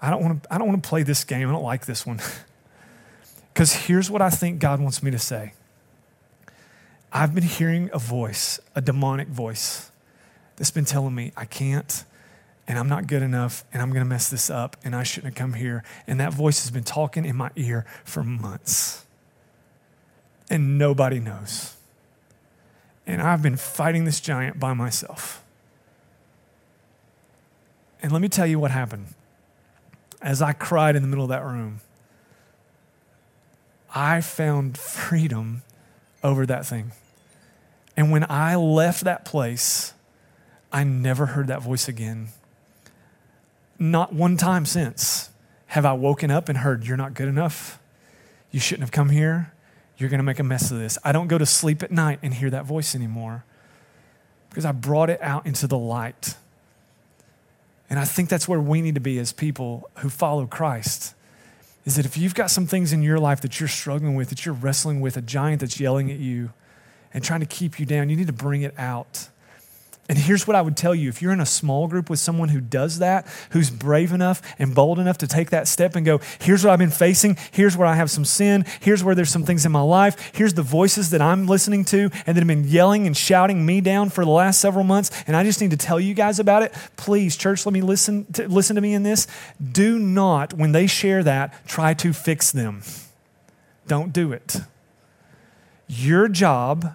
I 0.03 0.11
don't 0.11 0.23
want 0.23 0.43
to, 0.43 0.53
I 0.53 0.59
don't 0.59 0.69
want 0.69 0.83
to 0.83 0.87
play 0.87 1.05
this 1.05 1.25
game. 1.25 1.49
I 1.49 1.53
don't 1.53 1.65
like 1.65 1.87
this 1.87 2.05
one. 2.07 2.21
Because 3.55 3.73
here's 3.73 4.09
what 4.09 4.23
I 4.23 4.31
think 4.31 4.61
God 4.61 4.81
wants 4.81 5.03
me 5.03 5.11
to 5.11 5.19
say 5.19 5.53
I've 7.13 7.35
been 7.35 7.43
hearing 7.43 7.91
a 7.93 7.99
voice, 7.99 8.61
a 8.77 8.81
demonic 8.81 9.27
voice, 9.27 9.91
that's 10.59 10.73
been 10.73 10.85
telling 10.85 11.15
me 11.15 11.33
I 11.37 11.47
can't, 11.47 12.05
and 12.69 12.79
I'm 12.79 12.89
not 12.89 13.07
good 13.07 13.23
enough 13.23 13.65
and 13.73 13.81
I'm 13.81 13.91
going 13.91 14.05
to 14.05 14.09
mess 14.09 14.29
this 14.29 14.51
up 14.51 14.77
and 14.85 14.95
I 14.95 15.03
shouldn't 15.03 15.33
have 15.33 15.39
come 15.39 15.55
here. 15.55 15.83
And 16.07 16.21
that 16.21 16.35
voice 16.35 16.63
has 16.63 16.71
been 16.71 16.85
talking 16.85 17.25
in 17.25 17.35
my 17.35 17.51
ear 17.57 17.87
for 18.05 18.23
months. 18.23 19.07
And 20.51 20.77
nobody 20.77 21.19
knows. 21.19 21.77
And 23.07 23.23
I've 23.23 23.43
been 23.43 23.57
fighting 23.57 24.05
this 24.05 24.21
giant 24.21 24.61
by 24.61 24.75
myself. 24.75 25.43
And 28.03 28.13
let 28.13 28.21
me 28.21 28.29
tell 28.29 28.47
you 28.47 28.59
what 28.59 28.71
happened. 28.71 29.15
As 30.21 30.43
I 30.43 30.53
cried 30.53 30.95
in 30.95 31.03
the 31.03 31.09
middle 31.09 31.25
of 31.25 31.31
that 31.31 31.45
room, 31.45 31.81
I 33.95 34.21
found 34.21 34.77
freedom 34.77 35.63
over 36.23 36.45
that 36.45 36.67
thing. 36.67 36.93
And 37.97 38.11
when 38.11 38.27
I 38.29 38.57
left 38.57 39.05
that 39.05 39.25
place, 39.25 39.95
I 40.73 40.85
never 40.85 41.27
heard 41.27 41.47
that 41.47 41.63
voice 41.63 41.89
again. 41.89 42.29
Not 43.79 44.13
one 44.13 44.37
time 44.37 44.67
since 44.67 45.31
have 45.69 45.85
I 45.85 45.93
woken 45.93 46.31
up 46.31 46.49
and 46.49 46.59
heard, 46.59 46.85
You're 46.85 46.97
not 46.97 47.15
good 47.15 47.29
enough. 47.29 47.79
You 48.51 48.61
shouldn't 48.61 48.83
have 48.83 48.93
come 48.93 49.11
here. 49.11 49.53
You're 49.99 50.09
going 50.09 50.19
to 50.19 50.25
make 50.25 50.39
a 50.39 50.45
mess 50.45 50.71
of 50.71 50.79
this. 50.79 50.97
I 51.05 51.13
don't 51.13 51.29
go 51.29 51.39
to 51.39 51.47
sleep 51.47 51.83
at 51.83 51.91
night 51.91 52.21
and 52.23 52.33
hear 52.33 52.51
that 52.51 52.65
voice 52.65 52.95
anymore 52.95 53.45
because 54.49 54.65
I 54.65 54.73
brought 54.73 55.11
it 55.11 55.21
out 55.21 55.45
into 55.45 55.67
the 55.67 55.79
light. 55.79 56.37
And 57.91 57.99
I 57.99 58.05
think 58.05 58.29
that's 58.29 58.47
where 58.47 58.61
we 58.61 58.81
need 58.81 58.95
to 58.95 59.01
be 59.01 59.19
as 59.19 59.33
people 59.33 59.91
who 59.99 60.09
follow 60.09 60.47
Christ. 60.47 61.15
Is 61.85 61.97
that 61.97 62.05
if 62.05 62.17
you've 62.17 62.35
got 62.35 62.51
some 62.51 62.67
things 62.67 62.93
in 62.93 63.03
your 63.03 63.19
life 63.19 63.41
that 63.41 63.61
you're 63.61 63.69
struggling 63.69 64.15
with, 64.15 64.29
that 64.29 64.45
you're 64.45 64.55
wrestling 64.55 65.01
with, 65.01 65.17
a 65.17 65.23
giant 65.23 65.61
that's 65.61 65.81
yelling 65.81 66.11
at 66.11 66.19
you 66.19 66.51
and 67.13 67.25
trying 67.25 67.41
to 67.41 67.47
keep 67.47 67.81
you 67.81 67.87
down, 67.87 68.09
you 68.09 68.17
need 68.17 68.27
to 68.27 68.33
bring 68.33 68.63
it 68.63 68.75
out. 68.79 69.29
And 70.09 70.17
here's 70.17 70.47
what 70.47 70.57
I 70.57 70.63
would 70.63 70.77
tell 70.77 70.95
you 70.95 71.11
if 71.11 71.21
you're 71.21 71.33
in 71.33 71.41
a 71.41 71.47
small 71.47 71.87
group 71.87 72.09
with 72.09 72.19
someone 72.19 72.49
who 72.49 72.63
does 72.63 72.99
that, 72.99 73.27
who's 73.51 73.69
brave 73.69 74.11
enough 74.13 74.41
and 74.59 74.75
bold 74.75 74.99
enough 74.99 75.19
to 75.19 75.27
take 75.27 75.51
that 75.51 75.69
step 75.69 75.97
and 75.97 76.07
go, 76.07 76.21
here's 76.41 76.65
what 76.65 76.73
I've 76.73 76.79
been 76.79 76.89
facing, 76.89 77.37
here's 77.51 77.77
where 77.77 77.87
I 77.87 77.95
have 77.95 78.11
some 78.11 78.25
sin, 78.25 78.65
here's 78.81 79.05
where 79.05 79.15
there's 79.15 79.29
some 79.29 79.45
things 79.45 79.67
in 79.67 79.73
my 79.73 79.83
life, 79.83 80.31
here's 80.35 80.55
the 80.55 80.63
voices 80.63 81.11
that 81.11 81.21
I'm 81.21 81.47
listening 81.47 81.85
to 81.87 82.11
and 82.27 82.35
that 82.35 82.37
have 82.37 82.47
been 82.47 82.65
yelling 82.65 83.07
and 83.07 83.15
shouting 83.15 83.67
me 83.67 83.83
down 83.83 84.09
for 84.09 84.25
the 84.25 84.31
last 84.31 84.63
several 84.63 84.83
months, 84.85 85.11
and 85.27 85.37
I 85.37 85.45
just 85.45 85.61
need 85.61 85.73
to 85.73 85.77
tell 85.77 86.01
you 86.01 86.15
guys 86.15 86.39
about 86.39 86.63
it. 86.63 86.73
Please, 86.97 87.37
church, 87.37 87.67
let 87.67 87.75
me 87.75 87.83
listen 87.83 88.25
to, 88.33 88.49
listen 88.49 88.77
to 88.77 88.83
me 88.83 88.95
in 88.95 89.03
this. 89.03 89.27
Do 89.61 89.99
not, 89.99 90.55
when 90.55 90.73
they 90.73 90.87
share 90.87 91.23
that, 91.25 91.67
try 91.67 91.93
to 91.95 92.15
fix 92.15 92.51
them. 92.51 92.83
Don't 93.87 94.15
do 94.15 94.33
it. 94.33 94.63
Your 95.87 96.29
job, 96.29 96.95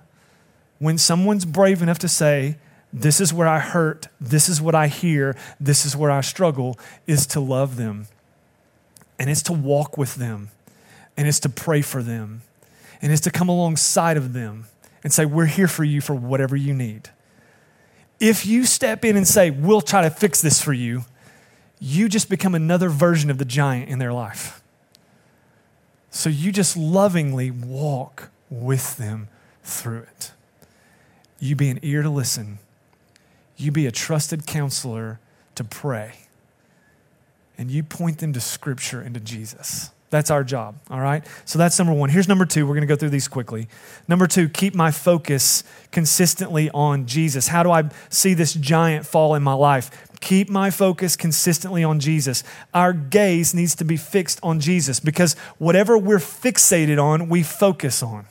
when 0.79 0.97
someone's 0.97 1.45
brave 1.45 1.83
enough 1.83 1.99
to 1.99 2.07
say, 2.07 2.57
this 2.93 3.19
is 3.19 3.33
where 3.33 3.47
I 3.47 3.57
hurt, 3.57 4.07
this 4.21 4.47
is 4.47 4.61
what 4.61 4.75
I 4.75 4.87
hear, 4.87 5.35
this 5.59 5.83
is 5.83 5.97
where 5.97 6.11
I 6.11 6.21
struggle, 6.21 6.77
is 7.07 7.25
to 7.27 7.39
love 7.39 7.75
them. 7.75 8.05
And 9.17 9.31
it's 9.31 9.41
to 9.43 9.53
walk 9.53 9.97
with 9.97 10.15
them. 10.15 10.51
And 11.17 11.27
it's 11.27 11.39
to 11.41 11.49
pray 11.49 11.81
for 11.81 12.03
them. 12.03 12.43
And 13.01 13.11
it's 13.11 13.21
to 13.21 13.31
come 13.31 13.49
alongside 13.49 14.15
of 14.15 14.33
them 14.33 14.65
and 15.03 15.11
say, 15.11 15.25
We're 15.25 15.47
here 15.47 15.67
for 15.67 15.83
you 15.83 16.01
for 16.01 16.13
whatever 16.13 16.55
you 16.55 16.73
need. 16.73 17.09
If 18.19 18.45
you 18.45 18.65
step 18.65 19.03
in 19.03 19.17
and 19.17 19.27
say, 19.27 19.49
We'll 19.49 19.81
try 19.81 20.03
to 20.03 20.09
fix 20.11 20.41
this 20.41 20.61
for 20.61 20.73
you, 20.73 21.05
you 21.79 22.07
just 22.07 22.29
become 22.29 22.53
another 22.53 22.89
version 22.89 23.29
of 23.31 23.39
the 23.39 23.45
giant 23.45 23.89
in 23.89 23.97
their 23.97 24.13
life. 24.13 24.61
So 26.11 26.29
you 26.29 26.51
just 26.51 26.77
lovingly 26.77 27.49
walk 27.49 28.29
with 28.49 28.97
them 28.97 29.29
through 29.63 30.03
it. 30.03 30.31
You 31.39 31.55
be 31.55 31.69
an 31.69 31.79
ear 31.81 32.03
to 32.03 32.09
listen 32.09 32.59
you 33.63 33.71
be 33.71 33.87
a 33.87 33.91
trusted 33.91 34.45
counselor 34.45 35.19
to 35.55 35.63
pray. 35.63 36.13
And 37.57 37.69
you 37.69 37.83
point 37.83 38.19
them 38.19 38.33
to 38.33 38.41
Scripture 38.41 39.01
and 39.01 39.13
to 39.13 39.19
Jesus. 39.19 39.91
That's 40.09 40.29
our 40.29 40.43
job, 40.43 40.75
all 40.91 40.99
right? 40.99 41.25
So 41.45 41.57
that's 41.57 41.79
number 41.79 41.93
one. 41.93 42.09
Here's 42.09 42.27
number 42.27 42.45
two. 42.45 42.67
We're 42.67 42.75
going 42.75 42.81
to 42.81 42.87
go 42.87 42.95
through 42.95 43.09
these 43.09 43.27
quickly. 43.27 43.67
Number 44.07 44.27
two, 44.27 44.47
keep 44.47 44.75
my 44.75 44.91
focus 44.91 45.63
consistently 45.91 46.69
on 46.69 47.07
Jesus. 47.07 47.47
How 47.47 47.63
do 47.63 47.71
I 47.71 47.89
see 48.09 48.35
this 48.35 48.53
giant 48.53 49.07
fall 49.07 49.33
in 49.33 49.41
my 49.41 49.53
life? 49.53 49.89
Keep 50.21 50.49
my 50.51 50.69
focus 50.69 51.15
consistently 51.15 51.83
on 51.83 51.99
Jesus. 51.99 52.43
Our 52.75 52.93
gaze 52.93 53.55
needs 53.55 53.73
to 53.75 53.85
be 53.85 53.97
fixed 53.97 54.39
on 54.43 54.59
Jesus 54.59 54.99
because 54.99 55.33
whatever 55.57 55.97
we're 55.97 56.19
fixated 56.19 57.01
on, 57.01 57.27
we 57.27 57.41
focus 57.41 58.03
on 58.03 58.27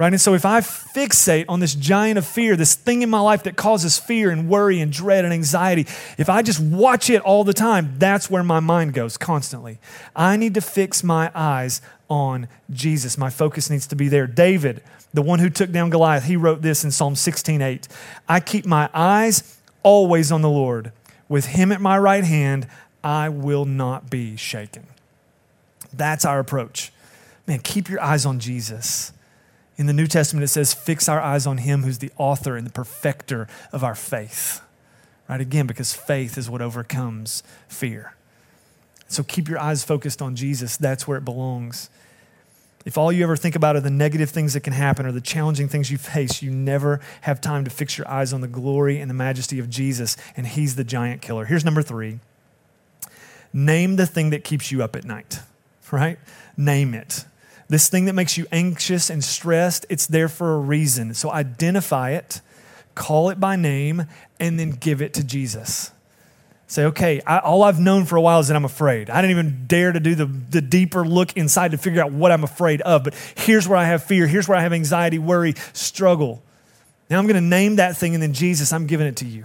right? 0.00 0.14
And 0.14 0.20
so 0.20 0.32
if 0.32 0.46
I 0.46 0.60
fixate 0.60 1.44
on 1.46 1.60
this 1.60 1.74
giant 1.74 2.16
of 2.16 2.26
fear, 2.26 2.56
this 2.56 2.74
thing 2.74 3.02
in 3.02 3.10
my 3.10 3.20
life 3.20 3.42
that 3.42 3.56
causes 3.56 3.98
fear 3.98 4.30
and 4.30 4.48
worry 4.48 4.80
and 4.80 4.90
dread 4.90 5.26
and 5.26 5.34
anxiety, 5.34 5.82
if 6.16 6.30
I 6.30 6.40
just 6.40 6.58
watch 6.58 7.10
it 7.10 7.20
all 7.20 7.44
the 7.44 7.52
time, 7.52 7.96
that's 7.98 8.30
where 8.30 8.42
my 8.42 8.60
mind 8.60 8.94
goes 8.94 9.18
constantly. 9.18 9.78
I 10.16 10.38
need 10.38 10.54
to 10.54 10.62
fix 10.62 11.04
my 11.04 11.30
eyes 11.34 11.82
on 12.08 12.48
Jesus. 12.70 13.18
My 13.18 13.28
focus 13.28 13.68
needs 13.68 13.86
to 13.88 13.94
be 13.94 14.08
there. 14.08 14.26
David, 14.26 14.82
the 15.12 15.20
one 15.20 15.38
who 15.38 15.50
took 15.50 15.70
down 15.70 15.90
Goliath, 15.90 16.24
he 16.24 16.34
wrote 16.34 16.62
this 16.62 16.82
in 16.82 16.90
Psalm 16.90 17.14
16:8. 17.14 17.86
I 18.26 18.40
keep 18.40 18.64
my 18.64 18.88
eyes 18.94 19.58
always 19.82 20.32
on 20.32 20.40
the 20.40 20.48
Lord. 20.48 20.92
With 21.28 21.44
him 21.44 21.70
at 21.72 21.80
my 21.82 21.98
right 21.98 22.24
hand, 22.24 22.66
I 23.04 23.28
will 23.28 23.66
not 23.66 24.08
be 24.08 24.36
shaken. 24.36 24.86
That's 25.92 26.24
our 26.24 26.38
approach. 26.38 26.90
Man, 27.46 27.58
keep 27.58 27.90
your 27.90 28.00
eyes 28.00 28.24
on 28.24 28.40
Jesus. 28.40 29.12
In 29.80 29.86
the 29.86 29.94
New 29.94 30.06
Testament, 30.06 30.44
it 30.44 30.48
says, 30.48 30.74
fix 30.74 31.08
our 31.08 31.22
eyes 31.22 31.46
on 31.46 31.56
him 31.56 31.84
who's 31.84 32.00
the 32.00 32.12
author 32.18 32.54
and 32.54 32.66
the 32.66 32.70
perfecter 32.70 33.48
of 33.72 33.82
our 33.82 33.94
faith. 33.94 34.60
Right? 35.26 35.40
Again, 35.40 35.66
because 35.66 35.94
faith 35.94 36.36
is 36.36 36.50
what 36.50 36.60
overcomes 36.60 37.42
fear. 37.66 38.14
So 39.08 39.22
keep 39.22 39.48
your 39.48 39.58
eyes 39.58 39.82
focused 39.82 40.20
on 40.20 40.36
Jesus. 40.36 40.76
That's 40.76 41.08
where 41.08 41.16
it 41.16 41.24
belongs. 41.24 41.88
If 42.84 42.98
all 42.98 43.10
you 43.10 43.22
ever 43.22 43.36
think 43.36 43.56
about 43.56 43.74
are 43.74 43.80
the 43.80 43.88
negative 43.88 44.28
things 44.28 44.52
that 44.52 44.60
can 44.60 44.74
happen 44.74 45.06
or 45.06 45.12
the 45.12 45.20
challenging 45.22 45.66
things 45.66 45.90
you 45.90 45.96
face, 45.96 46.42
you 46.42 46.50
never 46.50 47.00
have 47.22 47.40
time 47.40 47.64
to 47.64 47.70
fix 47.70 47.96
your 47.96 48.06
eyes 48.06 48.34
on 48.34 48.42
the 48.42 48.48
glory 48.48 49.00
and 49.00 49.08
the 49.08 49.14
majesty 49.14 49.58
of 49.58 49.70
Jesus, 49.70 50.14
and 50.36 50.46
He's 50.46 50.76
the 50.76 50.84
giant 50.84 51.22
killer. 51.22 51.46
Here's 51.46 51.64
number 51.64 51.80
three 51.80 52.20
name 53.54 53.96
the 53.96 54.04
thing 54.04 54.28
that 54.28 54.44
keeps 54.44 54.70
you 54.70 54.82
up 54.82 54.94
at 54.94 55.06
night, 55.06 55.40
right? 55.90 56.18
Name 56.54 56.92
it. 56.92 57.24
This 57.70 57.88
thing 57.88 58.06
that 58.06 58.14
makes 58.14 58.36
you 58.36 58.46
anxious 58.50 59.10
and 59.10 59.22
stressed, 59.22 59.86
it's 59.88 60.08
there 60.08 60.28
for 60.28 60.56
a 60.56 60.58
reason. 60.58 61.14
So 61.14 61.30
identify 61.30 62.10
it, 62.10 62.40
call 62.96 63.30
it 63.30 63.38
by 63.38 63.54
name, 63.54 64.06
and 64.40 64.58
then 64.58 64.72
give 64.72 65.00
it 65.00 65.14
to 65.14 65.24
Jesus. 65.24 65.92
Say, 66.66 66.86
okay, 66.86 67.20
I, 67.24 67.38
all 67.38 67.62
I've 67.62 67.78
known 67.78 68.06
for 68.06 68.16
a 68.16 68.20
while 68.20 68.40
is 68.40 68.48
that 68.48 68.56
I'm 68.56 68.64
afraid. 68.64 69.08
I 69.08 69.22
didn't 69.22 69.38
even 69.38 69.66
dare 69.68 69.92
to 69.92 70.00
do 70.00 70.16
the, 70.16 70.26
the 70.26 70.60
deeper 70.60 71.06
look 71.06 71.36
inside 71.36 71.70
to 71.70 71.78
figure 71.78 72.02
out 72.02 72.10
what 72.10 72.32
I'm 72.32 72.42
afraid 72.42 72.80
of. 72.80 73.04
But 73.04 73.14
here's 73.36 73.68
where 73.68 73.78
I 73.78 73.84
have 73.84 74.02
fear. 74.02 74.26
Here's 74.26 74.48
where 74.48 74.58
I 74.58 74.62
have 74.62 74.72
anxiety, 74.72 75.20
worry, 75.20 75.54
struggle. 75.72 76.42
Now 77.08 77.20
I'm 77.20 77.28
going 77.28 77.40
to 77.40 77.40
name 77.40 77.76
that 77.76 77.96
thing, 77.96 78.14
and 78.14 78.22
then 78.22 78.32
Jesus, 78.32 78.72
I'm 78.72 78.88
giving 78.88 79.06
it 79.06 79.14
to 79.18 79.26
you 79.26 79.44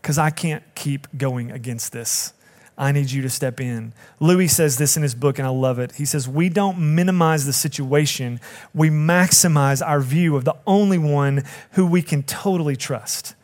because 0.00 0.18
I 0.18 0.30
can't 0.30 0.64
keep 0.74 1.06
going 1.16 1.52
against 1.52 1.92
this. 1.92 2.32
I 2.76 2.90
need 2.92 3.10
you 3.10 3.22
to 3.22 3.30
step 3.30 3.60
in. 3.60 3.92
Louie 4.18 4.48
says 4.48 4.78
this 4.78 4.96
in 4.96 5.02
his 5.02 5.14
book, 5.14 5.38
and 5.38 5.46
I 5.46 5.50
love 5.50 5.78
it. 5.78 5.92
He 5.92 6.04
says, 6.04 6.28
We 6.28 6.48
don't 6.48 6.94
minimize 6.94 7.44
the 7.44 7.52
situation, 7.52 8.40
we 8.74 8.88
maximize 8.88 9.86
our 9.86 10.00
view 10.00 10.36
of 10.36 10.44
the 10.44 10.56
only 10.66 10.98
one 10.98 11.44
who 11.72 11.86
we 11.86 12.02
can 12.02 12.22
totally 12.22 12.76
trust. 12.76 13.34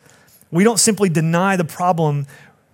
We 0.51 0.63
don't 0.63 0.79
simply 0.79 1.09
deny 1.09 1.55
the 1.55 1.65
problem 1.65 2.25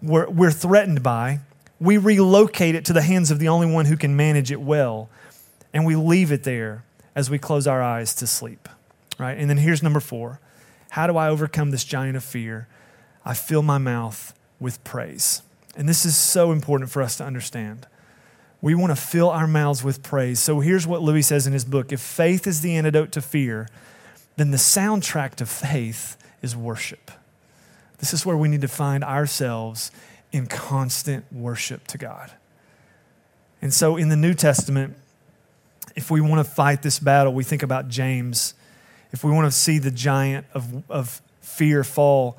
we're, 0.01 0.29
we're 0.29 0.51
threatened 0.51 1.03
by, 1.03 1.39
we 1.79 1.97
relocate 1.97 2.75
it 2.75 2.85
to 2.85 2.93
the 2.93 3.01
hands 3.01 3.31
of 3.31 3.39
the 3.39 3.49
only 3.49 3.67
one 3.67 3.85
who 3.85 3.97
can 3.97 4.15
manage 4.15 4.51
it 4.51 4.61
well, 4.61 5.09
and 5.73 5.85
we 5.85 5.95
leave 5.95 6.31
it 6.31 6.43
there 6.43 6.85
as 7.15 7.29
we 7.29 7.37
close 7.37 7.67
our 7.67 7.81
eyes 7.81 8.13
to 8.15 8.27
sleep. 8.27 8.69
Right? 9.17 9.37
And 9.37 9.49
then 9.49 9.57
here's 9.57 9.83
number 9.83 9.99
four 9.99 10.39
How 10.91 11.07
do 11.07 11.17
I 11.17 11.29
overcome 11.29 11.71
this 11.71 11.83
giant 11.83 12.15
of 12.15 12.23
fear? 12.23 12.67
I 13.25 13.33
fill 13.33 13.61
my 13.61 13.77
mouth 13.77 14.33
with 14.59 14.83
praise. 14.83 15.41
And 15.75 15.89
this 15.89 16.05
is 16.05 16.15
so 16.15 16.51
important 16.51 16.89
for 16.89 17.01
us 17.01 17.17
to 17.17 17.23
understand. 17.23 17.87
We 18.61 18.75
want 18.75 18.91
to 18.91 18.95
fill 18.95 19.29
our 19.29 19.47
mouths 19.47 19.83
with 19.83 20.01
praise. 20.01 20.39
So 20.39 20.59
here's 20.59 20.87
what 20.87 21.01
Louie 21.01 21.21
says 21.21 21.45
in 21.45 21.53
his 21.53 21.65
book 21.65 21.91
If 21.91 22.01
faith 22.01 22.47
is 22.47 22.61
the 22.61 22.75
antidote 22.75 23.11
to 23.13 23.21
fear, 23.21 23.67
then 24.37 24.51
the 24.51 24.57
soundtrack 24.57 25.35
to 25.35 25.45
faith 25.45 26.17
is 26.41 26.55
worship. 26.55 27.11
This 27.99 28.13
is 28.13 28.25
where 28.25 28.37
we 28.37 28.47
need 28.47 28.61
to 28.61 28.67
find 28.67 29.03
ourselves 29.03 29.91
in 30.31 30.47
constant 30.47 31.31
worship 31.31 31.87
to 31.87 31.97
God. 31.97 32.31
And 33.61 33.73
so 33.73 33.95
in 33.97 34.09
the 34.09 34.17
New 34.17 34.33
Testament, 34.33 34.95
if 35.95 36.11
we 36.11 36.19
want 36.19 36.45
to 36.45 36.53
fight 36.53 36.81
this 36.81 36.99
battle, 36.99 37.33
we 37.33 37.43
think 37.43 37.63
about 37.63 37.87
James. 37.87 38.53
If 39.11 39.23
we 39.23 39.31
want 39.31 39.51
to 39.51 39.57
see 39.57 39.79
the 39.79 39.91
giant 39.91 40.45
of, 40.53 40.83
of 40.89 41.21
fear 41.39 41.83
fall, 41.83 42.37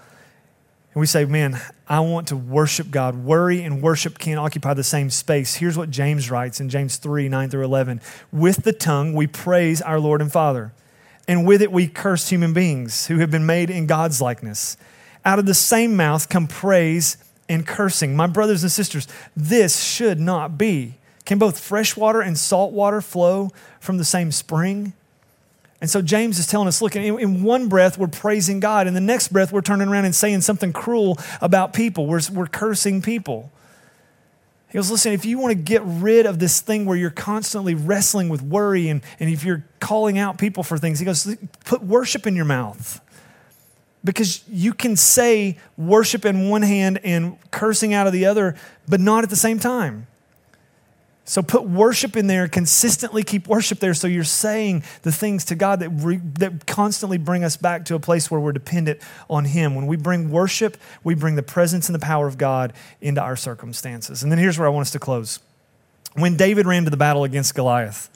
and 0.97 1.01
we 1.03 1.07
say, 1.07 1.27
man, 1.27 1.61
I 1.87 2.01
want 2.01 2.29
to 2.29 2.37
worship 2.39 2.91
God. 2.91 3.17
Worry 3.17 3.63
and 3.63 3.83
worship 3.83 4.19
can't 4.19 4.39
occupy 4.39 4.73
the 4.73 4.83
same 4.83 5.11
space. 5.11 5.57
Here's 5.57 5.77
what 5.77 5.91
James 5.91 6.31
writes 6.31 6.59
in 6.59 6.71
James 6.71 6.97
3 6.97 7.29
9 7.29 7.51
through 7.51 7.65
11. 7.67 8.01
With 8.33 8.63
the 8.63 8.73
tongue, 8.73 9.13
we 9.13 9.27
praise 9.27 9.83
our 9.83 10.01
Lord 10.01 10.23
and 10.23 10.33
Father, 10.33 10.73
and 11.29 11.47
with 11.47 11.61
it, 11.61 11.71
we 11.71 11.87
curse 11.87 12.31
human 12.31 12.55
beings 12.55 13.09
who 13.09 13.19
have 13.19 13.31
been 13.31 13.45
made 13.45 13.69
in 13.69 13.87
God's 13.87 14.23
likeness. 14.23 14.79
Out 15.23 15.39
of 15.39 15.45
the 15.45 15.53
same 15.53 15.97
mouth 15.97 16.31
come 16.31 16.47
praise 16.47 17.19
and 17.47 17.67
cursing. 17.67 18.17
My 18.17 18.27
brothers 18.27 18.63
and 18.63 18.73
sisters, 18.73 19.07
this 19.37 19.85
should 19.85 20.19
not 20.19 20.57
be. 20.57 20.95
Can 21.27 21.39
both 21.39 21.61
fresh 21.61 21.95
water 21.95 22.23
and 22.23 22.39
salt 22.39 22.73
water 22.73 23.03
flow 23.03 23.51
from 23.81 23.99
the 23.99 24.05
same 24.07 24.33
spring? 24.33 24.95
And 25.81 25.91
so 25.91 26.01
James 26.01 26.39
is 26.39 26.47
telling 26.47 26.69
us 26.69 26.81
look, 26.81 26.97
in, 26.97 27.43
one 27.43 27.69
breath, 27.69 27.99
we're 27.99 28.07
praising 28.07 28.61
God. 28.61 28.87
In 28.87 28.95
the 28.95 29.01
next 29.01 29.29
breath, 29.29 29.53
we're 29.53 29.61
turning 29.61 29.89
around 29.89 30.07
and 30.07 30.15
saying 30.15 30.41
something 30.41 30.73
cruel 30.73 31.19
about 31.41 31.73
people. 31.73 32.07
We're, 32.07 32.21
we're 32.33 32.47
cursing 32.47 33.03
people. 33.03 33.53
He 34.69 34.79
goes, 34.79 34.91
listen, 34.91 35.13
if 35.13 35.25
you 35.25 35.39
want 35.39 35.53
to 35.53 35.63
get 35.63 35.83
rid 35.85 36.27
of 36.27 36.39
this 36.39 36.61
thing 36.61 36.87
where 36.87 36.97
you're 36.97 37.11
constantly 37.11 37.75
wrestling 37.75 38.29
with 38.29 38.43
worry 38.43 38.89
and, 38.89 39.01
and 39.21 39.31
if 39.31 39.45
you're 39.45 39.65
calling 39.81 40.19
out 40.19 40.39
people 40.39 40.63
for 40.63 40.77
things, 40.77 40.99
he 40.99 41.05
goes, 41.05 41.37
put 41.65 41.83
worship 41.83 42.27
in 42.27 42.35
your 42.35 42.45
mouth. 42.47 43.01
Because 44.03 44.45
you 44.49 44.73
can 44.73 44.97
say 44.97 45.59
worship 45.77 46.25
in 46.25 46.49
one 46.49 46.63
hand 46.63 47.01
and 47.05 47.39
cursing 47.51 47.93
out 47.93 48.07
of 48.07 48.13
the 48.13 48.27
other, 48.27 48.57
but 48.89 49.01
not 49.01 49.25
at 49.25 49.31
the 49.31 49.37
same 49.37 49.59
time. 49.59 50.07
So 51.29 51.43
put 51.43 51.65
worship 51.65 52.17
in 52.17 52.29
there, 52.29 52.47
consistently 52.47 53.25
keep 53.25 53.49
worship 53.49 53.81
there 53.81 53.95
so 53.95 54.07
you're 54.07 54.23
saying 54.23 54.85
the 55.03 55.11
things 55.11 55.45
to 55.47 55.57
God 55.57 55.81
that, 55.81 55.91
re, 55.91 56.19
that 56.39 56.67
constantly 56.67 57.19
bring 57.19 57.43
us 57.43 57.57
back 57.57 57.85
to 57.87 57.97
a 57.97 57.99
place 57.99 58.31
where 58.31 58.39
we're 58.41 58.53
dependent 58.53 59.01
on 59.29 59.45
Him. 59.45 59.75
When 59.75 59.89
we 59.89 59.97
bring 59.97 60.31
worship, 60.31 60.77
we 61.03 61.17
bring 61.17 61.35
the 61.35 61.43
presence 61.43 61.89
and 61.89 61.95
the 61.97 62.01
power 62.01 62.29
of 62.29 62.39
God 62.39 62.73
into 63.01 63.21
our 63.21 63.35
circumstances. 63.35 64.23
And 64.23 64.31
then 64.31 64.39
here's 64.39 64.57
where 64.57 64.69
I 64.69 64.71
want 64.71 64.83
us 64.83 64.93
to 64.93 65.01
close. 65.01 65.41
When 66.15 66.37
David 66.37 66.65
ran 66.65 66.85
to 66.85 66.91
the 66.91 66.97
battle 66.97 67.25
against 67.25 67.57
Goliath, 67.57 68.09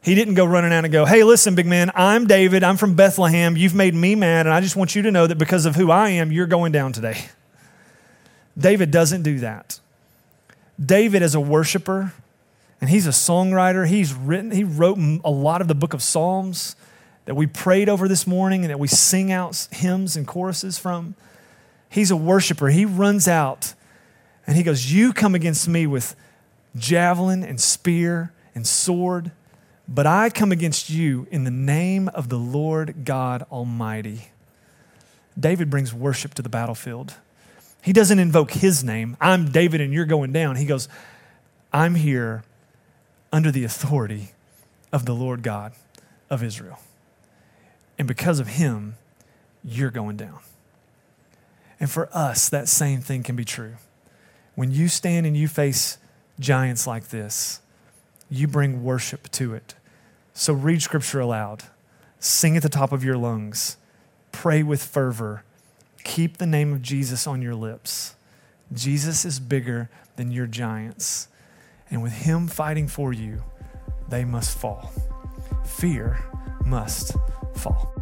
he 0.00 0.14
didn't 0.14 0.34
go 0.34 0.44
running 0.44 0.72
out 0.72 0.84
and 0.84 0.92
go, 0.92 1.04
Hey, 1.04 1.24
listen, 1.24 1.56
big 1.56 1.66
man, 1.66 1.90
I'm 1.96 2.28
David. 2.28 2.62
I'm 2.62 2.76
from 2.76 2.94
Bethlehem. 2.94 3.56
You've 3.56 3.74
made 3.74 3.94
me 3.94 4.14
mad, 4.14 4.46
and 4.46 4.54
I 4.54 4.60
just 4.60 4.76
want 4.76 4.94
you 4.94 5.02
to 5.02 5.10
know 5.10 5.26
that 5.26 5.38
because 5.38 5.66
of 5.66 5.74
who 5.74 5.90
I 5.90 6.10
am, 6.10 6.30
you're 6.30 6.46
going 6.46 6.70
down 6.70 6.92
today. 6.92 7.18
David 8.56 8.92
doesn't 8.92 9.22
do 9.22 9.40
that. 9.40 9.80
David 10.84 11.22
as 11.22 11.34
a 11.34 11.40
worshiper, 11.40 12.12
and 12.80 12.90
he's 12.90 13.06
a 13.06 13.10
songwriter. 13.10 13.86
He's 13.86 14.12
written, 14.12 14.50
he 14.50 14.64
wrote 14.64 14.98
a 15.24 15.30
lot 15.30 15.60
of 15.60 15.68
the 15.68 15.74
book 15.74 15.94
of 15.94 16.02
Psalms 16.02 16.76
that 17.24 17.34
we 17.34 17.46
prayed 17.46 17.88
over 17.88 18.08
this 18.08 18.26
morning 18.26 18.62
and 18.62 18.70
that 18.70 18.80
we 18.80 18.88
sing 18.88 19.30
out 19.30 19.68
hymns 19.70 20.16
and 20.16 20.26
choruses 20.26 20.78
from. 20.78 21.14
He's 21.88 22.10
a 22.10 22.16
worshiper. 22.16 22.68
He 22.68 22.84
runs 22.84 23.28
out 23.28 23.74
and 24.46 24.56
he 24.56 24.62
goes, 24.62 24.92
You 24.92 25.12
come 25.12 25.34
against 25.34 25.68
me 25.68 25.86
with 25.86 26.16
javelin 26.74 27.44
and 27.44 27.60
spear 27.60 28.32
and 28.54 28.66
sword, 28.66 29.30
but 29.86 30.06
I 30.06 30.30
come 30.30 30.52
against 30.52 30.90
you 30.90 31.26
in 31.30 31.44
the 31.44 31.50
name 31.50 32.08
of 32.08 32.28
the 32.28 32.38
Lord 32.38 33.04
God 33.04 33.46
Almighty. 33.52 34.30
David 35.38 35.70
brings 35.70 35.94
worship 35.94 36.34
to 36.34 36.42
the 36.42 36.48
battlefield. 36.48 37.14
He 37.82 37.92
doesn't 37.92 38.20
invoke 38.20 38.52
his 38.52 38.84
name. 38.84 39.16
I'm 39.20 39.50
David 39.50 39.80
and 39.80 39.92
you're 39.92 40.06
going 40.06 40.32
down. 40.32 40.56
He 40.56 40.64
goes, 40.64 40.88
I'm 41.72 41.96
here 41.96 42.44
under 43.32 43.50
the 43.50 43.64
authority 43.64 44.30
of 44.92 45.04
the 45.04 45.14
Lord 45.14 45.42
God 45.42 45.72
of 46.30 46.42
Israel. 46.44 46.78
And 47.98 48.06
because 48.06 48.38
of 48.38 48.46
him, 48.46 48.94
you're 49.64 49.90
going 49.90 50.16
down. 50.16 50.38
And 51.80 51.90
for 51.90 52.08
us, 52.12 52.48
that 52.48 52.68
same 52.68 53.00
thing 53.00 53.24
can 53.24 53.34
be 53.34 53.44
true. 53.44 53.74
When 54.54 54.70
you 54.70 54.86
stand 54.86 55.26
and 55.26 55.36
you 55.36 55.48
face 55.48 55.98
giants 56.38 56.86
like 56.86 57.08
this, 57.08 57.60
you 58.30 58.46
bring 58.46 58.84
worship 58.84 59.30
to 59.32 59.54
it. 59.54 59.74
So 60.34 60.52
read 60.52 60.82
scripture 60.82 61.20
aloud, 61.20 61.64
sing 62.20 62.56
at 62.56 62.62
the 62.62 62.68
top 62.68 62.92
of 62.92 63.02
your 63.02 63.16
lungs, 63.16 63.76
pray 64.30 64.62
with 64.62 64.82
fervor 64.82 65.42
Keep 66.04 66.38
the 66.38 66.46
name 66.46 66.72
of 66.72 66.82
Jesus 66.82 67.26
on 67.26 67.42
your 67.42 67.54
lips. 67.54 68.14
Jesus 68.72 69.24
is 69.24 69.38
bigger 69.38 69.90
than 70.16 70.30
your 70.30 70.46
giants. 70.46 71.28
And 71.90 72.02
with 72.02 72.12
him 72.12 72.48
fighting 72.48 72.88
for 72.88 73.12
you, 73.12 73.42
they 74.08 74.24
must 74.24 74.56
fall. 74.56 74.92
Fear 75.64 76.18
must 76.64 77.14
fall. 77.54 78.01